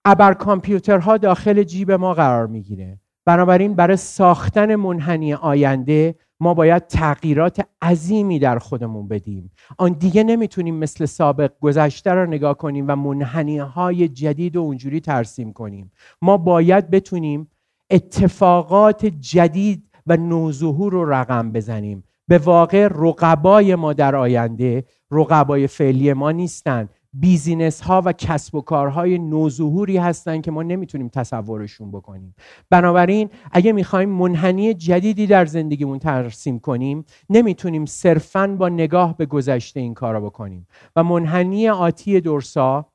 ابر 0.05 0.33
کامپیوترها 0.33 1.17
داخل 1.17 1.63
جیب 1.63 1.91
ما 1.91 2.13
قرار 2.13 2.47
می‌گیره. 2.47 2.99
بنابراین 3.25 3.73
برای 3.73 3.97
ساختن 3.97 4.75
منحنی 4.75 5.33
آینده 5.33 6.15
ما 6.41 6.53
باید 6.53 6.87
تغییرات 6.87 7.61
عظیمی 7.81 8.39
در 8.39 8.59
خودمون 8.59 9.07
بدیم. 9.07 9.51
آن 9.77 9.91
دیگه 9.91 10.23
نمی‌تونیم 10.23 10.75
مثل 10.75 11.05
سابق 11.05 11.51
گذشته 11.61 12.11
رو 12.11 12.25
نگاه 12.25 12.57
کنیم 12.57 12.85
و 12.87 12.95
منحنی 12.95 13.57
های 13.57 14.07
جدید 14.07 14.55
و 14.55 14.59
اونجوری 14.59 14.99
ترسیم 14.99 15.53
کنیم. 15.53 15.91
ما 16.21 16.37
باید 16.37 16.89
بتونیم 16.89 17.47
اتفاقات 17.89 19.05
جدید 19.05 19.83
و 20.07 20.17
نوظهور 20.17 20.93
رو 20.93 21.13
رقم 21.13 21.51
بزنیم. 21.51 22.03
به 22.27 22.37
واقع 22.37 22.87
رقبای 22.91 23.75
ما 23.75 23.93
در 23.93 24.15
آینده 24.15 24.83
رقبای 25.11 25.67
فعلی 25.67 26.13
ما 26.13 26.31
نیستند 26.31 26.89
بیزینس 27.13 27.81
ها 27.81 28.01
و 28.05 28.13
کسب 28.13 28.55
و 28.55 28.61
کارهای 28.61 29.17
نوظهوری 29.17 29.97
هستند 29.97 30.41
که 30.41 30.51
ما 30.51 30.63
نمی‌تونیم 30.63 31.07
تصورشون 31.07 31.91
بکنیم. 31.91 32.35
بنابراین 32.69 33.29
اگه 33.51 33.71
می‌خوایم 33.71 34.09
منحنی 34.09 34.73
جدیدی 34.73 35.27
در 35.27 35.45
زندگیمون 35.45 35.99
ترسیم 35.99 36.59
کنیم 36.59 37.05
نمی‌تونیم 37.29 37.85
صرفا 37.85 38.47
با 38.47 38.69
نگاه 38.69 39.17
به 39.17 39.25
گذشته 39.25 39.79
این 39.79 39.93
کار 39.93 40.15
رو 40.15 40.25
بکنیم. 40.25 40.67
و 40.95 41.03
منحنی 41.03 41.69
آتی 41.69 42.21
درسا 42.21 42.85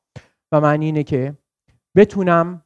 و 0.51 0.61
معنی 0.61 0.85
اینه 0.85 1.03
که 1.03 1.37
بتونم 1.95 2.61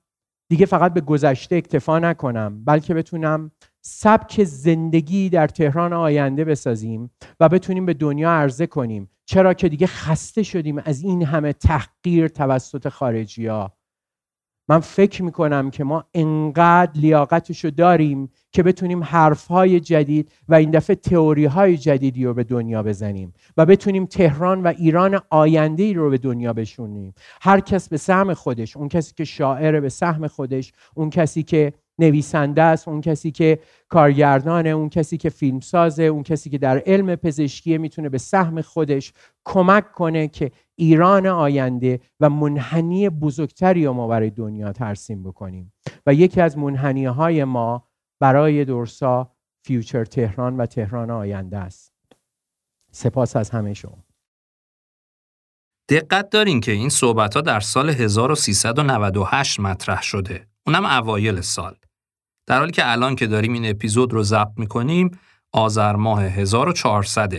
دیگه 0.49 0.66
فقط 0.66 0.93
به 0.93 1.02
گذشته 1.02 1.56
اکتفا 1.56 1.99
نکنم 1.99 2.66
بلکه 2.66 2.93
بتونم 2.93 3.52
سبک 3.82 4.43
زندگی 4.43 5.30
در 5.30 5.47
تهران 5.47 5.93
آینده 5.93 6.45
بسازیم 6.45 7.12
و 7.39 7.49
بتونیم 7.49 7.86
به 7.86 7.93
دنیا 7.93 8.32
عرضه 8.32 8.68
کنیم. 8.68 9.10
چرا 9.32 9.54
که 9.54 9.70
دیگه 9.70 9.88
خسته 9.88 10.44
شدیم 10.44 10.82
از 10.86 11.02
این 11.02 11.24
همه 11.24 11.54
تحقیر 11.54 12.28
توسط 12.28 12.90
خارجی 12.90 13.48
ها 13.48 13.74
من 14.70 14.80
فکر 14.80 15.24
می‌کنم 15.24 15.72
که 15.72 15.84
ما 15.84 16.06
انقدر 16.14 16.92
لیاقتشو 17.00 17.70
داریم 17.70 18.30
که 18.52 18.64
بتونیم 18.64 19.04
حرفهای 19.04 19.80
جدید 19.80 20.32
و 20.50 20.56
این 20.56 20.72
دفعه 20.72 20.96
تئوری 20.96 21.46
های 21.46 21.78
جدیدی 21.78 22.26
رو 22.26 22.34
به 22.34 22.44
دنیا 22.44 22.84
بزنیم 22.84 23.34
و 23.58 23.66
بتونیم 23.66 24.06
تهران 24.06 24.64
و 24.64 24.74
ایران 24.78 25.22
آینده 25.30 25.84
ای 25.84 25.94
رو 25.94 26.10
به 26.10 26.18
دنیا 26.18 26.54
بشونیم. 26.54 27.14
هر 27.42 27.60
کس 27.60 27.90
به 27.90 27.98
سهم 27.98 28.34
خودش 28.34 28.78
اون 28.78 28.90
کسی 28.90 29.14
که 29.14 29.24
شاعره 29.24 29.82
به 29.82 29.90
سهم 29.90 30.28
خودش 30.28 30.74
اون 30.96 31.10
کسی 31.10 31.44
که 31.44 31.74
نویسنده 32.00 32.62
است 32.62 32.88
اون 32.88 33.02
کسی 33.02 33.32
که 33.32 33.60
کارگردانه 33.89 34.70
اون 34.70 34.89
کسی 34.89 35.18
که 35.18 35.30
فیلمسازه 35.30 36.04
اون 36.04 36.24
کسی 36.24 36.50
که 36.50 36.58
در 36.58 36.84
علم 36.86 37.16
پزشکی 37.16 37.78
می‌تونه 37.78 38.10
به 38.10 38.18
سهم 38.18 38.62
خودش 38.62 39.14
کمک 39.46 39.92
کنه 39.92 40.28
که 40.28 40.52
ایران 40.76 41.28
آینده 41.28 42.00
و 42.20 42.30
منحنی 42.30 43.10
بزرگتری 43.10 43.86
رو 43.86 43.94
ما 43.94 44.08
برای 44.08 44.30
دنیا 44.30 44.72
ترسیم 44.72 45.24
بکنیم. 45.24 45.74
و 46.06 46.14
یکی 46.14 46.42
از 46.42 46.58
منحنی 46.58 47.06
های 47.06 47.44
ما 47.44 47.88
برای 48.20 48.66
دورسا 48.66 49.32
فیوچر 49.66 50.06
تهران 50.06 50.58
و 50.58 50.66
تهران 50.66 51.12
آینده 51.12 51.58
است. 51.58 51.94
سپاس 52.92 53.36
از 53.36 53.50
همه 53.50 53.74
شما. 53.74 54.04
دقت 55.89 56.30
دارین 56.30 56.62
که 56.62 56.72
این 56.72 56.89
صحبت 56.89 57.36
ها 57.36 57.42
در 57.42 57.60
سال 57.60 57.89
1398 57.89 59.60
مطرح 59.60 60.02
شده. 60.02 60.48
اونم 60.68 60.86
اوایل 60.86 61.42
سال. 61.42 61.76
در 62.48 62.60
حالی 62.60 62.72
که 62.72 62.92
الان 62.92 63.16
که 63.16 63.28
داریم 63.28 63.54
این 63.54 63.70
اپیزود 63.70 64.14
رو 64.14 64.24
ضبط 64.24 64.52
می‌کنیم 64.58 65.20
آذر 65.52 65.96
ماه 65.96 66.24
1400 66.24 67.34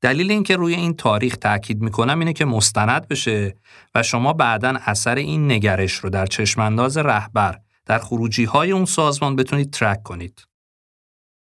دلیل 0.00 0.30
اینکه 0.30 0.56
روی 0.56 0.74
این 0.74 0.94
تاریخ 0.94 1.36
تاکید 1.36 1.80
می‌کنم 1.80 2.18
اینه 2.18 2.32
که 2.32 2.44
مستند 2.44 3.08
بشه 3.08 3.56
و 3.94 4.02
شما 4.02 4.32
بعدا 4.32 4.78
اثر 4.86 5.14
این 5.14 5.52
نگرش 5.52 5.92
رو 5.92 6.10
در 6.10 6.26
چشمانداز 6.26 6.96
رهبر 6.96 7.58
در 7.86 7.98
خروجی 7.98 8.44
های 8.44 8.70
اون 8.70 8.84
سازمان 8.84 9.36
بتونید 9.36 9.70
ترک 9.70 10.02
کنید. 10.02 10.44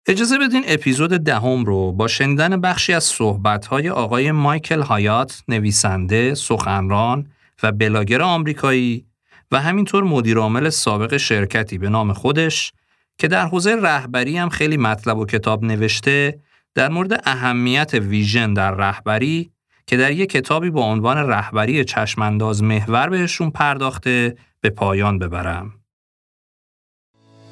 اجازه 0.09 0.38
بدین 0.38 0.64
اپیزود 0.66 1.11
دهم 1.11 1.64
رو 1.64 1.92
با 1.92 2.09
شنیدن 2.09 2.61
بخشی 2.61 2.92
از 2.92 3.04
صحبت 3.04 3.72
آقای 3.72 4.32
مایکل 4.32 4.82
هایات 4.82 5.42
نویسنده، 5.48 6.34
سخنران 6.34 7.30
و 7.62 7.72
بلاگر 7.72 8.22
آمریکایی 8.22 9.07
و 9.51 9.61
همینطور 9.61 10.05
مدیرعامل 10.05 10.68
سابق 10.68 11.16
شرکتی 11.16 11.78
به 11.78 11.88
نام 11.88 12.12
خودش 12.12 12.72
که 13.18 13.28
در 13.28 13.47
حوزه 13.47 13.76
رهبری 13.76 14.38
هم 14.38 14.49
خیلی 14.49 14.76
مطلب 14.76 15.18
و 15.18 15.26
کتاب 15.26 15.64
نوشته 15.64 16.40
در 16.74 16.88
مورد 16.88 17.22
اهمیت 17.24 17.94
ویژن 17.94 18.55
در 18.55 18.70
رهبری 18.70 19.51
که 19.86 19.97
در 19.97 20.12
یک 20.12 20.30
کتابی 20.30 20.70
با 20.70 20.82
عنوان 20.82 21.16
رهبری 21.16 21.84
چشمانداز 21.84 22.62
محور 22.62 23.09
بهشون 23.09 23.51
پرداخته 23.51 24.36
به 24.61 24.70
پایان 24.70 25.18
ببرم. 25.18 25.72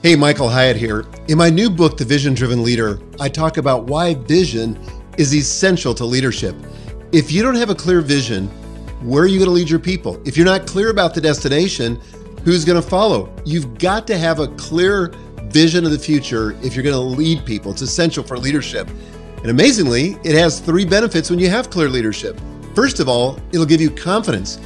Hey, 0.05 0.17
Michael 0.17 0.51
Hyatt 0.51 0.77
here. 0.77 1.01
In 1.29 1.39
my 1.39 1.49
new 1.49 1.71
book, 1.71 1.97
The 1.97 2.05
Vision 2.05 2.35
Driven 2.35 2.63
Leader, 2.63 2.91
I 3.27 3.29
talk 3.31 3.57
about 3.57 3.81
why 3.93 4.07
vision 4.37 4.69
is 5.17 5.35
essential 5.35 5.95
to 5.95 6.05
leadership. 6.05 6.55
If 7.21 7.33
you 7.33 7.41
don't 7.43 7.59
have 7.63 7.71
a 7.71 7.75
clear 7.85 8.03
vision, 8.03 8.43
where 9.05 9.23
are 9.23 9.27
you 9.27 9.39
going 9.39 9.49
to 9.49 9.55
lead 9.55 9.69
your 9.69 9.79
people? 9.79 10.19
If 10.27 10.35
you're 10.35 10.47
not 10.47 10.67
clear 10.67 10.89
about 10.89 11.15
the 11.15 11.21
destination, 11.21 12.01
who's 12.43 12.65
going 12.65 12.81
to 12.81 12.89
follow? 12.89 13.31
You've 13.45 13.77
got 13.79 14.07
to 14.07 14.17
have 14.17 14.41
a 14.41 14.49
clear 14.57 15.09
vision 15.49 15.85
of 15.85 15.91
the 15.91 15.99
future 15.99 16.53
if 16.63 16.75
you're 16.75 16.83
going 16.83 16.95
to 16.95 16.99
lead 16.99 17.45
people. 17.45 17.71
It's 17.71 17.83
essential 17.83 18.25
for 18.25 18.39
leadership. 18.39 18.89
And 19.37 19.51
amazingly, 19.51 20.17
it 20.25 20.35
has 20.35 20.59
three 20.59 20.87
benefits 20.87 21.29
when 21.29 21.39
you 21.39 21.51
have 21.51 21.69
clear 21.69 21.91
leadership. 21.91 22.41
First 22.75 22.99
of 22.99 23.07
all, 23.07 23.39
it'll 23.53 23.67
give 23.67 23.83
you 23.83 23.91
confidence. 23.91 24.59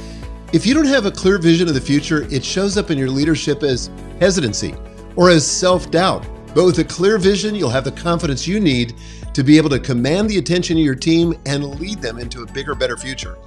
If 0.53 0.65
you 0.65 0.73
don't 0.73 0.85
have 0.85 1.05
a 1.05 1.11
clear 1.11 1.37
vision 1.37 1.67
of 1.67 1.73
the 1.73 1.81
future, 1.81 2.25
it 2.33 2.45
shows 2.45 2.77
up 2.77 2.91
in 2.91 2.97
your 2.97 3.09
leadership 3.09 3.61
as 3.61 3.91
hesitancy 4.21 4.73
or 5.17 5.29
as 5.29 5.45
self 5.45 5.91
doubt. 5.91 6.25
But 6.55 6.63
with 6.63 6.79
a 6.79 6.85
clear 6.85 7.17
vision, 7.17 7.55
you'll 7.55 7.69
have 7.71 7.83
the 7.83 7.91
confidence 7.91 8.47
you 8.47 8.61
need 8.61 8.95
to 9.33 9.43
be 9.43 9.57
able 9.57 9.69
to 9.69 9.79
command 9.79 10.29
the 10.29 10.37
attention 10.37 10.77
of 10.77 10.83
your 10.83 10.95
team 10.95 11.37
and 11.45 11.77
lead 11.77 12.01
them 12.01 12.17
into 12.17 12.41
a 12.41 12.45
bigger, 12.45 12.73
better 12.73 12.95
future. 12.95 13.37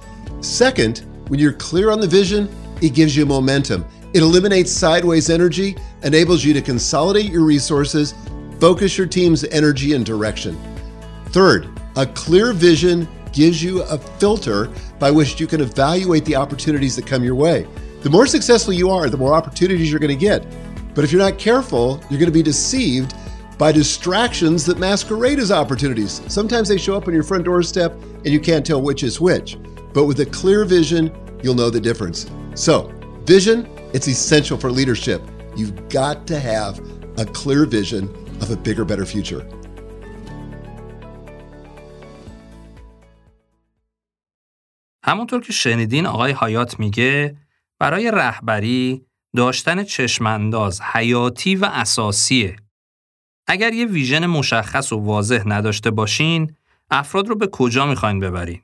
Second, 0.43 1.05
when 1.29 1.39
you're 1.39 1.53
clear 1.53 1.89
on 1.89 2.01
the 2.01 2.07
vision, 2.07 2.53
it 2.81 2.93
gives 2.93 3.15
you 3.15 3.25
momentum. 3.25 3.85
It 4.13 4.21
eliminates 4.21 4.71
sideways 4.71 5.29
energy, 5.29 5.77
enables 6.03 6.43
you 6.43 6.53
to 6.53 6.61
consolidate 6.61 7.31
your 7.31 7.45
resources, 7.45 8.13
focus 8.59 8.97
your 8.97 9.07
team's 9.07 9.45
energy 9.45 9.93
and 9.93 10.05
direction. 10.05 10.59
Third, 11.27 11.69
a 11.95 12.05
clear 12.05 12.51
vision 12.51 13.07
gives 13.31 13.63
you 13.63 13.83
a 13.83 13.97
filter 13.97 14.69
by 14.99 15.09
which 15.11 15.39
you 15.39 15.47
can 15.47 15.61
evaluate 15.61 16.25
the 16.25 16.35
opportunities 16.35 16.97
that 16.97 17.07
come 17.07 17.23
your 17.23 17.35
way. 17.35 17.65
The 18.01 18.09
more 18.09 18.27
successful 18.27 18.73
you 18.73 18.89
are, 18.89 19.09
the 19.09 19.17
more 19.17 19.33
opportunities 19.33 19.89
you're 19.89 19.99
going 19.99 20.09
to 20.09 20.15
get. 20.15 20.45
But 20.93 21.05
if 21.05 21.11
you're 21.13 21.21
not 21.21 21.39
careful, 21.39 22.01
you're 22.09 22.19
going 22.19 22.25
to 22.25 22.31
be 22.31 22.43
deceived 22.43 23.15
by 23.57 23.71
distractions 23.71 24.65
that 24.65 24.77
masquerade 24.77 25.39
as 25.39 25.51
opportunities. 25.51 26.21
Sometimes 26.27 26.67
they 26.67 26.77
show 26.77 26.97
up 26.97 27.07
on 27.07 27.13
your 27.13 27.23
front 27.23 27.45
doorstep 27.45 27.93
and 27.93 28.27
you 28.27 28.41
can't 28.41 28.65
tell 28.65 28.81
which 28.81 29.03
is 29.03 29.21
which. 29.21 29.57
But 29.93 30.05
with 30.09 30.19
a 30.27 30.29
clear 30.41 30.65
vision, 30.65 31.03
you'll 31.43 31.59
know 31.61 31.69
the 31.69 31.83
difference. 31.89 32.19
So, 32.55 32.75
vision, 33.25 33.57
it's 33.95 34.07
essential 34.07 34.57
for 34.57 34.69
leadership. 34.79 35.21
You've 35.59 35.75
got 35.99 36.17
to 36.31 36.37
have 36.39 36.73
a 37.23 37.25
clear 37.41 37.63
vision 37.65 38.03
of 38.41 38.47
a 38.49 38.57
bigger, 38.67 38.85
better 38.85 39.05
future. 39.05 39.43
همونطور 45.05 45.41
که 45.41 45.53
شنیدین 45.53 46.05
آقای 46.05 46.35
حیات 46.41 46.79
میگه 46.79 47.37
برای 47.79 48.11
رهبری 48.11 49.05
داشتن 49.35 49.83
چشمانداز 49.83 50.81
حیاتی 50.81 51.55
و 51.55 51.65
اساسیه. 51.65 52.55
اگر 53.47 53.73
یه 53.73 53.85
ویژن 53.85 54.25
مشخص 54.25 54.93
و 54.93 54.97
واضح 54.97 55.43
نداشته 55.45 55.91
باشین، 55.91 56.55
افراد 56.91 57.27
رو 57.27 57.35
به 57.35 57.47
کجا 57.47 57.85
می‌خواین 57.85 58.19
ببرین؟ 58.19 58.61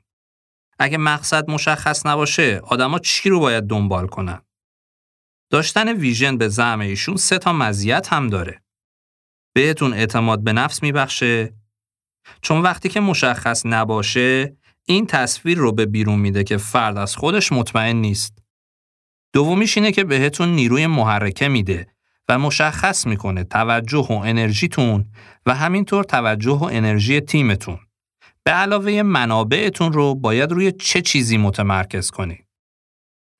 اگه 0.82 0.98
مقصد 0.98 1.50
مشخص 1.50 2.06
نباشه، 2.06 2.60
آدما 2.64 2.98
چی 2.98 3.28
رو 3.28 3.40
باید 3.40 3.64
دنبال 3.64 4.06
کنن؟ 4.06 4.42
داشتن 5.50 5.88
ویژن 5.92 6.38
به 6.38 6.48
زعم 6.48 6.80
ایشون 6.80 7.16
سه 7.16 7.38
تا 7.38 7.52
مزیت 7.52 8.12
هم 8.12 8.28
داره. 8.28 8.62
بهتون 9.54 9.92
اعتماد 9.92 10.44
به 10.44 10.52
نفس 10.52 10.82
میبخشه 10.82 11.54
چون 12.42 12.62
وقتی 12.62 12.88
که 12.88 13.00
مشخص 13.00 13.66
نباشه 13.66 14.56
این 14.84 15.06
تصویر 15.06 15.58
رو 15.58 15.72
به 15.72 15.86
بیرون 15.86 16.18
میده 16.18 16.44
که 16.44 16.56
فرد 16.56 16.96
از 16.96 17.16
خودش 17.16 17.52
مطمئن 17.52 17.96
نیست. 17.96 18.38
دومیش 19.32 19.76
اینه 19.76 19.92
که 19.92 20.04
بهتون 20.04 20.48
نیروی 20.48 20.86
محرکه 20.86 21.48
میده 21.48 21.86
و 22.28 22.38
مشخص 22.38 23.06
می‌کنه 23.06 23.44
توجه 23.44 24.06
و 24.10 24.12
انرژیتون 24.12 25.12
و 25.46 25.54
همینطور 25.54 26.04
توجه 26.04 26.58
و 26.58 26.64
انرژی 26.64 27.20
تیمتون. 27.20 27.78
به 28.50 28.56
علاوه 28.56 29.02
منابعتون 29.02 29.92
رو 29.92 30.14
باید 30.14 30.52
روی 30.52 30.72
چه 30.72 31.00
چیزی 31.00 31.36
متمرکز 31.36 32.10
کنید. 32.10 32.46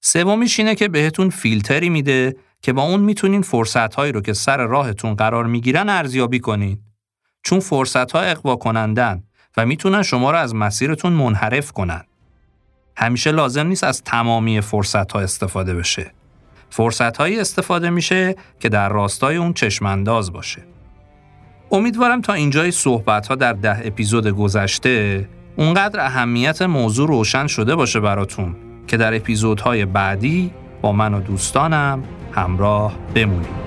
سومیش 0.00 0.58
اینه 0.58 0.74
که 0.74 0.88
بهتون 0.88 1.30
فیلتری 1.30 1.88
میده 1.88 2.36
که 2.62 2.72
با 2.72 2.82
اون 2.82 3.00
می‌تونین 3.00 3.42
فرصتهایی 3.42 4.12
رو 4.12 4.20
که 4.20 4.32
سر 4.32 4.66
راهتون 4.66 5.14
قرار 5.14 5.46
می‌گیرن 5.46 5.88
ارزیابی 5.88 6.38
کنین. 6.40 6.78
چون 7.42 7.60
فرصتها 7.60 8.20
اقوا 8.20 8.56
کنندن 8.56 9.22
و 9.56 9.66
می‌تونن 9.66 10.02
شما 10.02 10.30
رو 10.30 10.38
از 10.38 10.54
مسیرتون 10.54 11.12
منحرف 11.12 11.72
کنن. 11.72 12.04
همیشه 12.96 13.32
لازم 13.32 13.66
نیست 13.66 13.84
از 13.84 14.02
تمامی 14.02 14.60
فرصتها 14.60 15.20
استفاده 15.20 15.74
بشه. 15.74 16.12
فرصتهایی 16.70 17.40
استفاده 17.40 17.90
میشه 17.90 18.36
که 18.60 18.68
در 18.68 18.88
راستای 18.88 19.36
اون 19.36 19.52
چشمانداز 19.52 20.32
باشه. 20.32 20.69
امیدوارم 21.72 22.20
تا 22.20 22.32
اینجای 22.32 22.70
صحبت 22.70 23.26
ها 23.26 23.34
در 23.34 23.52
ده 23.52 23.86
اپیزود 23.86 24.26
گذشته 24.26 25.28
اونقدر 25.56 26.00
اهمیت 26.00 26.62
موضوع 26.62 27.08
روشن 27.08 27.46
شده 27.46 27.76
باشه 27.76 28.00
براتون 28.00 28.56
که 28.86 28.96
در 28.96 29.14
اپیزودهای 29.14 29.84
بعدی 29.84 30.50
با 30.82 30.92
من 30.92 31.14
و 31.14 31.20
دوستانم 31.20 32.02
همراه 32.32 32.96
بمونید. 33.14 33.60